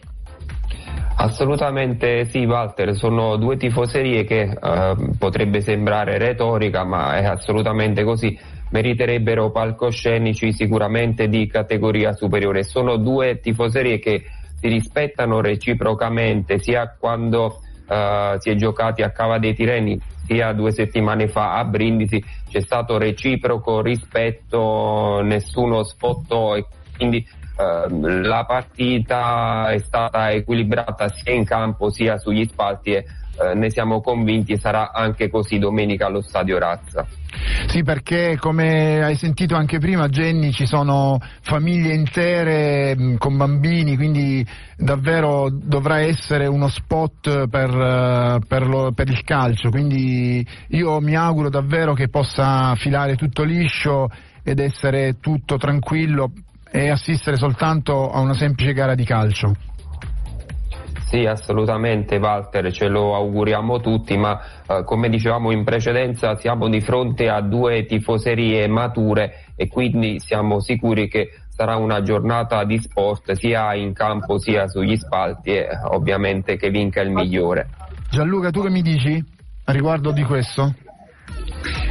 Assolutamente 1.17 2.25
sì 2.27 2.47
Walter, 2.47 2.95
sono 2.95 3.37
due 3.37 3.57
tifoserie 3.57 4.25
che 4.25 4.43
eh, 4.43 4.97
potrebbe 5.19 5.61
sembrare 5.61 6.17
retorica 6.17 6.85
ma 6.85 7.19
è 7.19 7.25
assolutamente 7.25 8.05
così, 8.05 8.39
meriterebbero 8.71 9.51
palcoscenici 9.51 10.53
sicuramente 10.53 11.29
di 11.29 11.47
categoria 11.47 12.15
superiore, 12.15 12.63
sono 12.63 12.97
due 12.97 13.39
tifoserie 13.39 13.99
che 13.99 14.25
si 14.61 14.69
rispettano 14.69 15.41
reciprocamente 15.41 16.59
sia 16.59 16.95
quando 16.99 17.61
uh, 17.87 18.39
si 18.39 18.51
è 18.51 18.55
giocati 18.55 19.03
a 19.03 19.11
Cava 19.11 19.39
dei 19.39 19.55
Tireni 19.55 19.99
sia 20.27 20.53
due 20.53 20.71
settimane 20.71 21.27
fa 21.29 21.55
a 21.57 21.65
Brindisi 21.65 22.23
c'è 22.49 22.61
stato 22.61 22.99
reciproco 22.99 23.81
rispetto, 23.81 25.21
nessuno 25.23 25.83
sfottò 25.83 26.57
e 26.57 26.67
quindi 26.97 27.27
uh, 27.61 28.21
la 28.23 28.45
partita 28.45 29.71
è 29.71 29.79
stata 29.79 30.31
equilibrata 30.31 31.09
sia 31.09 31.33
in 31.33 31.45
campo 31.45 31.91
sia 31.91 32.19
sugli 32.19 32.45
spalti 32.45 32.93
e 32.93 33.05
uh, 33.37 33.57
ne 33.57 33.71
siamo 33.71 34.01
convinti 34.01 34.57
sarà 34.57 34.93
anche 34.93 35.29
così 35.29 35.59
domenica 35.59 36.07
allo 36.07 36.23
stadio 36.23 36.59
Razza. 36.59 37.07
Sì, 37.69 37.83
perché 37.83 38.37
come 38.39 39.05
hai 39.05 39.15
sentito 39.15 39.55
anche 39.55 39.79
prima, 39.79 40.09
Jenny, 40.09 40.51
ci 40.51 40.67
sono 40.67 41.19
famiglie 41.43 41.95
intere 41.95 42.97
mh, 42.97 43.17
con 43.19 43.37
bambini, 43.37 43.97
quindi 43.97 44.45
davvero 44.77 45.49
dovrà 45.51 46.01
essere 46.01 46.47
uno 46.47 46.69
spot 46.69 47.49
per, 47.49 47.71
uh, 47.71 48.41
per, 48.47 48.67
lo, 48.67 48.93
per, 48.93 49.09
il 49.09 49.23
calcio. 49.23 49.71
Quindi 49.71 50.45
io 50.69 51.01
mi 51.01 51.15
auguro 51.15 51.49
davvero 51.49 51.95
che 51.95 52.09
possa 52.09 52.75
filare 52.77 53.15
tutto 53.15 53.45
liscio 53.45 54.09
ed 54.43 54.59
essere 54.59 55.19
tutto 55.21 55.57
tranquillo 55.57 56.33
e 56.71 56.89
assistere 56.91 57.37
soltanto 57.37 58.11
a 58.11 58.21
una 58.21 58.35
semplice 58.35 58.73
gara 58.73 58.95
di 58.95 59.05
calcio. 59.05 59.55
Sì, 61.11 61.27
assolutamente 61.27 62.19
Walter, 62.19 62.71
ce 62.73 62.87
lo 62.87 63.17
auguriamo 63.17 63.81
tutti, 63.81 64.17
ma 64.17 64.41
eh, 64.65 64.85
come 64.85 65.09
dicevamo 65.09 65.51
in 65.51 65.65
precedenza 65.65 66.37
siamo 66.37 66.69
di 66.69 66.81
fronte 66.81 67.29
a 67.29 67.41
due 67.41 67.85
tifoserie 67.85 68.69
mature 68.69 69.47
e 69.57 69.67
quindi 69.67 70.21
siamo 70.21 70.61
sicuri 70.61 71.09
che 71.09 71.31
sarà 71.49 71.75
una 71.75 72.01
giornata 72.03 72.63
di 72.63 72.79
sport 72.79 73.33
sia 73.33 73.75
in 73.75 73.93
campo 73.93 74.39
sia 74.39 74.69
sugli 74.69 74.97
spalti 74.97 75.51
e 75.51 75.69
ovviamente 75.89 76.57
che 76.57 76.71
vinca 76.71 77.01
il 77.01 77.11
migliore. 77.11 77.69
Gianluca, 78.09 78.51
tu 78.51 78.63
che 78.63 78.71
mi 78.71 78.83
dici 78.83 79.21
a 79.65 79.73
riguardo 79.73 80.13
di 80.13 80.23
questo? 80.23 80.73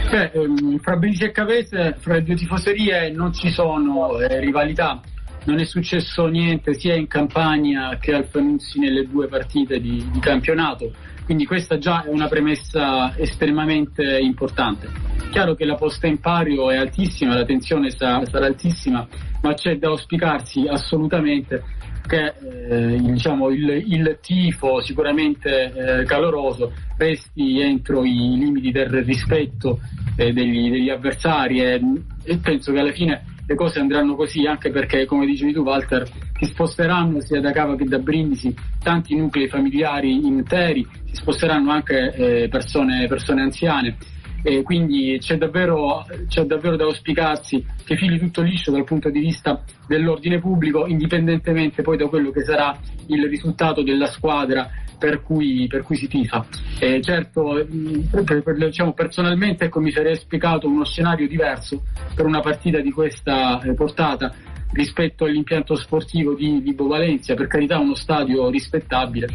Beh, 0.10 0.32
ehm, 0.34 0.80
fra 0.80 0.95
Brindisi 0.95 1.26
e 1.26 1.32
Cavese, 1.32 1.95
fra 2.00 2.15
le 2.15 2.24
due 2.24 2.36
tifoserie 2.36 3.12
non 3.12 3.32
ci 3.32 3.50
sono 3.50 4.19
eh, 4.19 4.39
rivalità 4.39 5.02
non 5.45 5.60
è 5.60 5.65
successo 5.65 6.28
niente 6.28 6.74
sia 6.74 6.95
in 6.95 7.08
Campania 7.08 7.98
che 7.98 8.13
al 8.13 8.28
Panuzzi 8.28 8.80
nelle 8.80 9.08
due 9.08 9.28
partite 9.28 9.80
di, 9.80 10.06
di, 10.12 10.19
campionato, 10.19 10.91
quindi 11.26 11.45
questa 11.45 11.78
già 11.78 12.04
è 12.04 12.10
una 12.10 12.28
premessa 12.28 13.15
estremamente 13.17 14.19
importante. 14.19 14.89
Chiaro 15.32 15.56
che 15.56 15.65
la 15.65 15.76
posta 15.76 16.08
in 16.08 16.19
pario 16.19 16.69
è 16.69 16.76
altissima, 16.76 17.36
la 17.36 17.45
tensione 17.45 17.89
sa, 17.89 18.24
sarà 18.26 18.48
altissima, 18.48 19.08
ma 19.41 19.54
c'è 19.54 19.78
da 19.78 19.88
auspicarsi 19.89 20.67
assolutamente 20.67 21.63
che 22.10 22.34
eh, 22.41 22.98
diciamo, 23.00 23.50
il, 23.50 23.69
il, 23.69 24.17
tifo 24.19 24.82
sicuramente 24.82 26.00
eh, 26.00 26.04
caloroso 26.06 26.74
resti 26.98 27.62
entro 27.62 28.04
i 28.04 28.36
limiti 28.36 28.72
del 28.72 29.04
rispetto 29.04 29.80
eh, 30.15 30.34
degli, 30.34 30.72
degli, 30.72 30.89
avversari 30.89 31.62
e, 31.62 31.80
e 32.24 32.38
penso 32.38 32.72
che 32.72 32.80
alla 32.80 32.91
fine 32.91 33.24
le 33.45 33.54
cose 33.54 33.80
andranno 33.80 34.15
così 34.15 34.48
anche 34.48 34.72
perché, 34.72 35.06
come 35.06 35.28
dicevi 35.28 35.54
tu 35.54 35.62
Walter, 35.62 36.08
si 36.39 36.45
sposteranno 36.45 37.22
sia 37.22 37.39
da 37.39 37.52
Cava 37.52 37.76
che 37.76 37.86
da 37.86 38.00
Brindisi 38.00 38.54
tanti 38.82 39.15
nuclei 39.15 39.48
familiari 39.48 40.26
interi, 40.26 40.86
si 41.06 41.15
sposteranno 41.15 41.72
anche 41.72 42.13
eh, 42.13 42.48
persone, 42.50 43.08
persone, 43.08 43.43
anziane. 43.43 43.98
E 44.41 44.62
quindi 44.63 45.17
c'è 45.19 45.38
davvero, 45.38 46.06
c'è 46.28 46.43
davvero 46.43 46.75
da 46.75 46.86
auspicarsi 46.86 47.65
che 47.84 47.97
fili 47.97 48.17
tutto 48.19 48.41
liscio 48.41 48.71
dal 48.71 48.84
punto 48.84 49.10
di 49.10 49.19
vista 49.19 49.63
dell'ordine 49.88 50.39
pubblico, 50.39 50.88
indipendentemente 50.88 51.82
poi 51.82 51.97
da 51.97 52.08
quello 52.08 52.32
che 52.32 52.43
sarà 52.43 52.78
il 53.08 53.28
risultato 53.28 53.84
della 53.84 54.08
squadra 54.08 54.69
per 54.99 55.23
cui, 55.23 55.65
per 55.67 55.82
cui 55.82 55.95
si 55.95 56.08
tifa. 56.08 56.45
Eh, 56.78 57.02
certo, 57.02 57.65
per, 58.12 58.43
per, 58.43 58.56
diciamo, 58.56 58.93
personalmente 58.93 59.65
ecco, 59.65 59.80
mi 59.80 59.91
sarei 59.91 60.15
spiegato 60.15 60.67
uno 60.67 60.84
scenario 60.84 61.28
diverso 61.28 61.84
per 62.13 62.25
una 62.25 62.41
partita 62.41 62.80
di 62.80 62.91
questa 62.91 63.62
eh, 63.62 63.73
portata 63.73 64.34
rispetto 64.71 65.25
all'impianto 65.25 65.75
sportivo 65.75 66.36
di, 66.36 66.62
di 66.62 66.73
Bovalenzia, 66.73 67.34
per 67.34 67.47
carità 67.47 67.80
uno 67.80 67.95
stadio 67.95 68.49
rispettabile, 68.49 69.28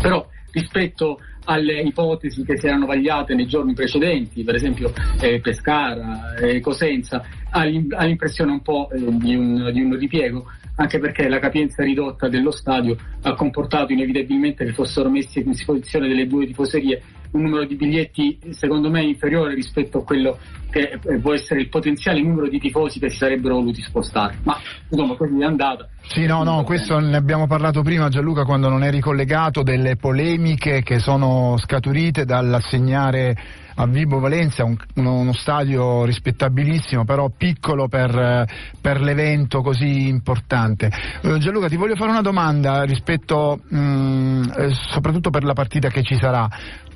però 0.00 0.24
rispetto 0.52 1.18
alle 1.44 1.80
ipotesi 1.80 2.44
che 2.44 2.58
si 2.58 2.66
erano 2.66 2.86
vagliate 2.86 3.34
nei 3.34 3.46
giorni 3.46 3.72
precedenti, 3.74 4.42
per 4.42 4.54
esempio 4.54 4.92
eh, 5.20 5.40
Pescara, 5.40 6.34
eh, 6.34 6.60
Cosenza, 6.60 7.24
ha 7.50 7.64
l'impressione 7.64 8.52
un 8.52 8.60
po' 8.62 8.88
eh, 8.90 8.98
di, 9.16 9.34
un, 9.34 9.70
di 9.72 9.82
un 9.82 9.96
ripiego 9.98 10.46
anche 10.76 10.98
perché 10.98 11.28
la 11.28 11.38
capienza 11.38 11.82
ridotta 11.82 12.28
dello 12.28 12.50
stadio 12.50 12.96
ha 13.22 13.34
comportato 13.34 13.92
inevitabilmente 13.92 14.64
che 14.64 14.72
fossero 14.72 15.10
messi 15.10 15.40
a 15.40 15.42
disposizione 15.42 16.08
delle 16.08 16.26
due 16.26 16.46
tifoserie 16.46 17.02
un 17.32 17.42
numero 17.42 17.64
di 17.64 17.74
biglietti 17.76 18.38
secondo 18.50 18.90
me 18.90 19.02
inferiore 19.02 19.54
rispetto 19.54 19.98
a 19.98 20.04
quello 20.04 20.38
che 20.70 20.98
eh, 21.02 21.18
può 21.18 21.34
essere 21.34 21.60
il 21.60 21.68
potenziale 21.68 22.22
numero 22.22 22.48
di 22.48 22.58
tifosi 22.58 22.98
che 22.98 23.10
si 23.10 23.16
sarebbero 23.16 23.56
voluti 23.56 23.82
spostare. 23.82 24.38
Ma 24.44 24.56
insomma, 24.88 25.16
così 25.16 25.38
è 25.40 25.44
andata. 25.44 25.88
Sì, 26.02 26.26
no, 26.26 26.42
no, 26.44 26.62
questo 26.62 26.98
ne 26.98 27.16
abbiamo 27.16 27.46
parlato 27.46 27.82
prima 27.82 28.08
Gianluca 28.08 28.44
quando 28.44 28.68
non 28.68 28.82
eri 28.82 29.00
collegato 29.00 29.62
delle 29.62 29.96
polemiche 29.96 30.82
che 30.82 30.98
sono 30.98 31.56
scaturite 31.58 32.24
dall'assegnare 32.24 33.36
a 33.80 33.86
Vibo 33.86 34.18
Valencia, 34.18 34.64
un, 34.64 34.76
uno, 34.96 35.32
stadio 35.32 36.04
rispettabilissimo, 36.04 37.04
però 37.04 37.30
piccolo 37.34 37.88
per, 37.88 38.46
per 38.78 39.00
l'evento 39.00 39.62
così 39.62 40.06
importante. 40.08 40.90
Eh, 41.22 41.38
Gianluca, 41.38 41.68
ti 41.68 41.76
voglio 41.76 41.96
fare 41.96 42.10
una 42.10 42.20
domanda 42.20 42.82
rispetto, 42.82 43.60
mh, 43.68 43.78
mm, 43.78 44.42
eh, 44.54 44.70
soprattutto 44.90 45.30
per 45.30 45.44
la 45.44 45.54
partita 45.54 45.88
che 45.88 46.02
ci 46.02 46.16
sarà. 46.16 46.48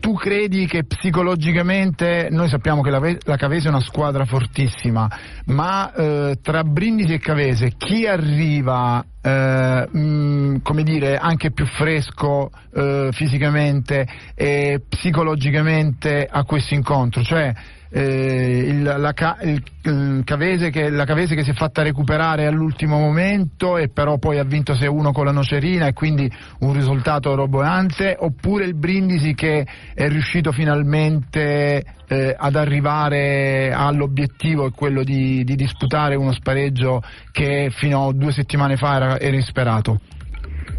Tu 0.04 0.12
credi 0.12 0.66
che 0.66 0.84
psicologicamente, 0.84 2.28
noi 2.30 2.50
sappiamo 2.50 2.82
che 2.82 2.90
la, 2.90 3.00
la 3.22 3.36
Cavese 3.38 3.68
è 3.68 3.70
una 3.70 3.80
squadra 3.80 4.26
fortissima, 4.26 5.08
ma 5.46 5.94
eh, 5.94 6.38
tra 6.42 6.62
Brindisi 6.62 7.14
e 7.14 7.18
Cavese 7.18 7.72
chi 7.78 8.06
arriva 8.06 9.02
eh, 9.22 9.88
mh, 9.90 9.98
mm, 9.98 10.56
come 10.62 10.82
dire, 10.82 11.16
anche 11.16 11.52
più 11.52 11.64
fresco 11.64 12.50
eh, 12.74 13.08
fisicamente 13.12 14.06
e 14.34 14.82
psicologicamente 14.86 16.28
a 16.30 16.44
questo 16.44 16.74
incontro, 16.74 17.22
cioè 17.22 17.54
eh, 17.96 18.64
il, 18.70 18.83
la, 18.83 19.14
il, 19.42 19.62
il 19.85 20.22
Cavese 20.24 20.70
che, 20.70 20.90
la 20.90 21.04
Cavese 21.04 21.37
che 21.37 21.44
si 21.44 21.50
è 21.50 21.54
fatta 21.54 21.83
recuperare 21.83 22.44
all'ultimo 22.46 22.98
momento 22.98 23.76
e 23.76 23.88
però 23.88 24.18
poi 24.18 24.40
ha 24.40 24.44
vinto 24.44 24.72
6-1 24.72 25.12
con 25.12 25.24
la 25.24 25.30
Nocerina 25.30 25.87
e 25.87 25.92
quindi 25.92 26.28
un 26.61 26.72
risultato 26.72 27.37
roboante 27.37 28.16
oppure 28.18 28.64
il 28.64 28.74
Brindisi 28.74 29.35
che 29.35 29.64
è 29.94 30.09
riuscito 30.09 30.50
finalmente 30.50 31.85
eh, 32.09 32.35
ad 32.37 32.57
arrivare 32.57 33.72
all'obiettivo 33.72 34.66
e 34.66 34.72
quello 34.72 35.04
di, 35.04 35.44
di, 35.44 35.54
disputare 35.54 36.16
uno 36.16 36.33
spareggio 36.33 37.00
che 37.30 37.70
fino 37.70 38.09
a 38.09 38.12
due 38.12 38.33
settimane 38.33 38.76
fa 38.76 38.96
era, 38.96 39.20
era 39.20 39.37
insperato? 39.37 40.00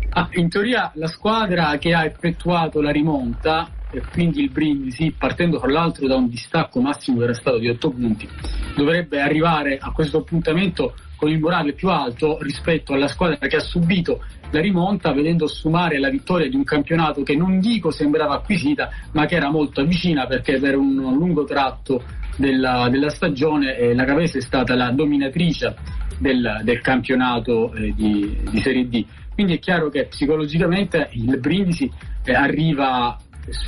Ah, 0.09 0.27
in 0.33 0.49
teoria 0.49 0.91
la 0.95 1.07
squadra 1.07 1.77
che 1.77 1.93
ha 1.93 2.03
effettuato 2.03 2.81
la 2.81 2.91
rimonta 2.91 3.69
e 3.91 4.01
quindi 4.11 4.41
il 4.41 4.49
Brindisi, 4.49 5.13
partendo 5.17 5.59
fra 5.59 5.71
l'altro 5.71 6.07
da 6.07 6.15
un 6.15 6.27
distacco 6.27 6.81
massimo 6.81 7.19
che 7.19 7.23
era 7.25 7.33
stato 7.33 7.57
di 7.57 7.69
8 7.69 7.89
punti, 7.89 8.27
dovrebbe 8.75 9.21
arrivare 9.21 9.77
a 9.77 9.91
questo 9.91 10.19
appuntamento 10.19 10.95
con 11.15 11.29
il 11.29 11.39
morale 11.39 11.73
più 11.73 11.89
alto 11.89 12.37
rispetto 12.41 12.93
alla 12.93 13.07
squadra 13.07 13.47
che 13.47 13.55
ha 13.55 13.61
subito 13.61 14.23
la 14.51 14.59
rimonta 14.59 15.13
vedendo 15.13 15.47
sfumare 15.47 15.97
la 15.97 16.09
vittoria 16.09 16.49
di 16.49 16.55
un 16.55 16.63
campionato 16.63 17.23
che 17.23 17.35
non 17.35 17.59
dico 17.59 17.89
sembrava 17.89 18.35
acquisita 18.35 18.89
ma 19.13 19.25
che 19.25 19.35
era 19.35 19.49
molto 19.49 19.85
vicina 19.85 20.27
perché 20.27 20.59
per 20.59 20.75
un 20.75 20.95
lungo 20.95 21.45
tratto 21.45 22.03
della, 22.35 22.89
della 22.89 23.09
stagione 23.09 23.77
eh, 23.77 23.95
la 23.95 24.03
Cavese 24.03 24.39
è 24.39 24.41
stata 24.41 24.75
la 24.75 24.91
dominatrice 24.91 25.75
del, 26.17 26.61
del 26.63 26.81
campionato 26.81 27.73
eh, 27.73 27.93
di, 27.93 28.37
di, 28.49 28.59
Serie 28.59 28.87
D. 28.87 29.05
Quindi 29.33 29.55
è 29.55 29.59
chiaro 29.59 29.89
che 29.89 30.05
psicologicamente 30.05 31.09
il 31.11 31.37
Brindisi 31.39 31.91
eh, 32.23 32.33
arriva 32.33 33.17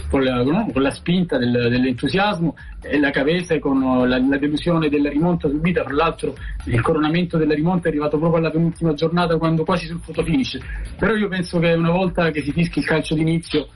con 0.09 0.23
la, 0.23 0.43
con 0.43 0.81
la 0.81 0.91
spinta 0.91 1.37
del, 1.37 1.51
dell'entusiasmo 1.51 2.55
e 2.81 2.99
la 2.99 3.11
Cavese 3.11 3.59
con 3.59 4.07
la, 4.07 4.17
la, 4.19 4.37
delusione 4.37 4.89
della 4.89 5.09
rimonta 5.09 5.47
subita, 5.47 5.83
tra 5.83 5.93
l'altro 5.93 6.35
il 6.65 6.81
coronamento 6.81 7.37
della 7.37 7.53
rimonta 7.53 7.87
è 7.87 7.91
arrivato 7.91 8.17
proprio 8.17 8.39
alla 8.39 8.51
penultima 8.51 8.93
giornata 8.93 9.37
quando 9.37 9.63
quasi 9.63 9.85
sul 9.85 9.99
foto 9.99 10.23
finish. 10.23 10.59
Però 10.97 11.15
io 11.15 11.27
penso 11.27 11.59
che 11.59 11.73
una 11.73 11.91
volta 11.91 12.31
che 12.31 12.41
si 12.41 12.51
fischi 12.51 12.79
il 12.79 12.85
calcio 12.85 13.15
d'inizio 13.15 13.67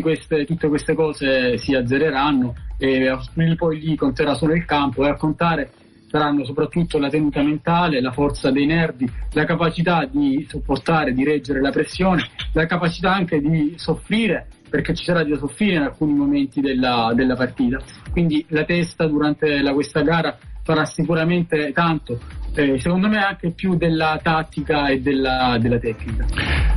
queste, 0.00 0.44
tutte 0.44 0.68
queste 0.68 0.94
cose 0.94 1.56
si 1.56 1.74
azzereranno 1.74 2.54
e 2.78 3.16
poi 3.56 3.78
lì 3.80 3.96
conterà 3.96 4.34
solo 4.34 4.54
il 4.54 4.64
campo 4.64 5.04
e 5.04 5.08
a 5.08 5.14
contare 5.14 5.70
saranno 6.08 6.44
soprattutto 6.44 6.98
la 6.98 7.10
tenuta 7.10 7.42
mentale, 7.42 8.00
la 8.00 8.12
forza 8.12 8.50
dei 8.50 8.66
nervi, 8.66 9.08
la 9.32 9.44
capacità 9.44 10.08
di 10.10 10.46
sopportare, 10.48 11.12
di 11.12 11.22
reggere 11.22 11.60
la 11.60 11.70
pressione, 11.70 12.26
la 12.52 12.66
capacità 12.66 13.12
anche 13.12 13.40
di 13.40 13.74
soffrire, 13.76 14.46
perché 14.68 14.94
ci 14.94 15.04
sarà 15.04 15.24
soffrire 15.36 15.76
in 15.76 15.82
alcuni 15.82 16.14
momenti 16.14 16.60
della, 16.60 17.12
della 17.14 17.34
partita. 17.34 17.78
Quindi 18.10 18.44
la 18.48 18.64
testa 18.64 19.06
durante 19.06 19.60
la, 19.62 19.72
questa 19.72 20.02
gara 20.02 20.36
farà 20.62 20.84
sicuramente 20.84 21.72
tanto, 21.72 22.20
eh, 22.54 22.78
secondo 22.78 23.08
me 23.08 23.16
anche 23.24 23.52
più 23.52 23.76
della 23.76 24.20
tattica 24.22 24.88
e 24.88 25.00
della, 25.00 25.56
della 25.58 25.78
tecnica. 25.78 26.26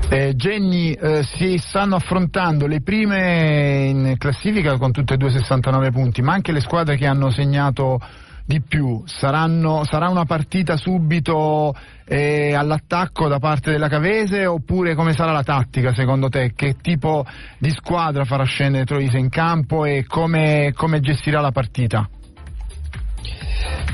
Eh, 0.09 0.33
Jenny, 0.33 0.93
eh, 0.93 1.23
si 1.23 1.57
stanno 1.57 1.95
affrontando 1.95 2.67
le 2.67 2.81
prime 2.81 3.87
in 3.89 4.15
classifica 4.17 4.77
con 4.77 4.91
tutte 4.91 5.15
e 5.15 5.17
due 5.17 5.29
69 5.29 5.91
punti, 5.91 6.21
ma 6.21 6.31
anche 6.31 6.53
le 6.53 6.61
squadre 6.61 6.95
che 6.95 7.05
hanno 7.05 7.31
segnato 7.31 7.99
di 8.45 8.61
più? 8.61 9.03
Saranno, 9.05 9.83
sarà 9.83 10.09
una 10.09 10.25
partita 10.25 10.77
subito 10.77 11.73
eh, 12.05 12.53
all'attacco 12.53 13.27
da 13.27 13.39
parte 13.39 13.71
della 13.71 13.87
Cavese 13.87 14.45
oppure 14.45 14.95
come 14.95 15.13
sarà 15.13 15.31
la 15.31 15.43
tattica 15.43 15.93
secondo 15.93 16.29
te? 16.29 16.53
Che 16.55 16.75
tipo 16.81 17.25
di 17.57 17.69
squadra 17.71 18.25
farà 18.25 18.43
scendere 18.43 18.85
Troise 18.85 19.17
in 19.17 19.29
campo 19.29 19.85
e 19.85 20.05
come, 20.05 20.73
come 20.75 20.99
gestirà 20.99 21.41
la 21.41 21.51
partita? 21.51 22.07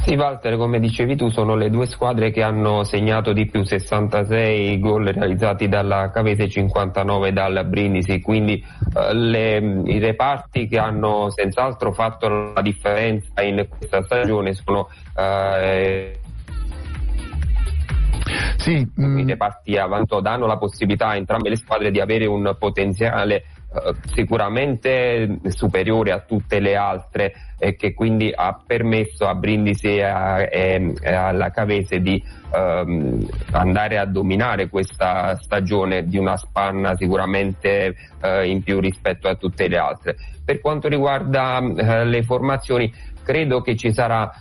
Sì, 0.03 0.15
Walter, 0.15 0.55
come 0.55 0.79
dicevi 0.79 1.15
tu, 1.15 1.29
sono 1.29 1.55
le 1.55 1.69
due 1.69 1.85
squadre 1.85 2.31
che 2.31 2.41
hanno 2.41 2.83
segnato 2.83 3.33
di 3.33 3.45
più 3.45 3.63
66 3.63 4.79
gol 4.79 5.05
realizzati 5.05 5.67
dalla 5.67 6.11
Cavese 6.11 6.43
e 6.43 6.49
59 6.49 7.33
dal 7.33 7.65
Brindisi, 7.67 8.21
quindi 8.21 8.63
eh, 8.95 9.13
le, 9.13 9.57
i 9.85 9.99
reparti 9.99 10.67
che 10.67 10.77
hanno 10.77 11.29
senz'altro 11.29 11.91
fatto 11.91 12.53
la 12.53 12.61
differenza 12.61 13.41
in 13.41 13.67
questa 13.67 14.01
stagione 14.03 14.53
sono 14.53 14.87
eh, 15.17 16.19
sì, 18.57 18.85
mm. 18.99 19.17
i 19.19 19.25
reparti 19.25 19.77
avanto 19.77 20.19
danno 20.19 20.45
la 20.45 20.57
possibilità 20.57 21.09
a 21.09 21.15
entrambe 21.15 21.49
le 21.49 21.55
squadre 21.55 21.91
di 21.91 21.99
avere 21.99 22.25
un 22.25 22.55
potenziale 22.57 23.43
sicuramente 24.13 25.39
superiore 25.47 26.11
a 26.11 26.19
tutte 26.19 26.59
le 26.59 26.75
altre 26.75 27.33
e 27.59 27.75
che 27.75 27.93
quindi 27.93 28.31
ha 28.33 28.59
permesso 28.65 29.27
a 29.27 29.35
Brindisi 29.35 29.97
e, 29.97 30.93
alla 31.03 31.51
Cavese 31.51 31.99
di 31.99 32.21
ehm, 32.53 33.27
andare 33.51 33.97
a 33.97 34.05
dominare 34.05 34.69
questa 34.69 35.35
stagione 35.37 36.05
di 36.05 36.17
una 36.17 36.37
spanna 36.37 36.95
sicuramente 36.95 37.95
eh, 38.21 38.49
in 38.49 38.63
più 38.63 38.79
rispetto 38.79 39.27
a 39.27 39.35
tutte 39.35 39.67
le 39.67 39.77
altre. 39.77 40.15
Per 40.43 40.61
quanto 40.61 40.87
riguarda 40.87 41.57
eh, 41.57 42.05
le 42.05 42.23
formazioni, 42.23 42.91
credo 43.23 43.61
che 43.61 43.75
ci 43.75 43.91
sarà 43.91 44.31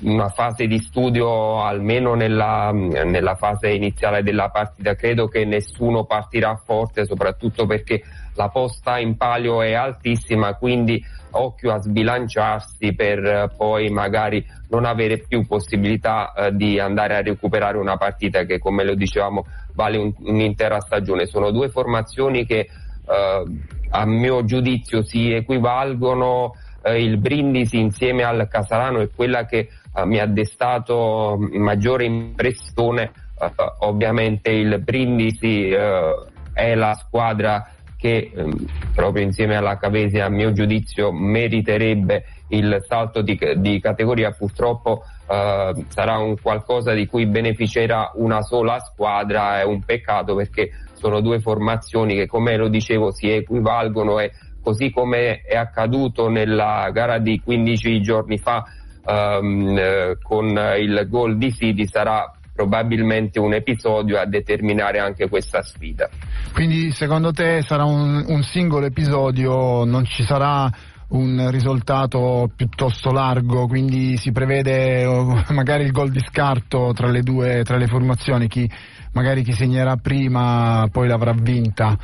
una 0.00 0.28
fase 0.30 0.66
di 0.66 0.78
studio 0.78 1.62
almeno 1.62 2.14
nella, 2.14 2.70
nella, 2.72 3.34
fase 3.34 3.68
iniziale 3.68 4.22
della 4.22 4.48
partita. 4.48 4.94
Credo 4.94 5.28
che 5.28 5.44
nessuno 5.44 6.04
partirà 6.04 6.56
forte 6.56 7.04
soprattutto 7.04 7.66
perché 7.66 8.02
la 8.34 8.48
posta 8.48 8.98
in 8.98 9.16
palio 9.16 9.62
è 9.62 9.74
altissima 9.74 10.54
quindi 10.54 11.02
occhio 11.30 11.72
a 11.72 11.78
sbilanciarsi 11.78 12.94
per 12.94 13.18
uh, 13.50 13.56
poi 13.56 13.88
magari 13.90 14.44
non 14.68 14.84
avere 14.84 15.18
più 15.18 15.46
possibilità 15.46 16.32
uh, 16.34 16.50
di 16.50 16.78
andare 16.78 17.16
a 17.16 17.22
recuperare 17.22 17.76
una 17.76 17.96
partita 17.96 18.44
che 18.44 18.58
come 18.58 18.84
lo 18.84 18.94
dicevamo 18.94 19.44
vale 19.74 19.98
un, 19.98 20.12
un'intera 20.18 20.80
stagione. 20.80 21.26
Sono 21.26 21.50
due 21.50 21.68
formazioni 21.68 22.46
che 22.46 22.68
a 23.08 24.04
mio 24.04 24.44
giudizio 24.44 25.04
si 25.04 25.30
equivalgono 25.30 26.54
eh, 26.86 27.02
il 27.02 27.18
Brindisi 27.18 27.78
insieme 27.78 28.22
al 28.22 28.46
Casalano 28.48 29.00
è 29.00 29.10
quella 29.14 29.44
che 29.44 29.68
eh, 29.94 30.06
mi 30.06 30.18
ha 30.18 30.26
destato 30.26 31.36
maggiore 31.52 32.04
impressione. 32.04 33.10
Eh, 33.38 33.50
ovviamente 33.80 34.50
il 34.50 34.80
Brindisi 34.80 35.68
eh, 35.68 36.14
è 36.52 36.74
la 36.74 36.94
squadra 36.94 37.70
che 37.96 38.30
ehm, 38.34 38.66
proprio 38.94 39.24
insieme 39.24 39.56
alla 39.56 39.78
Cavese 39.78 40.20
a 40.20 40.28
mio 40.28 40.52
giudizio 40.52 41.12
meriterebbe 41.12 42.24
il 42.48 42.84
salto 42.86 43.22
di, 43.22 43.38
di 43.56 43.80
categoria 43.80 44.30
purtroppo 44.30 45.02
uh, 45.26 45.84
sarà 45.88 46.18
un 46.18 46.36
qualcosa 46.40 46.92
di 46.92 47.06
cui 47.06 47.26
beneficerà 47.26 48.12
una 48.14 48.42
sola 48.42 48.78
squadra 48.78 49.58
è 49.58 49.64
un 49.64 49.82
peccato 49.82 50.36
perché 50.36 50.70
sono 50.92 51.20
due 51.20 51.40
formazioni 51.40 52.14
che 52.14 52.26
come 52.26 52.56
lo 52.56 52.68
dicevo 52.68 53.12
si 53.12 53.30
equivalgono 53.30 54.20
e 54.20 54.30
così 54.66 54.90
come 54.90 55.42
è 55.42 55.54
accaduto 55.54 56.28
nella 56.28 56.90
gara 56.92 57.18
di 57.18 57.40
15 57.40 58.00
giorni 58.00 58.36
fa 58.36 58.64
um, 59.04 59.78
eh, 59.78 60.18
con 60.20 60.46
il 60.76 61.06
gol 61.08 61.38
di 61.38 61.52
Sidi 61.52 61.86
sarà 61.86 62.28
probabilmente 62.52 63.38
un 63.38 63.54
episodio 63.54 64.18
a 64.18 64.26
determinare 64.26 64.98
anche 64.98 65.28
questa 65.28 65.62
sfida. 65.62 66.08
Quindi 66.52 66.90
secondo 66.90 67.30
te 67.30 67.62
sarà 67.62 67.84
un, 67.84 68.24
un 68.26 68.42
singolo 68.42 68.86
episodio, 68.86 69.84
non 69.84 70.04
ci 70.04 70.24
sarà 70.24 70.68
un 71.08 71.48
risultato 71.52 72.50
piuttosto 72.56 73.12
largo, 73.12 73.68
quindi 73.68 74.16
si 74.16 74.32
prevede 74.32 75.04
oh, 75.04 75.44
magari 75.50 75.84
il 75.84 75.92
gol 75.92 76.10
di 76.10 76.18
scarto 76.18 76.90
tra 76.92 77.08
le 77.08 77.20
due 77.20 77.62
tra 77.62 77.76
le 77.76 77.86
formazioni, 77.86 78.48
chi, 78.48 78.68
magari 79.12 79.44
chi 79.44 79.52
segnerà 79.52 79.94
prima 79.94 80.88
poi 80.90 81.06
l'avrà 81.06 81.32
vinta. 81.32 81.96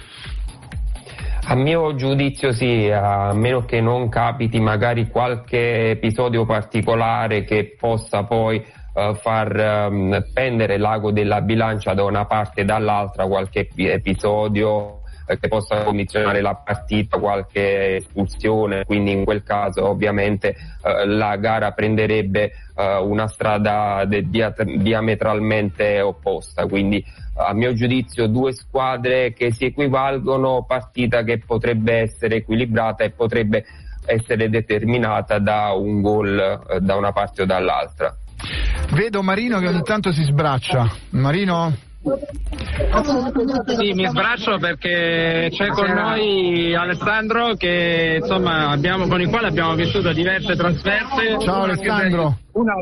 A 1.44 1.54
mio 1.56 1.94
giudizio 1.96 2.52
sì, 2.52 2.88
a 2.88 3.32
meno 3.34 3.64
che 3.64 3.80
non 3.80 4.08
capiti 4.08 4.60
magari 4.60 5.08
qualche 5.08 5.90
episodio 5.90 6.46
particolare 6.46 7.42
che 7.44 7.74
possa 7.78 8.22
poi 8.22 8.64
uh, 8.94 9.12
far 9.14 9.88
um, 9.90 10.24
pendere 10.32 10.78
l'ago 10.78 11.10
della 11.10 11.40
bilancia 11.40 11.94
da 11.94 12.04
una 12.04 12.26
parte 12.26 12.60
e 12.60 12.64
dall'altra, 12.64 13.26
qualche 13.26 13.68
episodio 13.74 14.70
uh, 14.70 15.01
che 15.38 15.48
possa 15.48 15.82
condizionare 15.82 16.40
la 16.40 16.54
partita, 16.54 17.18
qualche 17.18 17.96
espulsione, 17.96 18.84
quindi 18.84 19.12
in 19.12 19.24
quel 19.24 19.42
caso 19.42 19.88
ovviamente 19.88 20.56
uh, 20.82 21.06
la 21.06 21.36
gara 21.36 21.72
prenderebbe 21.72 22.52
una 22.74 23.28
strada 23.28 24.04
de- 24.06 24.26
diametralmente 24.28 26.00
opposta, 26.00 26.66
quindi 26.66 27.04
a 27.36 27.52
mio 27.52 27.74
giudizio 27.74 28.26
due 28.26 28.52
squadre 28.54 29.32
che 29.32 29.52
si 29.52 29.66
equivalgono, 29.66 30.64
partita 30.66 31.22
che 31.22 31.38
potrebbe 31.38 31.98
essere 31.98 32.36
equilibrata 32.36 33.04
e 33.04 33.10
potrebbe 33.10 33.64
essere 34.04 34.48
determinata 34.48 35.38
da 35.38 35.72
un 35.72 36.00
gol 36.00 36.38
eh, 36.38 36.80
da 36.80 36.96
una 36.96 37.12
parte 37.12 37.42
o 37.42 37.44
dall'altra. 37.46 38.14
Vedo 38.92 39.22
Marino 39.22 39.58
che 39.60 39.68
ogni 39.68 39.82
tanto 39.82 40.12
si 40.12 40.24
sbraccia. 40.24 40.90
Marino? 41.10 41.90
Sì, 42.04 43.92
mi 43.92 44.06
sbraccio 44.08 44.58
perché 44.58 45.48
c'è 45.52 45.68
con 45.68 45.88
noi 45.88 46.74
Alessandro 46.74 47.54
che, 47.54 48.18
insomma, 48.20 48.70
abbiamo, 48.70 49.06
con 49.06 49.20
il 49.20 49.28
quale 49.28 49.46
abbiamo 49.46 49.76
vissuto 49.76 50.12
diverse 50.12 50.56
trasferte. 50.56 51.38
Ciao 51.38 51.62
Alessandro. 51.62 52.38
Una 52.52 52.74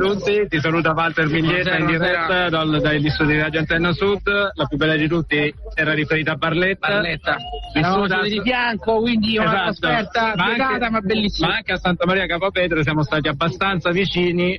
tutti, 0.00 0.46
ti 0.48 0.58
saluta 0.58 0.92
Walter 0.92 1.28
Miglietta 1.28 1.76
in 1.76 1.86
diretta 1.86 2.48
dal, 2.48 2.80
dagli 2.80 3.08
studi 3.10 3.34
di 3.34 3.40
Radio 3.40 3.60
Antenna 3.60 3.92
Sud, 3.92 4.26
la 4.26 4.64
più 4.64 4.78
bella 4.78 4.96
di 4.96 5.06
tutti 5.06 5.54
era 5.74 5.92
riferita 5.92 6.32
a 6.32 6.36
Barletta. 6.36 6.88
Barletta. 6.88 7.36
Vissuta 7.74 8.22
di 8.22 8.40
fianco, 8.40 9.00
quindi 9.00 9.36
una 9.36 9.68
esatto. 9.68 9.86
trasferta 9.86 10.34
ma, 10.34 10.90
ma 10.90 11.00
bellissima. 11.00 11.48
Ma 11.48 11.54
anche 11.56 11.72
a 11.72 11.76
Santa 11.76 12.06
Maria 12.06 12.26
Capopedro 12.26 12.82
siamo 12.82 13.02
stati 13.04 13.28
abbastanza 13.28 13.90
vicini 13.90 14.58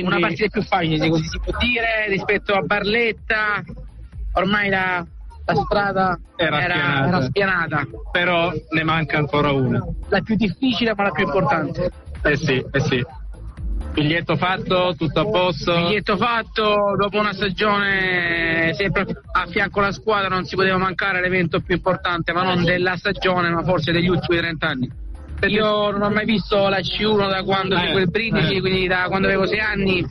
quindi... 0.00 0.16
Una 0.16 0.20
partita 0.20 0.48
più 0.48 0.62
facile, 0.62 1.08
così 1.08 1.24
si 1.28 1.38
può 1.38 1.52
dire, 1.58 2.08
rispetto 2.08 2.54
a 2.54 2.62
Barletta. 2.62 3.62
Ormai 4.34 4.70
la, 4.70 5.04
la 5.44 5.54
strada 5.54 6.18
era, 6.36 6.62
era, 6.62 6.74
spianata. 6.74 7.08
era, 7.08 7.22
spianata. 7.22 7.86
Però 8.10 8.52
ne 8.70 8.84
manca 8.84 9.18
ancora 9.18 9.52
una. 9.52 9.84
La 10.08 10.20
più 10.20 10.36
difficile 10.36 10.94
ma 10.94 11.04
la 11.04 11.10
più 11.10 11.24
importante. 11.24 11.90
Eh 12.22 12.36
sì, 12.36 12.64
eh 12.70 12.80
sì. 12.80 13.04
Biglietto 13.92 14.36
fatto, 14.36 14.94
tutto 14.96 15.20
a 15.20 15.24
posto? 15.28 15.74
Biglietto 15.74 16.16
fatto, 16.16 16.94
dopo 16.96 17.18
una 17.18 17.34
stagione 17.34 18.72
sempre 18.72 19.04
a 19.32 19.46
fianco 19.48 19.80
alla 19.80 19.92
squadra 19.92 20.28
non 20.28 20.44
si 20.46 20.56
poteva 20.56 20.78
mancare 20.78 21.20
l'evento 21.20 21.60
più 21.60 21.74
importante, 21.74 22.32
ma 22.32 22.42
non 22.42 22.64
della 22.64 22.96
stagione, 22.96 23.50
ma 23.50 23.62
forse 23.62 23.92
degli 23.92 24.08
ultimi 24.08 24.38
30 24.38 24.66
anni. 24.66 24.90
Io 25.48 25.90
non 25.90 26.02
ho 26.02 26.10
mai 26.10 26.24
visto 26.24 26.68
la 26.68 26.78
C1 26.78 27.28
da 27.28 27.42
quando 27.42 27.76
eh, 27.76 27.80
seguo 27.80 27.98
il 27.98 28.10
Brindisi, 28.10 28.54
eh. 28.54 28.60
quindi 28.60 28.86
da 28.86 29.06
quando 29.08 29.26
avevo 29.26 29.46
sei 29.46 29.60
anni. 29.60 30.06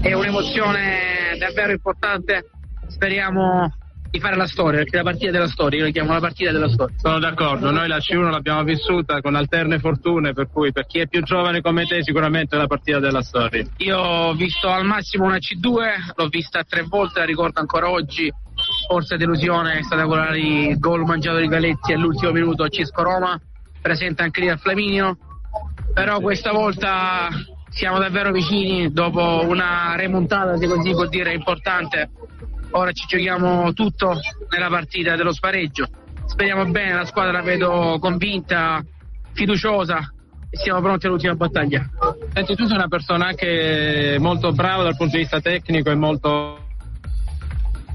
È 0.00 0.12
un'emozione 0.12 1.36
davvero 1.38 1.72
importante. 1.72 2.50
Speriamo 2.86 3.72
di 4.14 4.20
fare 4.20 4.36
la 4.36 4.46
storia, 4.46 4.78
perché 4.78 4.96
la 4.96 5.02
partita 5.02 5.32
della 5.32 5.48
storia, 5.48 5.80
io 5.80 5.84
la 5.86 5.90
chiamo 5.90 6.12
la 6.12 6.20
partita 6.20 6.52
della 6.52 6.68
storia. 6.68 6.94
Sono 6.98 7.18
d'accordo, 7.18 7.72
noi 7.72 7.88
la 7.88 7.98
C1 7.98 8.30
l'abbiamo 8.30 8.62
vissuta 8.62 9.20
con 9.20 9.34
alterne 9.34 9.80
fortune, 9.80 10.32
per 10.32 10.48
cui 10.52 10.70
per 10.70 10.86
chi 10.86 11.00
è 11.00 11.08
più 11.08 11.20
giovane 11.22 11.60
come 11.60 11.84
te 11.84 12.02
sicuramente 12.04 12.54
è 12.54 12.58
la 12.58 12.68
partita 12.68 13.00
della 13.00 13.22
storia. 13.22 13.66
Io 13.78 13.98
ho 13.98 14.34
visto 14.34 14.68
al 14.68 14.84
massimo 14.84 15.24
una 15.24 15.38
C2, 15.38 16.12
l'ho 16.14 16.28
vista 16.28 16.62
tre 16.62 16.82
volte, 16.82 17.18
la 17.18 17.24
ricordo 17.24 17.58
ancora 17.58 17.90
oggi, 17.90 18.32
forse 18.86 19.16
delusione 19.16 19.78
è 19.78 19.82
stata 19.82 20.06
quella 20.06 20.30
di 20.30 20.76
gol 20.78 21.04
mangiato 21.04 21.38
di 21.38 21.48
Galetti 21.48 21.92
all'ultimo 21.92 22.30
minuto 22.30 22.62
a 22.62 22.68
Cisco 22.68 23.02
Roma, 23.02 23.36
presente 23.84 24.22
anche 24.22 24.40
lì 24.40 24.48
al 24.48 24.58
Flaminio, 24.58 25.18
però 25.92 26.18
questa 26.20 26.52
volta 26.52 27.28
siamo 27.68 27.98
davvero 27.98 28.32
vicini 28.32 28.90
dopo 28.90 29.42
una 29.46 29.94
remontata, 29.94 30.56
se 30.56 30.66
così 30.66 30.92
può 30.92 31.04
dire, 31.06 31.34
importante 31.34 32.08
ora 32.70 32.92
ci 32.92 33.04
giochiamo 33.06 33.74
tutto 33.74 34.18
nella 34.48 34.70
partita 34.70 35.16
dello 35.16 35.34
spareggio. 35.34 35.86
Speriamo 36.24 36.64
bene, 36.70 36.94
la 36.94 37.04
squadra 37.04 37.32
la 37.32 37.42
vedo 37.42 37.98
convinta, 38.00 38.82
fiduciosa 39.34 40.14
siamo 40.50 40.80
pronti 40.80 41.06
all'ultima 41.06 41.34
battaglia. 41.34 41.86
Senti, 42.32 42.54
tu 42.54 42.64
sei 42.64 42.76
una 42.76 42.88
persona 42.88 43.26
anche 43.26 44.16
molto 44.18 44.52
brava 44.52 44.82
dal 44.82 44.96
punto 44.96 45.16
di 45.16 45.22
vista 45.22 45.40
tecnico 45.40 45.90
e 45.90 45.94
molto... 45.94 46.63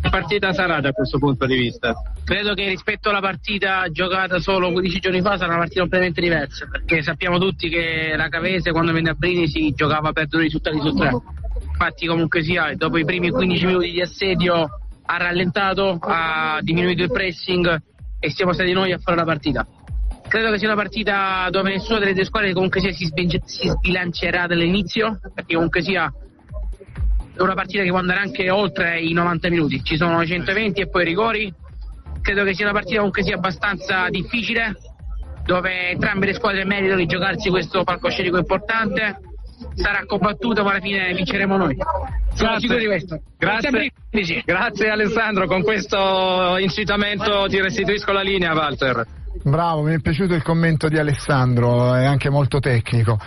Partita 0.10 0.54
sarà 0.54 0.80
da 0.80 0.92
questo 0.92 1.18
punto 1.18 1.46
di 1.46 1.56
vista? 1.56 1.94
Credo 2.24 2.54
che 2.54 2.68
rispetto 2.68 3.10
alla 3.10 3.20
partita 3.20 3.88
giocata 3.92 4.40
solo 4.40 4.72
15 4.72 5.00
giorni 5.00 5.22
fa 5.22 5.38
sarà 5.38 5.50
una 5.50 5.60
partita 5.60 5.82
completamente 5.82 6.22
diversa, 6.22 6.68
perché 6.70 7.02
sappiamo 7.02 7.38
tutti 7.38 7.70
che 7.70 8.14
la 8.16 8.30
Cavese 8.30 8.72
quando 8.72 8.92
venne 8.92 9.12
a 9.12 9.14
Brindisi 9.14 9.72
giocava 9.72 10.12
per 10.12 10.28
due 10.28 10.42
risultati 10.42 10.80
su 10.80 10.94
tre 10.94 11.12
infatti 11.80 12.08
comunque 12.08 12.44
sia 12.44 12.76
dopo 12.76 12.98
i 12.98 13.06
primi 13.06 13.30
15 13.30 13.66
minuti 13.66 13.92
di 13.92 14.02
assedio 14.02 14.70
ha 15.06 15.18
rallentato, 15.18 15.98
ha 16.02 16.60
diminuito 16.62 17.04
il 17.04 17.10
pressing 17.10 17.82
e 18.20 18.30
siamo 18.30 18.52
stati 18.52 18.74
noi 18.74 18.92
a 18.92 18.98
fare 18.98 19.16
la 19.16 19.24
partita. 19.24 19.66
Credo 20.28 20.52
che 20.52 20.58
sia 20.60 20.68
una 20.68 20.76
partita 20.76 21.48
dove 21.50 21.72
nessuna 21.72 22.00
delle 22.00 22.14
due 22.14 22.26
squadre 22.26 22.54
comunque 22.54 22.82
sia 22.82 22.92
si, 22.92 23.10
sbilancerà 23.46 24.46
dall'inizio, 24.46 25.20
perché 25.34 25.56
comunque 25.56 25.82
sia 25.82 26.12
una 27.44 27.54
partita 27.54 27.84
che 27.84 27.90
può 27.90 28.00
andare 28.00 28.20
anche 28.20 28.50
oltre 28.50 29.00
i 29.00 29.14
90 29.14 29.50
minuti. 29.50 29.84
Ci 29.84 29.98
sono 29.98 30.26
120 30.26 30.82
e 30.82 30.90
poi 30.90 31.02
i 31.04 31.06
rigori. 31.06 31.54
Credo 32.22 32.44
che 32.44 32.54
sia 32.54 32.66
una 32.66 32.74
partita 32.74 32.98
comunque 32.98 33.24
sia 33.24 33.36
abbastanza 33.36 34.10
difficile, 34.10 34.76
dove 35.46 35.92
entrambe 35.92 36.26
le 36.26 36.34
squadre 36.34 36.66
meritano 36.66 37.00
di 37.00 37.06
giocarsi 37.06 37.50
questo 37.50 37.84
palcoscenico 37.84 38.38
importante 38.38 39.22
sarà 39.74 40.06
combattuto 40.06 40.64
ma 40.64 40.72
alla 40.72 40.80
fine 40.80 41.14
vinceremo 41.14 41.58
noi. 41.58 41.76
Sono 42.34 42.52
Grazie. 42.52 42.60
sicuro 42.60 42.80
di 42.80 42.86
questo. 42.86 43.22
Grazie. 43.38 44.44
Grazie 44.46 44.90
Alessandro, 44.90 45.48
con 45.48 45.64
questo 45.64 46.58
incitamento 46.58 47.46
ti 47.48 47.60
restituisco 47.62 48.12
la 48.12 48.22
linea 48.22 48.54
Walter. 48.54 49.06
Bravo, 49.44 49.84
mi 49.84 49.94
è 49.94 50.00
piaciuto 50.00 50.34
il 50.34 50.42
commento 50.42 50.88
di 50.88 50.98
Alessandro, 50.98 51.94
è 51.94 52.06
anche 52.06 52.30
molto 52.30 52.60
tecnico. 52.60 53.18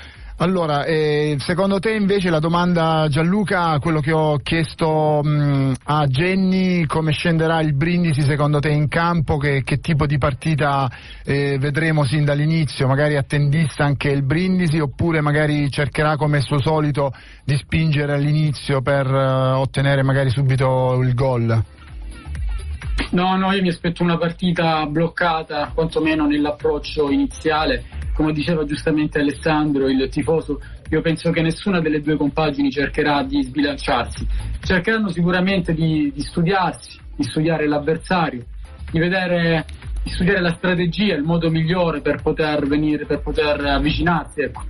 Allora, 0.42 0.84
eh, 0.86 1.36
secondo 1.38 1.78
te 1.78 1.92
invece 1.92 2.28
la 2.28 2.40
domanda 2.40 3.06
Gianluca, 3.08 3.78
quello 3.78 4.00
che 4.00 4.10
ho 4.10 4.38
chiesto 4.38 5.20
mh, 5.22 5.74
a 5.84 6.04
Jenny, 6.08 6.84
come 6.84 7.12
scenderà 7.12 7.60
il 7.60 7.74
Brindisi 7.74 8.22
secondo 8.22 8.58
te 8.58 8.70
in 8.70 8.88
campo, 8.88 9.36
che, 9.36 9.62
che 9.62 9.78
tipo 9.78 10.04
di 10.04 10.18
partita 10.18 10.90
eh, 11.24 11.58
vedremo 11.60 12.02
sin 12.02 12.24
dall'inizio, 12.24 12.88
magari 12.88 13.16
attendista 13.16 13.84
anche 13.84 14.08
il 14.08 14.24
Brindisi 14.24 14.80
oppure 14.80 15.20
magari 15.20 15.70
cercherà 15.70 16.16
come 16.16 16.40
suo 16.40 16.60
solito 16.60 17.14
di 17.44 17.56
spingere 17.56 18.12
all'inizio 18.12 18.82
per 18.82 19.06
eh, 19.06 19.52
ottenere 19.52 20.02
magari 20.02 20.30
subito 20.30 21.00
il 21.02 21.14
gol? 21.14 21.64
No, 23.10 23.36
no, 23.36 23.52
io 23.52 23.62
mi 23.62 23.68
aspetto 23.68 24.02
una 24.02 24.16
partita 24.16 24.86
bloccata, 24.86 25.70
quantomeno 25.74 26.26
nell'approccio 26.26 27.10
iniziale. 27.10 27.84
Come 28.14 28.32
diceva 28.32 28.64
giustamente 28.64 29.20
Alessandro, 29.20 29.88
il 29.88 30.08
tifoso, 30.08 30.60
io 30.90 31.00
penso 31.00 31.30
che 31.30 31.42
nessuna 31.42 31.80
delle 31.80 32.00
due 32.00 32.16
compagini 32.16 32.70
cercherà 32.70 33.22
di 33.22 33.42
sbilanciarsi. 33.42 34.26
Cercheranno 34.62 35.08
sicuramente 35.08 35.74
di, 35.74 36.12
di 36.14 36.22
studiarsi, 36.22 36.98
di 37.16 37.24
studiare 37.24 37.66
l'avversario, 37.66 38.44
di 38.90 38.98
vedere 38.98 39.64
di 40.02 40.10
studiare 40.10 40.40
la 40.40 40.52
strategia, 40.52 41.14
il 41.14 41.22
modo 41.22 41.48
migliore 41.48 42.00
per 42.00 42.20
poter 42.22 42.66
venire, 42.66 43.06
per 43.06 43.20
poter 43.20 43.64
avvicinarsi 43.64 44.40
ecco, 44.42 44.64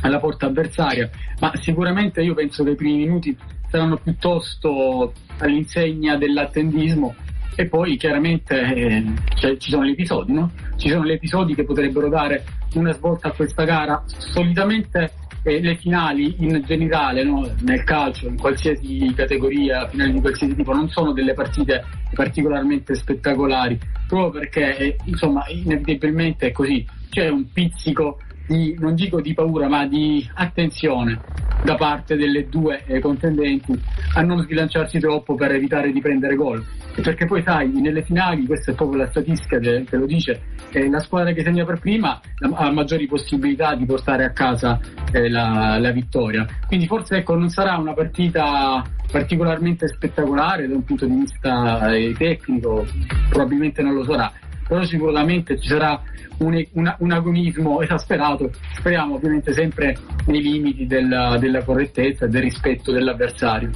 alla 0.00 0.18
porta 0.18 0.46
avversaria. 0.46 1.10
Ma 1.40 1.52
sicuramente 1.56 2.22
io 2.22 2.34
penso 2.34 2.64
che 2.64 2.70
i 2.70 2.76
primi 2.76 2.98
minuti 2.98 3.36
saranno 3.68 3.98
piuttosto 3.98 5.12
all'insegna 5.38 6.16
dell'attendismo 6.16 7.14
e 7.54 7.66
poi 7.66 7.96
chiaramente 7.96 8.60
eh, 8.60 9.04
cioè, 9.34 9.56
ci 9.56 9.70
sono 9.70 9.84
gli 9.84 9.90
episodi, 9.90 10.32
no? 10.32 10.50
Ci 10.76 10.88
sono 10.88 11.04
gli 11.04 11.12
episodi 11.12 11.54
che 11.54 11.64
potrebbero 11.64 12.08
dare 12.08 12.44
una 12.74 12.92
svolta 12.92 13.28
a 13.28 13.32
questa 13.32 13.64
gara. 13.64 14.02
Solitamente 14.06 15.12
eh, 15.42 15.60
le 15.60 15.76
finali 15.76 16.36
in 16.38 16.62
generale, 16.64 17.24
no? 17.24 17.48
nel 17.60 17.84
calcio, 17.84 18.28
in 18.28 18.38
qualsiasi 18.38 19.12
categoria, 19.14 19.88
finali 19.88 20.12
di 20.12 20.20
qualsiasi 20.20 20.54
tipo, 20.54 20.72
non 20.72 20.88
sono 20.88 21.12
delle 21.12 21.34
partite 21.34 21.84
particolarmente 22.14 22.94
spettacolari, 22.94 23.78
proprio 24.06 24.40
perché 24.40 24.76
eh, 24.76 24.96
insomma 25.04 25.44
inevitabilmente 25.48 26.48
è 26.48 26.52
così, 26.52 26.86
c'è 27.10 27.28
un 27.28 27.50
pizzico 27.52 28.18
di, 28.46 28.76
non 28.78 28.94
dico 28.94 29.20
di 29.20 29.34
paura, 29.34 29.68
ma 29.68 29.86
di 29.86 30.28
attenzione 30.34 31.20
da 31.64 31.74
parte 31.76 32.16
delle 32.16 32.48
due 32.48 32.82
eh, 32.86 33.00
contendenti 33.00 33.80
a 34.14 34.22
non 34.22 34.42
sbilanciarsi 34.42 34.98
troppo 34.98 35.34
per 35.34 35.52
evitare 35.52 35.92
di 35.92 36.00
prendere 36.00 36.34
gol. 36.34 36.64
Perché 36.94 37.26
poi 37.26 37.42
sai, 37.42 37.68
nelle 37.70 38.02
finali, 38.02 38.44
questa 38.46 38.72
è 38.72 38.74
proprio 38.74 38.98
la 38.98 39.08
statistica 39.08 39.58
che, 39.58 39.84
che 39.88 39.96
lo 39.96 40.06
dice, 40.06 40.42
eh, 40.72 40.88
la 40.90 41.00
squadra 41.00 41.32
che 41.32 41.42
segna 41.42 41.64
per 41.64 41.78
prima 41.78 42.20
ha 42.54 42.70
maggiori 42.70 43.06
possibilità 43.06 43.74
di 43.74 43.86
portare 43.86 44.24
a 44.24 44.30
casa 44.30 44.78
eh, 45.12 45.28
la, 45.28 45.78
la, 45.78 45.90
vittoria. 45.90 46.46
Quindi 46.66 46.86
forse 46.86 47.16
ecco, 47.16 47.34
non 47.34 47.48
sarà 47.48 47.76
una 47.76 47.94
partita 47.94 48.84
particolarmente 49.10 49.88
spettacolare 49.88 50.66
da 50.68 50.74
un 50.74 50.84
punto 50.84 51.06
di 51.06 51.14
vista 51.14 51.92
eh, 51.92 52.14
tecnico, 52.16 52.86
probabilmente 53.28 53.82
non 53.82 53.94
lo 53.94 54.04
sarà, 54.04 54.32
però 54.66 54.84
sicuramente 54.84 55.58
ci 55.60 55.68
sarà 55.68 56.00
un, 56.38 56.64
un, 56.72 56.94
un, 56.98 57.10
agonismo 57.12 57.80
esasperato, 57.82 58.50
speriamo 58.74 59.14
ovviamente 59.14 59.52
sempre 59.52 59.96
nei 60.26 60.40
limiti 60.40 60.86
della, 60.86 61.36
della 61.38 61.62
correttezza 61.62 62.24
e 62.24 62.28
del 62.28 62.42
rispetto 62.42 62.90
dell'avversario. 62.90 63.70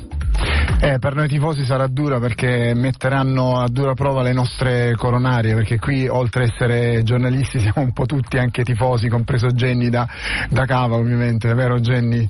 Eh, 0.78 0.98
per 0.98 1.14
noi 1.14 1.26
tifosi 1.26 1.64
sarà 1.64 1.86
dura 1.86 2.20
perché 2.20 2.74
metteranno 2.74 3.58
a 3.58 3.66
dura 3.68 3.94
prova 3.94 4.22
le 4.22 4.32
nostre 4.32 4.94
coronarie, 4.94 5.54
perché 5.54 5.78
qui 5.78 6.06
oltre 6.06 6.44
ad 6.44 6.50
essere 6.50 7.02
giornalisti 7.02 7.58
siamo 7.60 7.80
un 7.86 7.92
po' 7.92 8.04
tutti 8.04 8.36
anche 8.36 8.62
tifosi, 8.62 9.08
compreso 9.08 9.48
Jenny 9.48 9.88
da, 9.88 10.06
da 10.50 10.66
cava 10.66 10.96
ovviamente, 10.96 11.52
vero 11.54 11.80
Jenny? 11.80 12.28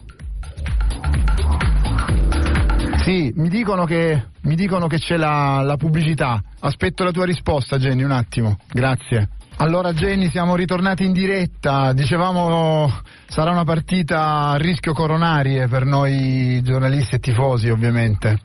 Sì, 3.03 3.33
mi 3.37 3.49
dicono 3.49 3.85
che, 3.85 4.25
mi 4.43 4.55
dicono 4.55 4.87
che 4.87 4.99
c'è 4.99 5.17
la, 5.17 5.63
la 5.63 5.77
pubblicità. 5.77 6.43
Aspetto 6.61 7.05
la 7.05 7.13
tua 7.13 7.25
risposta 7.25 7.79
Jenny 7.79 8.03
un 8.03 8.11
attimo, 8.13 8.59
grazie. 8.73 9.29
Allora 9.59 9.95
Jenny 9.95 10.29
siamo 10.29 10.55
ritornati 10.55 11.05
in 11.07 11.13
diretta, 11.13 11.95
dicevamo 11.95 12.91
sarà 13.27 13.53
una 13.53 13.65
partita 13.65 14.51
a 14.51 14.57
rischio 14.57 14.93
coronarie 14.93 15.67
per 15.67 15.87
noi 15.87 16.61
giornalisti 16.63 17.15
e 17.15 17.19
tifosi 17.21 17.71
ovviamente. 17.71 18.39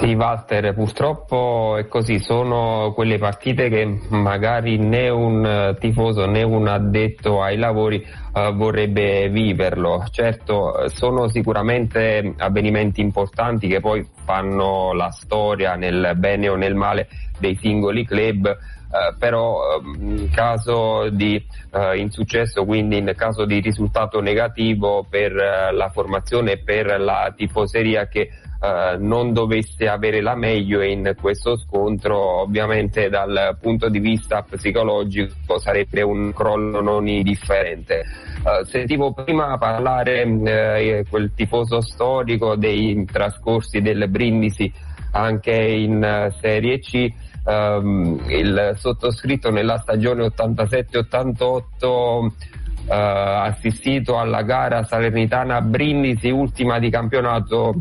Sì, 0.00 0.14
Walter, 0.14 0.74
purtroppo 0.74 1.76
è 1.78 1.86
così, 1.86 2.18
sono 2.18 2.92
quelle 2.92 3.18
partite 3.18 3.68
che 3.68 4.00
magari 4.08 4.76
né 4.76 5.08
un 5.08 5.76
tifoso 5.78 6.26
né 6.26 6.42
un 6.42 6.66
addetto 6.66 7.40
ai 7.40 7.56
lavori 7.56 8.04
uh, 8.32 8.52
vorrebbe 8.52 9.28
viverlo. 9.28 10.04
Certo, 10.10 10.88
sono 10.88 11.28
sicuramente 11.28 12.34
avvenimenti 12.36 13.00
importanti 13.00 13.68
che 13.68 13.78
poi 13.78 14.04
fanno 14.24 14.92
la 14.92 15.10
storia 15.10 15.74
nel 15.74 16.12
bene 16.16 16.48
o 16.48 16.56
nel 16.56 16.74
male 16.74 17.08
dei 17.38 17.56
singoli 17.60 18.04
club, 18.04 18.46
eh, 18.46 19.14
però 19.18 19.78
ehm, 19.78 20.18
in 20.18 20.30
caso 20.30 21.08
di 21.08 21.42
eh, 21.72 21.96
insuccesso, 21.98 22.64
quindi 22.64 22.98
in 22.98 23.12
caso 23.16 23.46
di 23.46 23.60
risultato 23.60 24.20
negativo 24.20 25.06
per 25.08 25.34
eh, 25.34 25.72
la 25.72 25.88
formazione 25.88 26.52
e 26.52 26.58
per 26.58 27.00
la 27.00 27.32
tifoseria 27.34 28.06
che 28.06 28.28
Uh, 28.62 28.96
non 28.96 29.32
dovesse 29.32 29.88
avere 29.88 30.20
la 30.20 30.36
meglio 30.36 30.82
in 30.82 31.16
questo 31.20 31.56
scontro, 31.56 32.42
ovviamente 32.42 33.08
dal 33.08 33.58
punto 33.60 33.88
di 33.88 33.98
vista 33.98 34.46
psicologico 34.48 35.58
sarebbe 35.58 36.02
un 36.02 36.32
crollo 36.32 36.80
non 36.80 37.08
indifferente. 37.08 38.04
Uh, 38.44 38.64
sentivo 38.64 39.12
prima 39.14 39.58
parlare 39.58 40.22
uh, 40.22 41.08
quel 41.10 41.32
tifoso 41.34 41.80
storico 41.80 42.54
dei 42.54 43.04
trascorsi 43.04 43.80
del 43.80 44.08
Brindisi 44.12 44.70
anche 45.12 45.52
in 45.52 46.32
Serie 46.40 46.78
C. 46.78 47.10
Ehm, 47.44 48.20
il 48.28 48.72
sottoscritto 48.76 49.50
nella 49.50 49.78
stagione 49.78 50.26
87-88 50.26 52.60
Uh, 52.84 52.90
assistito 52.90 54.18
alla 54.18 54.42
gara 54.42 54.82
Salernitana 54.82 55.60
Brindisi, 55.60 56.30
ultima 56.30 56.80
di 56.80 56.90
campionato, 56.90 57.72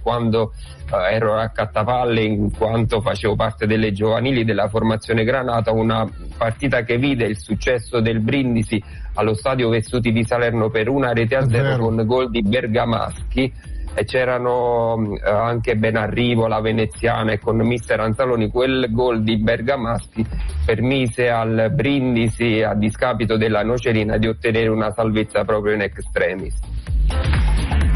quando 0.00 0.54
uh, 0.90 0.94
ero 1.10 1.36
a 1.36 1.50
Cattavalle 1.50 2.22
in 2.22 2.50
quanto 2.50 3.02
facevo 3.02 3.36
parte 3.36 3.66
delle 3.66 3.92
giovanili 3.92 4.46
della 4.46 4.68
formazione 4.68 5.24
Granata, 5.24 5.72
una 5.72 6.08
partita 6.38 6.84
che 6.84 6.96
vide 6.96 7.26
il 7.26 7.36
successo 7.36 8.00
del 8.00 8.20
Brindisi 8.20 8.82
allo 9.12 9.34
stadio 9.34 9.68
Vessuti 9.68 10.10
di 10.10 10.24
Salerno 10.24 10.70
per 10.70 10.88
una 10.88 11.12
rete 11.12 11.36
a 11.36 11.46
zero 11.46 11.76
con 11.76 12.02
gol 12.06 12.30
di 12.30 12.40
Bergamaschi 12.40 13.52
e 13.98 14.04
c'erano 14.04 15.16
eh, 15.16 15.30
anche 15.30 15.74
Benarrivo, 15.74 16.46
la 16.46 16.60
veneziana 16.60 17.32
e 17.32 17.38
con 17.38 17.56
mister 17.56 17.98
Anzaloni 17.98 18.50
quel 18.50 18.88
gol 18.90 19.22
di 19.22 19.38
Bergamaschi 19.38 20.24
permise 20.66 21.30
al 21.30 21.70
Brindisi 21.74 22.60
a 22.60 22.74
discapito 22.74 23.38
della 23.38 23.62
Nocerina 23.62 24.18
di 24.18 24.28
ottenere 24.28 24.68
una 24.68 24.92
salvezza 24.92 25.44
proprio 25.44 25.72
in 25.72 25.80
extremis. 25.80 26.58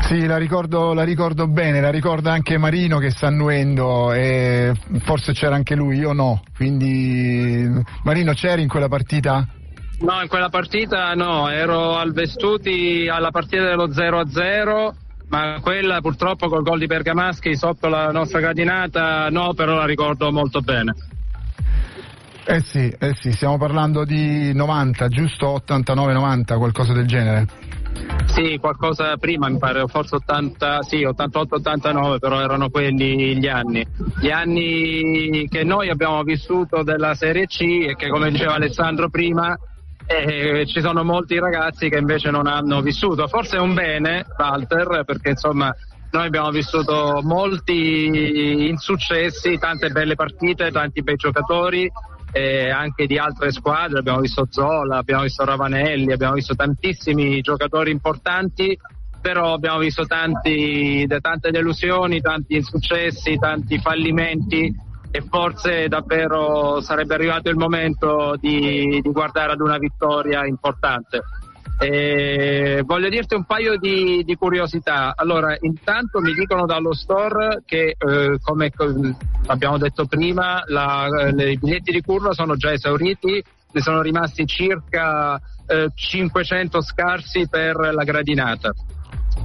Sì, 0.04 0.24
la 0.24 0.38
ricordo, 0.38 0.94
la 0.94 1.04
ricordo, 1.04 1.46
bene, 1.46 1.82
la 1.82 1.90
ricorda 1.90 2.32
anche 2.32 2.56
Marino 2.56 2.98
che 2.98 3.10
sta 3.10 3.26
annuendo 3.26 4.12
e 4.14 4.72
forse 5.00 5.32
c'era 5.32 5.54
anche 5.54 5.74
lui, 5.74 5.98
io 5.98 6.14
no. 6.14 6.40
Quindi 6.56 7.68
Marino 8.04 8.32
c'eri 8.32 8.62
in 8.62 8.68
quella 8.68 8.88
partita? 8.88 9.46
No, 10.00 10.22
in 10.22 10.28
quella 10.28 10.48
partita 10.48 11.12
no, 11.12 11.50
ero 11.50 11.96
al 11.96 12.14
Vestuti 12.14 13.06
alla 13.06 13.30
partita 13.30 13.64
dello 13.64 13.92
0 13.92 14.26
0 14.26 14.94
ma 15.30 15.58
quella 15.60 16.00
purtroppo 16.00 16.48
col 16.48 16.62
gol 16.62 16.78
di 16.78 16.86
Bergamaschi 16.86 17.56
sotto 17.56 17.88
la 17.88 18.10
nostra 18.10 18.40
gradinata 18.40 19.28
no, 19.30 19.54
però 19.54 19.74
la 19.74 19.86
ricordo 19.86 20.30
molto 20.30 20.60
bene. 20.60 20.94
Eh 22.44 22.60
sì, 22.60 22.92
eh 22.98 23.14
sì, 23.14 23.32
stiamo 23.32 23.58
parlando 23.58 24.04
di 24.04 24.52
90, 24.52 25.08
giusto 25.08 25.62
89-90, 25.66 26.56
qualcosa 26.56 26.92
del 26.92 27.06
genere. 27.06 27.46
Sì, 28.26 28.58
qualcosa 28.58 29.16
prima 29.18 29.48
mi 29.48 29.58
pare, 29.58 29.86
forse 29.86 30.16
80, 30.16 30.82
sì, 30.82 31.04
88-89, 31.04 32.18
però 32.18 32.40
erano 32.40 32.68
quelli 32.70 33.36
gli 33.38 33.46
anni. 33.46 33.86
Gli 34.20 34.30
anni 34.30 35.46
che 35.48 35.64
noi 35.64 35.90
abbiamo 35.90 36.22
vissuto 36.22 36.82
della 36.82 37.14
Serie 37.14 37.46
C 37.46 37.60
e 37.60 37.94
che 37.96 38.08
come 38.08 38.30
diceva 38.30 38.54
Alessandro 38.54 39.10
prima 39.10 39.56
e 40.12 40.66
ci 40.66 40.80
sono 40.80 41.04
molti 41.04 41.38
ragazzi 41.38 41.88
che 41.88 41.96
invece 41.96 42.30
non 42.30 42.48
hanno 42.48 42.82
vissuto. 42.82 43.28
Forse 43.28 43.58
è 43.58 43.60
un 43.60 43.74
bene, 43.74 44.26
Walter, 44.36 45.04
perché 45.04 45.30
insomma 45.30 45.72
noi 46.10 46.26
abbiamo 46.26 46.50
vissuto 46.50 47.20
molti 47.22 48.68
insuccessi, 48.68 49.56
tante 49.58 49.90
belle 49.90 50.16
partite, 50.16 50.72
tanti 50.72 51.02
bei 51.04 51.14
giocatori. 51.14 51.88
Eh, 52.32 52.70
anche 52.70 53.06
di 53.06 53.18
altre 53.18 53.52
squadre, 53.52 54.00
abbiamo 54.00 54.20
visto 54.20 54.46
Zola, 54.50 54.98
abbiamo 54.98 55.22
visto 55.22 55.44
Ravanelli, 55.44 56.12
abbiamo 56.12 56.34
visto 56.34 56.54
tantissimi 56.54 57.40
giocatori 57.40 57.92
importanti, 57.92 58.76
però 59.20 59.52
abbiamo 59.54 59.78
visto 59.78 60.06
tanti, 60.06 61.06
tante 61.20 61.50
delusioni, 61.50 62.20
tanti 62.20 62.56
insuccessi, 62.56 63.36
tanti 63.36 63.78
fallimenti 63.78 64.72
e 65.10 65.22
forse 65.22 65.88
davvero 65.88 66.80
sarebbe 66.80 67.14
arrivato 67.14 67.50
il 67.50 67.56
momento 67.56 68.36
di, 68.38 69.00
di 69.02 69.10
guardare 69.10 69.52
ad 69.52 69.60
una 69.60 69.78
vittoria 69.78 70.46
importante. 70.46 71.22
E 71.82 72.82
voglio 72.84 73.08
dirti 73.08 73.34
un 73.34 73.44
paio 73.44 73.78
di, 73.78 74.22
di, 74.22 74.34
curiosità. 74.34 75.14
Allora, 75.16 75.56
intanto 75.60 76.20
mi 76.20 76.34
dicono 76.34 76.66
dallo 76.66 76.92
store 76.92 77.62
che, 77.64 77.96
eh, 77.96 78.38
come 78.42 78.70
abbiamo 79.46 79.78
detto 79.78 80.04
prima, 80.04 80.62
la, 80.66 81.06
i 81.28 81.58
biglietti 81.58 81.90
di 81.90 82.02
curva 82.02 82.34
sono 82.34 82.56
già 82.56 82.70
esauriti, 82.70 83.42
ne 83.72 83.80
sono 83.80 84.02
rimasti 84.02 84.44
circa 84.44 85.40
eh, 85.66 85.90
500 85.94 86.82
scarsi 86.82 87.48
per 87.48 87.76
la 87.76 88.04
gradinata. 88.04 88.72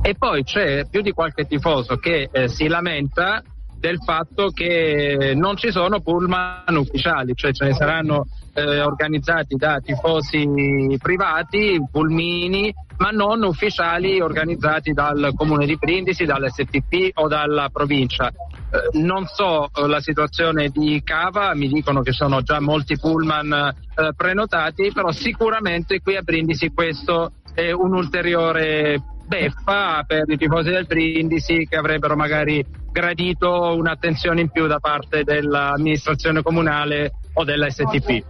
E 0.02 0.16
poi 0.16 0.44
c'è 0.44 0.88
più 0.90 1.02
di 1.02 1.12
qualche 1.12 1.46
tifoso 1.46 1.96
che 1.96 2.28
eh, 2.30 2.50
si 2.50 2.68
lamenta 2.68 3.42
del 3.86 4.00
fatto 4.04 4.50
che 4.50 5.34
non 5.36 5.58
ci 5.58 5.70
sono 5.70 6.00
pullman 6.00 6.76
ufficiali, 6.76 7.34
cioè 7.36 7.52
ce 7.52 7.66
ne 7.66 7.74
saranno 7.76 8.26
eh, 8.56 8.82
organizzati 8.82 9.56
da 9.58 9.80
tifosi 9.80 10.98
privati, 11.00 11.80
pulmini, 11.92 12.74
ma 12.98 13.12
non 13.12 13.44
ufficiali 13.44 14.20
organizzati 14.22 14.92
dal 14.92 15.34
comune 15.36 15.68
di 15.68 15.78
Brindisi, 15.78 16.26
dall'STP 16.26 17.12
o 17.20 17.28
dalla 17.28 17.70
provincia. 17.72 18.28
Eh, 18.28 18.98
non 18.98 19.28
so 19.28 19.70
eh, 19.72 19.88
la 19.88 20.00
situazione 20.00 20.70
di 20.70 21.04
Cava, 21.04 21.54
mi 21.54 21.68
dicono 21.68 22.02
che 22.02 22.12
sono 22.12 22.42
già 22.42 22.60
molti 22.60 22.98
pullman 22.98 23.52
eh, 23.54 24.14
prenotati, 24.18 24.92
però 24.94 25.12
sicuramente 25.12 26.02
qui 26.02 26.16
a 26.16 26.24
Brindisi 26.24 26.72
questo 26.74 27.34
è 27.54 27.70
un 27.70 27.94
ulteriore 27.94 29.00
beffa 29.26 30.04
per 30.06 30.24
i 30.28 30.38
tifosi 30.38 30.70
del 30.70 30.86
Brindisi 30.86 31.68
che 31.70 31.76
avrebbero 31.76 32.16
magari 32.16 32.66
gradito 32.92 33.76
un'attenzione 33.76 34.42
in 34.42 34.50
più 34.50 34.68
da 34.68 34.80
parte 34.80 35.24
dell'amministrazione 35.24 36.42
comunale 36.42 37.12
o 37.34 37.44
della 37.44 37.70
STP. 37.70 38.24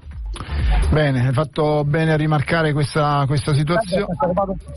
Bene, 0.90 1.28
hai 1.28 1.34
fatto 1.34 1.84
bene 1.84 2.14
a 2.14 2.18
rimarcare 2.18 2.74
questa, 2.74 3.24
questa, 3.28 3.54
situazio- 3.54 4.08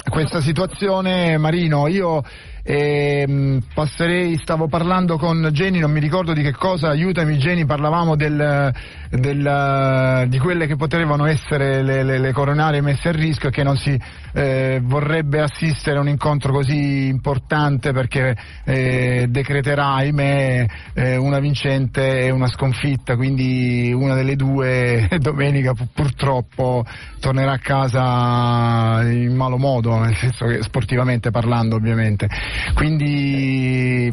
questa 0.09 0.41
situazione 0.41 1.37
Marino. 1.37 1.87
Io 1.89 2.23
eh, 2.71 3.63
passerei, 3.73 4.37
stavo 4.37 4.69
parlando 4.69 5.17
con 5.17 5.49
Jenny, 5.53 5.79
non 5.79 5.91
mi 5.91 6.01
ricordo 6.01 6.35
di 6.35 6.43
che 6.43 6.53
cosa, 6.53 6.89
aiutami 6.89 7.39
Jenny, 7.39 7.65
parlavamo 7.65 8.15
del, 8.15 8.75
del, 9.09 10.27
di 10.29 10.39
quelle 10.39 10.67
che 10.67 10.77
potevano 10.77 11.25
essere 11.25 11.83
le, 11.83 12.03
le, 12.03 12.19
le, 12.19 12.33
coronarie 12.33 12.83
messe 12.83 13.09
a 13.09 13.13
rischio 13.13 13.49
e 13.49 13.53
che 13.53 13.63
non 13.63 13.79
si 13.79 13.99
eh, 14.35 14.83
vorrebbe 14.83 15.41
assistere 15.41 15.97
a 15.97 16.03
un 16.03 16.09
incontro 16.09 16.53
così 16.53 17.07
importante 17.07 17.93
perché 17.93 18.37
eh, 18.65 19.25
decreterà, 19.31 19.95
ahimè, 19.95 20.67
eh, 20.93 21.17
una 21.17 21.39
vincente 21.39 22.21
e 22.21 22.31
una 22.31 22.49
sconfitta, 22.49 23.17
quindi 23.17 23.95
una 23.95 24.13
delle 24.15 24.37
due 24.37 25.09
domenica 25.19 25.73
purtroppo 25.73 26.85
tornerà 27.19 27.53
a 27.53 27.59
casa 27.59 29.11
in 29.11 29.35
malo 29.35 29.57
modo, 29.57 29.99
nel 29.99 30.15
senso 30.17 30.45
che 30.45 30.63
sportivamente 30.63 31.31
parlando 31.31 31.77
ovviamente. 31.77 32.29
Quindi 32.75 34.11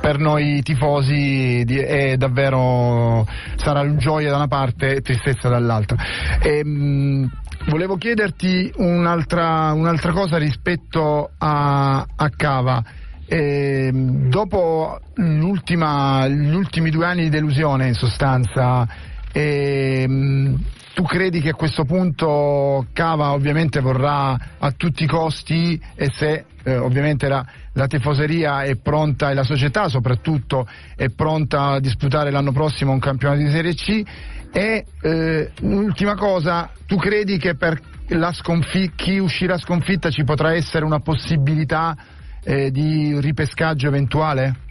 per 0.00 0.18
noi 0.18 0.62
tifosi 0.62 1.62
è 1.62 2.16
davvero 2.16 3.26
sarà 3.56 3.96
gioia 3.96 4.30
da 4.30 4.36
una 4.36 4.48
parte 4.48 4.96
e 4.96 5.00
tristezza 5.00 5.48
dall'altra. 5.48 5.96
E, 6.40 6.62
volevo 7.66 7.96
chiederti 7.96 8.72
un'altra, 8.76 9.72
un'altra, 9.72 10.12
cosa 10.12 10.38
rispetto 10.38 11.30
a, 11.38 12.06
a 12.16 12.30
Cava. 12.30 12.82
E, 13.26 13.90
dopo 13.92 14.98
gli 15.14 15.40
ultimi 15.40 16.90
due 16.90 17.06
anni 17.06 17.24
di 17.24 17.30
delusione 17.30 17.86
in 17.86 17.94
sostanza 17.94 18.86
e, 19.32 20.06
tu 20.92 21.02
credi 21.04 21.40
che 21.40 21.50
a 21.50 21.54
questo 21.54 21.84
punto 21.84 22.86
Cava 22.92 23.32
ovviamente 23.32 23.80
vorrà 23.80 24.36
a 24.58 24.70
tutti 24.72 25.04
i 25.04 25.06
costi 25.06 25.80
e 25.94 26.10
se 26.10 26.44
eh, 26.62 26.76
ovviamente 26.76 27.28
la, 27.28 27.44
la, 27.72 27.86
tifoseria 27.86 28.64
è 28.64 28.76
pronta 28.76 29.30
e 29.30 29.34
la 29.34 29.44
società 29.44 29.88
soprattutto 29.88 30.66
è 30.96 31.08
pronta 31.08 31.70
a 31.70 31.80
disputare 31.80 32.30
l'anno 32.30 32.52
prossimo 32.52 32.92
un 32.92 32.98
campionato 32.98 33.40
di 33.40 33.50
Serie 33.50 33.74
C 33.74 34.02
e 34.52 34.84
eh, 35.00 35.50
l'ultima 35.60 36.16
cosa, 36.16 36.70
tu 36.86 36.96
credi 36.96 37.38
che 37.38 37.54
per 37.54 37.80
sconfi- 38.32 38.92
chi 38.94 39.18
uscirà 39.18 39.56
sconfitta 39.56 40.10
ci 40.10 40.24
potrà 40.24 40.52
essere 40.54 40.84
una 40.84 40.98
possibilità 40.98 41.96
eh, 42.42 42.70
di 42.70 43.18
ripescaggio 43.20 43.86
eventuale? 43.86 44.68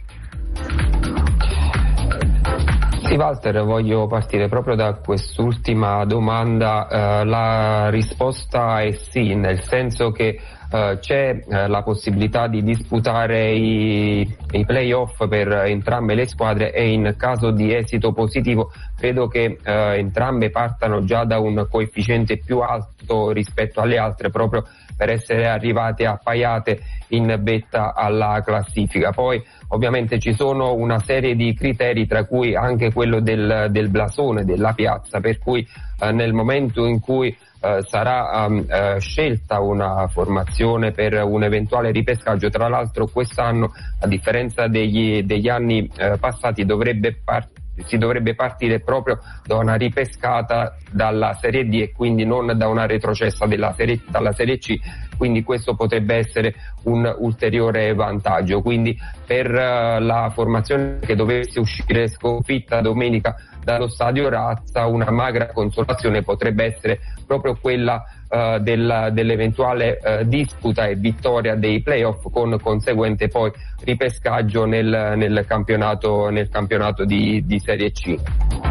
Sì, 3.10 3.16
Walter, 3.16 3.64
voglio 3.64 4.06
partire 4.06 4.46
proprio 4.46 4.76
da 4.76 4.94
quest'ultima 4.94 6.04
domanda. 6.04 6.86
Eh, 6.86 7.24
la 7.24 7.90
risposta 7.90 8.82
è 8.82 8.92
sì, 8.92 9.34
nel 9.34 9.60
senso 9.64 10.12
che 10.12 10.38
eh, 10.70 10.98
c'è 11.00 11.44
eh, 11.44 11.66
la 11.66 11.82
possibilità 11.82 12.46
di 12.46 12.62
disputare 12.62 13.50
i, 13.50 14.20
i 14.52 14.64
playoff 14.64 15.26
per 15.26 15.50
entrambe 15.52 16.14
le 16.14 16.28
squadre 16.28 16.72
e 16.72 16.92
in 16.92 17.16
caso 17.18 17.50
di 17.50 17.74
esito 17.74 18.12
positivo 18.12 18.70
credo 18.96 19.26
che 19.26 19.58
eh, 19.60 19.98
entrambe 19.98 20.50
partano 20.50 21.02
già 21.02 21.24
da 21.24 21.40
un 21.40 21.66
coefficiente 21.68 22.38
più 22.38 22.60
alto 22.60 23.32
rispetto 23.32 23.80
alle 23.80 23.98
altre 23.98 24.30
proprio 24.30 24.64
per 24.96 25.08
essere 25.08 25.48
arrivate 25.48 26.06
appaiate 26.06 26.80
in 27.08 27.40
vetta 27.40 27.92
alla 27.94 28.40
classifica. 28.44 29.10
Poi 29.10 29.42
ovviamente 29.72 30.18
ci 30.18 30.32
sono 30.34 30.74
una 30.74 30.98
serie 31.00 31.34
di 31.34 31.54
criteri 31.54 32.06
tra 32.06 32.24
cui 32.24 32.54
anche 32.54 32.92
quello 32.92 33.20
del, 33.20 33.66
del 33.70 33.88
blasone, 33.88 34.44
della 34.44 34.72
piazza, 34.72 35.20
per 35.20 35.38
cui 35.38 35.66
eh, 36.00 36.12
nel 36.12 36.32
momento 36.32 36.86
in 36.86 37.00
cui 37.00 37.36
eh, 37.62 37.82
sarà 37.86 38.46
um, 38.46 38.64
eh, 38.68 38.98
scelta 39.00 39.60
una 39.60 40.08
formazione 40.08 40.92
per 40.92 41.22
un 41.22 41.42
eventuale 41.42 41.90
ripescaggio, 41.90 42.48
tra 42.48 42.68
l'altro 42.68 43.06
quest'anno 43.06 43.72
a 44.00 44.06
differenza 44.06 44.66
degli, 44.66 45.22
degli 45.22 45.48
anni 45.48 45.90
eh, 45.96 46.16
passati 46.18 46.64
dovrebbe 46.64 47.20
partire 47.22 47.58
si 47.84 47.96
dovrebbe 47.96 48.34
partire 48.34 48.80
proprio 48.80 49.20
da 49.46 49.56
una 49.56 49.74
ripescata 49.74 50.76
dalla 50.90 51.32
Serie 51.40 51.66
D 51.66 51.74
e 51.74 51.92
quindi 51.92 52.24
non 52.24 52.52
da 52.56 52.68
una 52.68 52.84
retrocessa 52.84 53.46
serie, 53.74 54.00
dalla 54.06 54.32
Serie 54.32 54.58
C, 54.58 54.78
quindi 55.20 55.42
questo 55.42 55.74
potrebbe 55.74 56.14
essere 56.14 56.54
un 56.84 57.14
ulteriore 57.18 57.92
vantaggio. 57.92 58.62
Quindi 58.62 58.98
per 59.26 59.50
uh, 59.50 60.02
la 60.02 60.30
formazione 60.32 60.98
che 61.00 61.14
dovesse 61.14 61.60
uscire 61.60 62.08
sconfitta 62.08 62.80
domenica 62.80 63.36
dallo 63.62 63.86
stadio 63.86 64.30
Razza 64.30 64.86
una 64.86 65.10
magra 65.10 65.48
consolazione 65.48 66.22
potrebbe 66.22 66.64
essere 66.64 67.00
proprio 67.26 67.58
quella 67.60 68.02
uh, 68.30 68.60
del, 68.60 69.10
dell'eventuale 69.12 69.98
uh, 70.02 70.24
disputa 70.24 70.86
e 70.86 70.94
vittoria 70.94 71.54
dei 71.54 71.82
playoff 71.82 72.24
con 72.32 72.58
conseguente 72.58 73.28
poi 73.28 73.52
ripescaggio 73.82 74.64
nel, 74.64 75.12
nel 75.16 75.44
campionato, 75.46 76.30
nel 76.30 76.48
campionato 76.48 77.04
di, 77.04 77.44
di 77.44 77.58
Serie 77.58 77.90
C. 77.90 78.69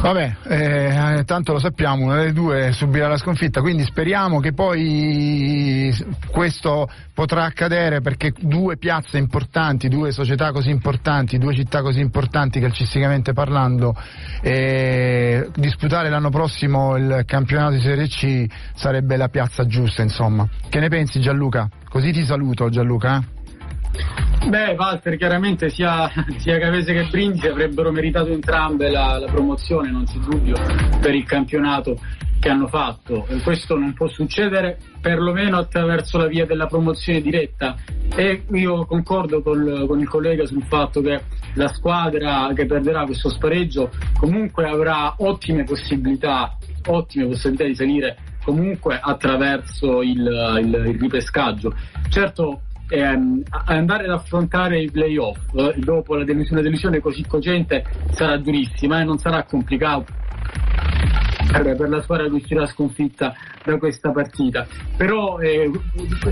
Vabbè, 0.00 0.36
eh, 0.44 1.24
tanto 1.26 1.52
lo 1.52 1.58
sappiamo, 1.58 2.04
una 2.06 2.16
delle 2.16 2.32
due 2.32 2.72
subirà 2.72 3.06
la 3.06 3.18
sconfitta, 3.18 3.60
quindi 3.60 3.84
speriamo 3.84 4.40
che 4.40 4.54
poi 4.54 5.94
questo 6.30 6.88
potrà 7.12 7.44
accadere 7.44 8.00
perché 8.00 8.32
due 8.40 8.78
piazze 8.78 9.18
importanti, 9.18 9.88
due 9.88 10.10
società 10.10 10.52
così 10.52 10.70
importanti, 10.70 11.36
due 11.36 11.54
città 11.54 11.82
così 11.82 12.00
importanti 12.00 12.60
calcisticamente 12.60 13.34
parlando, 13.34 13.94
eh, 14.40 15.50
disputare 15.54 16.08
l'anno 16.08 16.30
prossimo 16.30 16.96
il 16.96 17.24
campionato 17.26 17.74
di 17.74 17.80
Serie 17.80 18.06
C 18.08 18.46
sarebbe 18.74 19.18
la 19.18 19.28
piazza 19.28 19.66
giusta, 19.66 20.00
insomma. 20.00 20.48
Che 20.66 20.80
ne 20.80 20.88
pensi 20.88 21.20
Gianluca? 21.20 21.68
Così 21.90 22.10
ti 22.10 22.24
saluto 22.24 22.70
Gianluca. 22.70 23.18
Eh? 23.18 23.39
Beh, 24.48 24.74
Walter, 24.76 25.16
chiaramente 25.16 25.68
sia, 25.68 26.10
sia 26.38 26.58
Cavese 26.58 26.92
che 26.92 27.08
Brindisi 27.10 27.46
avrebbero 27.46 27.92
meritato 27.92 28.32
entrambe 28.32 28.90
la, 28.90 29.18
la 29.18 29.26
promozione, 29.26 29.90
non 29.90 30.04
c'è 30.04 30.18
dubbio, 30.18 30.56
per 31.00 31.14
il 31.14 31.24
campionato 31.24 31.98
che 32.40 32.48
hanno 32.48 32.66
fatto. 32.66 33.26
Questo 33.44 33.76
non 33.76 33.92
può 33.92 34.08
succedere 34.08 34.78
perlomeno 35.00 35.58
attraverso 35.58 36.16
la 36.16 36.26
via 36.26 36.46
della 36.46 36.66
promozione 36.66 37.20
diretta. 37.20 37.76
E 38.16 38.44
io 38.50 38.86
concordo 38.86 39.42
col, 39.42 39.84
con 39.86 40.00
il 40.00 40.08
collega 40.08 40.46
sul 40.46 40.64
fatto 40.64 41.02
che 41.02 41.22
la 41.54 41.68
squadra 41.68 42.50
che 42.54 42.64
perderà 42.66 43.04
questo 43.04 43.28
spareggio 43.28 43.90
comunque 44.18 44.66
avrà 44.66 45.14
ottime 45.18 45.64
possibilità, 45.64 46.56
ottime 46.86 47.26
possibilità 47.26 47.64
di 47.64 47.74
salire 47.74 48.16
comunque 48.42 48.98
attraverso 49.00 50.00
il, 50.00 50.58
il, 50.60 50.84
il 50.86 50.98
ripescaggio. 50.98 51.74
Certo 52.08 52.62
ehm, 52.90 53.42
andare 53.66 54.04
ad 54.04 54.10
affrontare 54.10 54.80
i 54.80 54.90
playoff 54.90 55.38
eh, 55.54 55.74
dopo 55.78 56.16
la 56.16 56.24
delusione, 56.24 56.62
delusione 56.62 57.00
così 57.00 57.24
cogente 57.26 57.84
sarà 58.12 58.36
durissima 58.36 59.00
e 59.00 59.04
non 59.04 59.18
sarà 59.18 59.44
complicato 59.44 60.06
per, 61.50 61.88
la 61.88 62.00
squadra 62.02 62.26
che 62.26 62.34
uscirà 62.34 62.66
sconfitta 62.66 63.34
da 63.64 63.76
questa 63.76 64.10
partita. 64.10 64.66
Però 64.96 65.38
eh, 65.38 65.70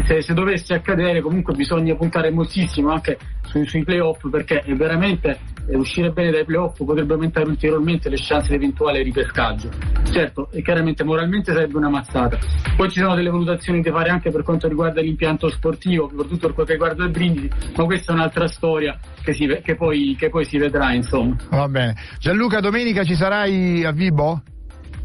se, 0.07 0.23
se, 0.23 0.35
dovesse 0.35 0.75
accadere 0.75 1.21
comunque 1.21 1.55
bisogna 1.55 1.95
puntare 1.95 2.31
moltissimo 2.31 2.91
anche 2.91 3.19
sui, 3.47 3.67
sui 3.67 3.85
playoff 3.85 4.29
perché 4.31 4.61
è 4.61 4.75
veramente 4.75 5.39
eh, 5.69 5.77
uscire 5.77 6.11
bene 6.11 6.31
dai 6.31 6.45
playoff 6.45 6.83
potrebbe 6.83 7.15
aumentare 7.15 7.49
ulteriormente 7.49 8.09
le 8.09 8.17
chance 8.19 8.49
di 8.49 8.55
eventuale 8.55 9.03
ripescaggio. 9.03 9.69
Certo, 10.11 10.49
e 10.51 10.63
chiaramente 10.63 11.05
moralmente 11.05 11.53
sarebbe 11.53 11.77
una 11.77 11.91
mazzata. 11.91 12.39
Poi 12.77 12.91
ci 12.91 13.01
sono 13.01 13.15
delle 13.15 13.31
valutazioni 13.31 13.83
da 13.83 13.93
fare 13.93 14.11
anche 14.11 14.31
per 14.31 14.43
quanto 14.43 14.69
riguarda 14.69 15.01
l'impianto 15.01 15.49
sportivo, 15.49 16.09
soprattutto 16.09 16.47
per 16.47 16.55
quanto 16.55 16.73
riguarda 16.73 17.05
il 17.05 17.11
brindisi, 17.11 17.51
ma 17.77 17.85
questa 17.85 18.13
è 18.13 18.15
un'altra 18.15 18.49
storia 18.49 18.99
che, 19.23 19.33
si, 19.33 19.47
che, 19.63 19.75
poi, 19.77 20.17
che 20.19 20.31
poi 20.31 20.45
si 20.45 20.59
vedrà 20.59 20.93
insomma. 20.93 21.37
Va 21.51 21.69
bene. 21.69 21.95
Gianluca, 22.19 22.61
domenica 22.61 23.05
ci 23.05 23.15
sarai 23.15 23.85
a 23.85 23.93
Vibo? 23.93 24.43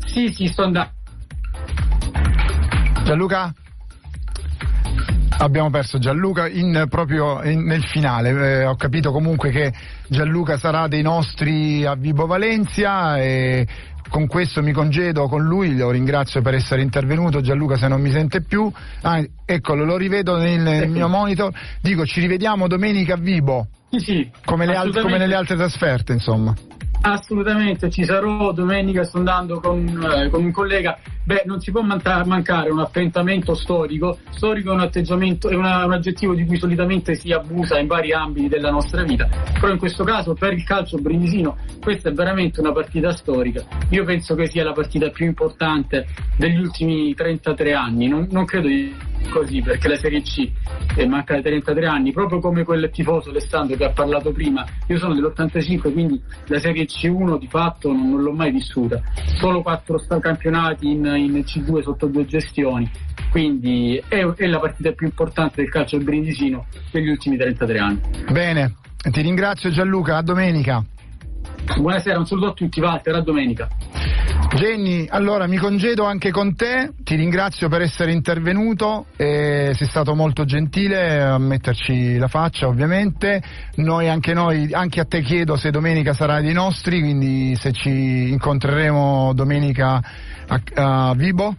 Sì, 0.06 0.32
sì, 0.32 0.48
sto 0.48 0.64
andando. 0.64 0.92
Gianluca? 3.04 3.54
Abbiamo 5.38 5.70
perso 5.70 6.00
Gianluca 6.00 6.48
in, 6.48 6.86
proprio 6.90 7.44
in, 7.44 7.64
nel 7.64 7.84
finale, 7.84 8.62
eh, 8.62 8.66
ho 8.66 8.76
capito 8.76 9.12
comunque 9.12 9.50
che 9.50 9.74
Gianluca 10.08 10.58
sarà 10.58 10.88
dei 10.88 11.02
nostri 11.02 11.86
a 11.86 11.96
Vibo 11.96 12.26
Valencia 12.26 13.18
e 13.18 13.68
con 14.10 14.28
questo 14.28 14.62
mi 14.62 14.72
congedo 14.72 15.28
con 15.28 15.44
lui, 15.44 15.76
lo 15.76 15.90
ringrazio 15.90 16.42
per 16.42 16.54
essere 16.54 16.82
intervenuto, 16.82 17.42
Gianluca 17.42 17.76
se 17.76 17.88
non 17.88 18.00
mi 18.00 18.12
sente 18.12 18.42
più, 18.42 18.72
ah, 19.02 19.24
eccolo 19.46 19.84
lo 19.86 19.98
rivedo 19.98 20.38
nel, 20.38 20.62
nel 20.62 20.90
mio 20.90 21.08
monitor, 21.10 21.52
dico 21.82 22.06
ci 22.06 22.22
rivediamo 22.22 22.68
domenica 22.68 23.16
a 23.16 23.18
Vibo, 23.18 23.68
sì, 23.90 24.00
sì, 24.00 24.32
come, 24.46 24.66
le 24.66 24.76
al- 24.76 24.98
come 25.02 25.18
nelle 25.18 25.36
altre 25.36 25.56
trasferte 25.56 26.14
insomma. 26.14 26.54
Assolutamente, 27.06 27.90
ci 27.90 28.06
sarò 28.06 28.54
domenica, 28.54 29.04
sto 29.04 29.18
andando 29.18 29.60
con, 29.60 29.86
eh, 29.86 30.30
con 30.30 30.42
un 30.46 30.52
collega. 30.54 30.98
Beh, 31.26 31.44
non 31.46 31.60
si 31.60 31.70
può 31.70 31.82
mancare 31.82 32.70
un 32.70 32.80
affrentamento 32.80 33.56
storico. 33.56 34.20
Storico 34.30 34.72
è 34.72 34.74
un 34.74 34.80
atteggiamento, 34.80 35.50
è 35.50 35.56
una, 35.56 35.84
un 35.84 35.92
aggettivo 35.92 36.34
di 36.34 36.46
cui 36.46 36.58
solitamente 36.58 37.16
si 37.16 37.34
abusa 37.34 37.78
in 37.78 37.88
vari 37.88 38.14
ambiti 38.14 38.48
della 38.48 38.72
nostra 38.72 39.04
vita. 39.04 39.28
Però 39.60 39.70
in 39.70 39.80
questo 39.80 40.06
caso, 40.06 40.34
per 40.34 40.54
il 40.54 40.64
calcio 40.64 40.98
brindisino, 40.98 41.58
questa 41.82 42.08
è 42.08 42.14
veramente 42.14 42.62
una 42.62 42.72
partita 42.72 43.12
storica. 43.12 43.66
Io 43.90 44.06
penso 44.06 44.34
che 44.36 44.48
sia 44.48 44.64
la 44.64 44.72
partita 44.72 45.10
più 45.10 45.26
importante 45.26 46.08
degli 46.38 46.58
ultimi 46.58 47.14
33 47.14 47.74
anni. 47.74 48.08
Non, 48.08 48.28
non 48.32 48.46
credo 48.46 48.70
così, 49.30 49.62
perché 49.62 49.88
la 49.88 49.98
Serie 49.98 50.22
C 50.22 50.50
eh, 50.96 51.06
manca 51.08 51.36
da 51.36 51.42
33 51.42 51.86
anni, 51.86 52.12
proprio 52.12 52.40
come 52.40 52.64
quel 52.64 52.90
tifoso 52.92 53.30
Alessandro 53.30 53.76
che 53.76 53.86
ha 53.86 53.92
parlato 53.92 54.32
prima. 54.32 54.66
Io 54.88 54.98
sono 54.98 55.14
dell'85, 55.14 55.92
quindi 55.92 56.22
la 56.48 56.60
Serie 56.60 56.86
C1 56.86 57.38
di 57.40 57.48
fatto 57.48 57.92
non, 57.92 58.10
non 58.10 58.22
l'ho 58.22 58.32
mai 58.32 58.52
vissuta. 58.52 59.02
Solo 59.38 59.62
quattro 59.62 60.02
campionati 60.20 60.92
in, 60.92 61.06
in, 61.06 61.34
C2 61.40 61.82
sotto 61.82 62.08
due 62.08 62.26
gestioni, 62.26 62.90
quindi 63.32 64.02
è, 64.08 64.26
è 64.26 64.46
la 64.46 64.60
partita 64.60 64.92
più 64.92 65.08
importante 65.08 65.62
del 65.62 65.70
calcio 65.70 65.98
del 65.98 66.06
brindisino 66.06 66.66
degli 66.92 67.10
ultimi 67.10 67.38
33 67.38 67.80
anni. 67.80 68.02
Bene, 68.32 68.76
ti 69.12 69.22
ringrazio 69.22 69.70
Gianluca, 69.72 70.18
a 70.18 70.22
domenica. 70.22 70.84
Buonasera, 71.78 72.20
un 72.20 72.26
saluto 72.26 72.48
a 72.48 72.54
tutti, 72.54 72.80
Walter, 72.80 73.16
a 73.16 73.22
domenica. 73.22 73.68
Jenny, 74.56 75.08
allora 75.10 75.48
mi 75.48 75.58
congedo 75.58 76.06
anche 76.06 76.30
con 76.30 76.56
te, 76.56 76.92
ti 77.00 77.16
ringrazio 77.16 77.70
per 77.70 77.82
essere 77.82 78.12
intervenuto, 78.12 79.08
eh, 79.16 79.72
sei 79.74 79.88
stato 79.88 80.14
molto 80.14 80.46
gentile 80.46 81.24
a 81.24 81.40
metterci 81.40 82.18
la 82.18 82.28
faccia 82.28 82.68
ovviamente, 82.68 83.42
noi 83.78 84.10
anche 84.10 84.34
noi, 84.34 84.72
anche 84.72 85.00
a 85.00 85.06
te 85.06 85.22
chiedo 85.22 85.56
se 85.56 85.72
domenica 85.72 86.14
sarai 86.14 86.44
dei 86.44 86.54
nostri, 86.54 87.00
quindi 87.00 87.56
se 87.56 87.72
ci 87.72 88.30
incontreremo 88.32 89.34
domenica 89.34 90.00
a, 90.48 90.62
a 90.76 91.14
Vibo. 91.16 91.56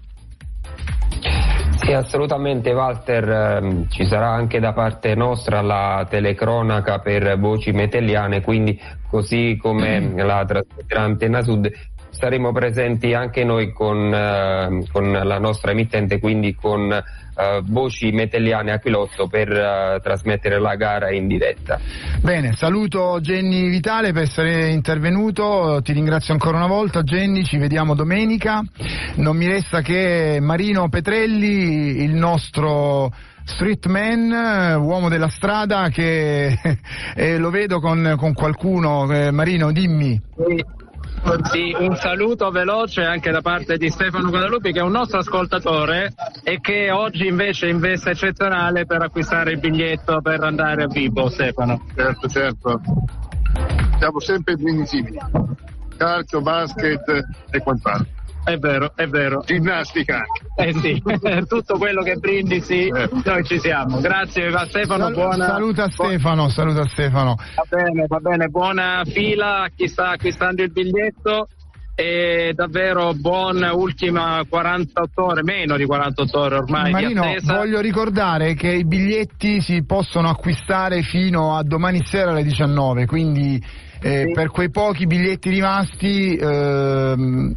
Sì, 1.76 1.92
assolutamente 1.92 2.72
Walter, 2.72 3.28
ehm, 3.28 3.88
ci 3.88 4.06
sarà 4.06 4.30
anche 4.30 4.60
da 4.60 4.72
parte 4.72 5.16
nostra 5.16 5.60
la 5.60 6.06
telecronaca 6.08 7.00
per 7.00 7.38
voci 7.38 7.72
metelliane, 7.72 8.40
quindi 8.40 8.80
così 9.08 9.58
come 9.60 10.14
la 10.22 10.44
trasmetterà 10.46 11.02
Antenna 11.02 11.42
Sud 11.42 11.70
saremo 12.14 12.52
presenti 12.52 13.12
anche 13.12 13.44
noi 13.44 13.72
con, 13.72 14.12
eh, 14.12 14.84
con 14.90 15.12
la 15.12 15.38
nostra 15.38 15.72
emittente, 15.72 16.18
quindi 16.18 16.54
con 16.54 16.90
eh, 16.92 17.60
voci 17.64 18.12
metelliane 18.12 18.72
Aquilotto 18.72 19.26
per 19.26 19.50
eh, 19.50 20.00
trasmettere 20.02 20.58
la 20.60 20.76
gara 20.76 21.10
in 21.10 21.26
diretta. 21.26 21.78
Bene, 22.20 22.52
saluto 22.52 23.18
Jenny 23.20 23.68
Vitale 23.68 24.12
per 24.12 24.22
essere 24.22 24.68
intervenuto, 24.68 25.80
ti 25.82 25.92
ringrazio 25.92 26.32
ancora 26.32 26.56
una 26.56 26.68
volta 26.68 27.02
Jenny, 27.02 27.44
ci 27.44 27.58
vediamo 27.58 27.94
domenica. 27.94 28.62
Non 29.16 29.36
mi 29.36 29.46
resta 29.46 29.80
che 29.80 30.38
Marino 30.40 30.88
Petrelli, 30.88 32.02
il 32.02 32.14
nostro 32.14 33.12
streetman, 33.44 34.78
uomo 34.80 35.08
della 35.08 35.28
strada 35.28 35.88
che 35.90 36.58
eh, 37.14 37.38
lo 37.38 37.50
vedo 37.50 37.80
con, 37.80 38.14
con 38.16 38.32
qualcuno. 38.32 39.12
Eh, 39.12 39.30
Marino, 39.30 39.70
dimmi. 39.70 40.20
Sì, 40.36 40.64
un 41.78 41.96
saluto 41.96 42.50
veloce 42.50 43.02
anche 43.02 43.30
da 43.30 43.40
parte 43.40 43.76
di 43.78 43.88
Stefano 43.88 44.28
Guadalupi 44.28 44.72
che 44.72 44.80
è 44.80 44.82
un 44.82 44.92
nostro 44.92 45.18
ascoltatore 45.18 46.12
e 46.42 46.60
che 46.60 46.90
oggi 46.90 47.26
invece 47.26 47.68
investe 47.68 48.10
eccezionale 48.10 48.84
per 48.84 49.00
acquistare 49.00 49.52
il 49.52 49.58
biglietto 49.58 50.20
per 50.20 50.42
andare 50.42 50.84
a 50.84 50.86
Vibo, 50.86 51.30
Stefano. 51.30 51.86
Certo, 51.94 52.28
certo. 52.28 52.80
Siamo 53.98 54.20
sempre 54.20 54.54
invisibili. 54.58 55.18
Calcio, 55.96 56.42
basket 56.42 57.24
e 57.50 57.58
quant'altro. 57.60 58.23
È 58.44 58.58
vero, 58.58 58.92
è 58.94 59.06
vero. 59.06 59.42
Ginnastica. 59.46 60.22
Eh 60.54 60.74
sì, 60.74 61.02
tutto 61.48 61.78
quello 61.78 62.02
che 62.02 62.16
brindisi, 62.16 62.88
eh. 62.88 63.08
noi 63.24 63.42
ci 63.44 63.58
siamo. 63.58 64.00
Grazie 64.00 64.48
a 64.48 64.66
Stefano, 64.66 65.04
Sal- 65.04 65.14
buona... 65.14 65.46
Saluta 65.46 65.88
Stefano, 65.88 66.48
saluta 66.50 66.84
Stefano. 66.84 67.36
Va 67.36 67.64
bene, 67.68 68.04
va 68.06 68.18
bene, 68.18 68.48
buona 68.48 69.02
fila 69.06 69.62
a 69.62 69.70
chi 69.74 69.88
sta 69.88 70.10
acquistando 70.10 70.62
il 70.62 70.70
biglietto 70.70 71.48
e 71.96 72.52
davvero 72.54 73.14
buona 73.14 73.72
ultima 73.72 74.44
48 74.46 75.24
ore, 75.24 75.42
meno 75.42 75.76
di 75.76 75.86
48 75.86 76.38
ore 76.38 76.56
ormai. 76.56 76.90
Marino, 76.90 77.24
voglio 77.44 77.80
ricordare 77.80 78.54
che 78.54 78.68
i 78.68 78.84
biglietti 78.84 79.62
si 79.62 79.84
possono 79.84 80.28
acquistare 80.28 81.02
fino 81.02 81.56
a 81.56 81.62
domani 81.62 82.04
sera 82.04 82.32
alle 82.32 82.42
19, 82.42 83.06
quindi 83.06 83.62
eh, 84.04 84.32
per 84.34 84.50
quei 84.50 84.68
pochi 84.68 85.06
biglietti 85.06 85.48
rimasti 85.48 86.36
ehm, 86.36 87.54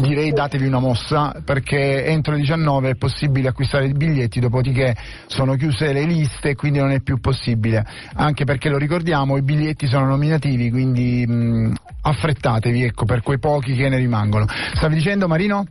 direi 0.00 0.32
datevi 0.32 0.66
una 0.66 0.80
mossa 0.80 1.40
perché 1.44 2.04
entro 2.06 2.32
le 2.32 2.40
19 2.40 2.90
è 2.90 2.94
possibile 2.96 3.48
acquistare 3.48 3.86
i 3.86 3.92
biglietti, 3.92 4.40
dopodiché 4.40 4.96
sono 5.28 5.54
chiuse 5.54 5.92
le 5.92 6.02
liste 6.02 6.50
e 6.50 6.54
quindi 6.56 6.80
non 6.80 6.90
è 6.90 7.00
più 7.00 7.20
possibile, 7.20 7.86
anche 8.14 8.42
perché 8.44 8.68
lo 8.70 8.76
ricordiamo 8.76 9.36
i 9.36 9.42
biglietti 9.42 9.86
sono 9.86 10.06
nominativi, 10.06 10.68
quindi 10.68 11.24
mh, 11.24 11.74
affrettatevi 12.02 12.82
ecco, 12.82 13.04
per 13.04 13.22
quei 13.22 13.38
pochi 13.38 13.76
che 13.76 13.88
ne 13.88 13.98
rimangono. 13.98 14.46
Stavi 14.74 14.96
dicendo 14.96 15.28
Marino? 15.28 15.64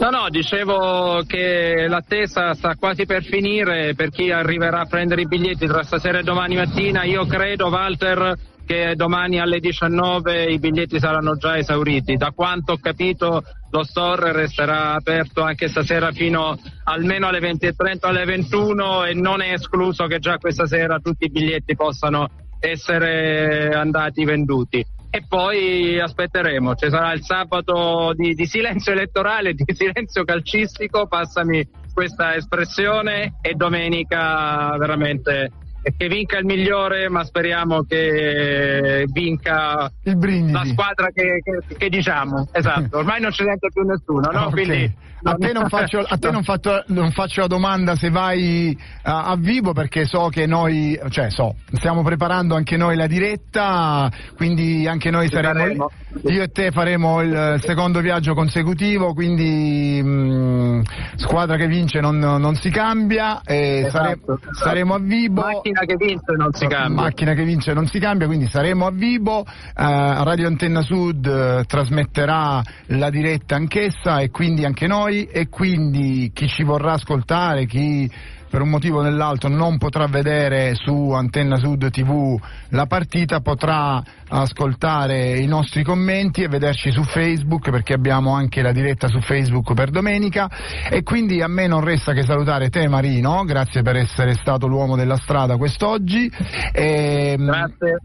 No, 0.00 0.08
no, 0.08 0.28
dicevo 0.30 1.22
che 1.26 1.86
l'attesa 1.88 2.54
sta 2.54 2.74
quasi 2.76 3.04
per 3.04 3.22
finire 3.22 3.94
per 3.94 4.08
chi 4.08 4.30
arriverà 4.30 4.80
a 4.80 4.86
prendere 4.86 5.20
i 5.20 5.26
biglietti 5.26 5.66
tra 5.66 5.82
stasera 5.82 6.20
e 6.20 6.22
domani 6.22 6.56
mattina. 6.56 7.04
Io 7.04 7.26
credo, 7.26 7.68
Walter, 7.68 8.34
che 8.64 8.94
domani 8.96 9.40
alle 9.40 9.60
19 9.60 10.44
i 10.46 10.58
biglietti 10.58 10.98
saranno 10.98 11.36
già 11.36 11.56
esauriti. 11.56 12.16
Da 12.16 12.32
quanto 12.34 12.72
ho 12.72 12.78
capito 12.78 13.42
lo 13.70 13.82
store 13.82 14.32
resterà 14.32 14.94
aperto 14.94 15.42
anche 15.42 15.68
stasera 15.68 16.12
fino 16.12 16.58
almeno 16.84 17.26
alle 17.28 17.40
20.30 17.40 17.98
alle 18.00 18.24
21 18.24 19.04
e 19.04 19.14
non 19.14 19.42
è 19.42 19.52
escluso 19.52 20.06
che 20.06 20.18
già 20.18 20.38
questa 20.38 20.66
sera 20.66 20.98
tutti 20.98 21.24
i 21.24 21.30
biglietti 21.30 21.74
possano 21.74 22.28
essere 22.60 23.70
andati 23.74 24.24
venduti 24.24 24.84
e 25.14 25.24
poi 25.28 26.00
aspetteremo. 26.00 26.74
Ci 26.74 26.88
sarà 26.90 27.12
il 27.12 27.22
sabato 27.22 28.12
di, 28.16 28.34
di 28.34 28.46
silenzio 28.46 28.90
elettorale, 28.90 29.54
di 29.54 29.64
silenzio 29.72 30.24
calcistico, 30.24 31.06
passami 31.06 31.64
questa 31.92 32.34
espressione, 32.34 33.34
e 33.40 33.54
domenica 33.54 34.76
veramente 34.76 35.52
che 35.96 36.08
vinca 36.08 36.38
il 36.38 36.44
migliore, 36.44 37.08
ma 37.08 37.24
speriamo 37.24 37.82
che 37.82 39.04
vinca 39.12 39.90
la 40.02 40.64
squadra 40.64 41.08
che, 41.12 41.40
che, 41.42 41.76
che, 41.76 41.88
diciamo. 41.88 42.48
Esatto, 42.52 42.98
ormai 42.98 43.20
non 43.20 43.32
ci 43.32 43.44
sente 43.44 43.68
più 43.72 43.82
nessuno, 43.82 44.30
no? 44.30 44.46
Okay. 44.46 44.50
Quindi 44.50 44.94
a 45.26 45.34
te 45.36 45.52
non 45.52 45.68
faccio, 45.68 46.00
a 46.00 46.18
te 46.18 46.30
non 46.30 46.42
faccio, 46.42 46.84
non 46.88 47.10
faccio 47.10 47.40
la 47.40 47.46
domanda 47.46 47.96
se 47.96 48.10
vai 48.10 48.76
a, 49.02 49.24
a, 49.24 49.36
vivo 49.36 49.72
perché 49.72 50.04
so 50.04 50.28
che 50.28 50.46
noi, 50.46 51.00
cioè 51.08 51.30
so, 51.30 51.54
stiamo 51.72 52.02
preparando 52.02 52.54
anche 52.54 52.76
noi 52.76 52.94
la 52.94 53.06
diretta, 53.06 54.10
quindi 54.36 54.86
anche 54.86 55.10
noi 55.10 55.28
Ci 55.28 55.36
saremo, 55.36 55.88
faremo. 55.88 56.30
io 56.30 56.42
e 56.42 56.48
te 56.48 56.70
faremo 56.72 57.22
il 57.22 57.56
secondo 57.62 58.00
viaggio 58.00 58.34
consecutivo, 58.34 59.14
quindi 59.14 60.02
mh, 60.02 60.82
squadra 61.16 61.56
che 61.56 61.68
vince 61.68 62.00
non, 62.00 62.18
non 62.18 62.54
si 62.56 62.68
cambia, 62.68 63.40
e 63.46 63.84
esatto, 63.86 64.38
sare, 64.42 64.52
saremo 64.52 64.94
a 64.94 64.98
Vibo. 64.98 65.40
Macchina 65.40 65.73
che 65.80 65.96
vince 65.96 66.32
non 66.36 66.52
si 66.52 66.66
cambia. 66.66 67.02
Macchina 67.02 67.34
che 67.34 67.44
vince 67.44 67.72
non 67.72 67.86
si 67.86 67.98
cambia, 67.98 68.26
quindi 68.26 68.46
saremo 68.46 68.86
a 68.86 68.90
Vibo, 68.90 69.40
uh, 69.40 69.44
Radio 69.74 70.46
Antenna 70.46 70.82
Sud 70.82 71.26
uh, 71.26 71.64
trasmetterà 71.64 72.62
la 72.86 73.10
diretta 73.10 73.56
anch'essa 73.56 74.20
e 74.20 74.30
quindi 74.30 74.64
anche 74.64 74.86
noi 74.86 75.24
e 75.24 75.48
quindi 75.48 76.30
chi 76.32 76.48
ci 76.48 76.62
vorrà 76.62 76.92
ascoltare, 76.92 77.66
chi 77.66 78.10
per 78.54 78.62
un 78.62 78.68
motivo 78.68 79.00
o 79.00 79.02
nell'altro 79.02 79.48
non 79.48 79.78
potrà 79.78 80.06
vedere 80.06 80.76
su 80.76 81.10
Antenna 81.10 81.56
Sud 81.56 81.90
TV 81.90 82.40
la 82.68 82.86
partita 82.86 83.40
potrà 83.40 84.00
ascoltare 84.28 85.40
i 85.40 85.46
nostri 85.46 85.82
commenti 85.82 86.44
e 86.44 86.46
vederci 86.46 86.92
su 86.92 87.02
Facebook 87.02 87.70
perché 87.70 87.94
abbiamo 87.94 88.32
anche 88.32 88.62
la 88.62 88.70
diretta 88.70 89.08
su 89.08 89.18
Facebook 89.18 89.74
per 89.74 89.90
domenica 89.90 90.48
e 90.88 91.02
quindi 91.02 91.42
a 91.42 91.48
me 91.48 91.66
non 91.66 91.82
resta 91.82 92.12
che 92.12 92.22
salutare 92.22 92.70
te 92.70 92.86
Marino, 92.86 93.42
grazie 93.42 93.82
per 93.82 93.96
essere 93.96 94.34
stato 94.34 94.68
l'uomo 94.68 94.94
della 94.94 95.16
strada 95.16 95.56
quest'oggi. 95.56 96.30
E... 96.70 97.34
Grazie. 97.36 97.98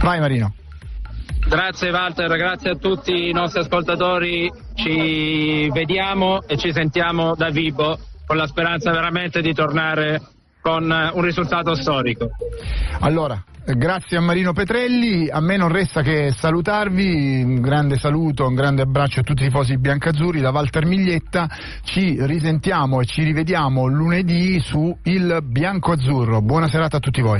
Vai 0.00 0.20
Marino. 0.20 0.54
Grazie 1.48 1.90
Walter, 1.90 2.36
grazie 2.36 2.70
a 2.70 2.76
tutti 2.76 3.28
i 3.28 3.32
nostri 3.32 3.62
ascoltatori, 3.62 4.48
ci 4.74 5.68
vediamo 5.72 6.42
e 6.46 6.56
ci 6.56 6.72
sentiamo 6.72 7.34
da 7.34 7.50
vivo 7.50 7.98
con 8.32 8.40
la 8.40 8.46
speranza 8.46 8.90
veramente 8.90 9.42
di 9.42 9.52
tornare 9.52 10.22
con 10.62 10.84
un 10.84 11.20
risultato 11.20 11.74
storico. 11.74 12.30
Allora, 13.00 13.44
grazie 13.62 14.16
a 14.16 14.20
Marino 14.22 14.54
Petrelli, 14.54 15.28
a 15.28 15.38
me 15.40 15.58
non 15.58 15.68
resta 15.68 16.00
che 16.00 16.32
salutarvi, 16.32 17.42
un 17.42 17.60
grande 17.60 17.98
saluto, 17.98 18.46
un 18.46 18.54
grande 18.54 18.80
abbraccio 18.80 19.20
a 19.20 19.22
tutti 19.22 19.42
i 19.42 19.46
tifosi 19.48 19.76
biancazzurri 19.76 20.40
da 20.40 20.48
Walter 20.48 20.86
Miglietta, 20.86 21.46
ci 21.82 22.16
risentiamo 22.24 23.02
e 23.02 23.04
ci 23.04 23.22
rivediamo 23.22 23.84
lunedì 23.84 24.58
su 24.60 24.96
Il 25.02 25.40
Bianco 25.42 25.92
Azzurro, 25.92 26.40
buona 26.40 26.68
serata 26.68 26.96
a 26.96 27.00
tutti 27.00 27.20
voi. 27.20 27.30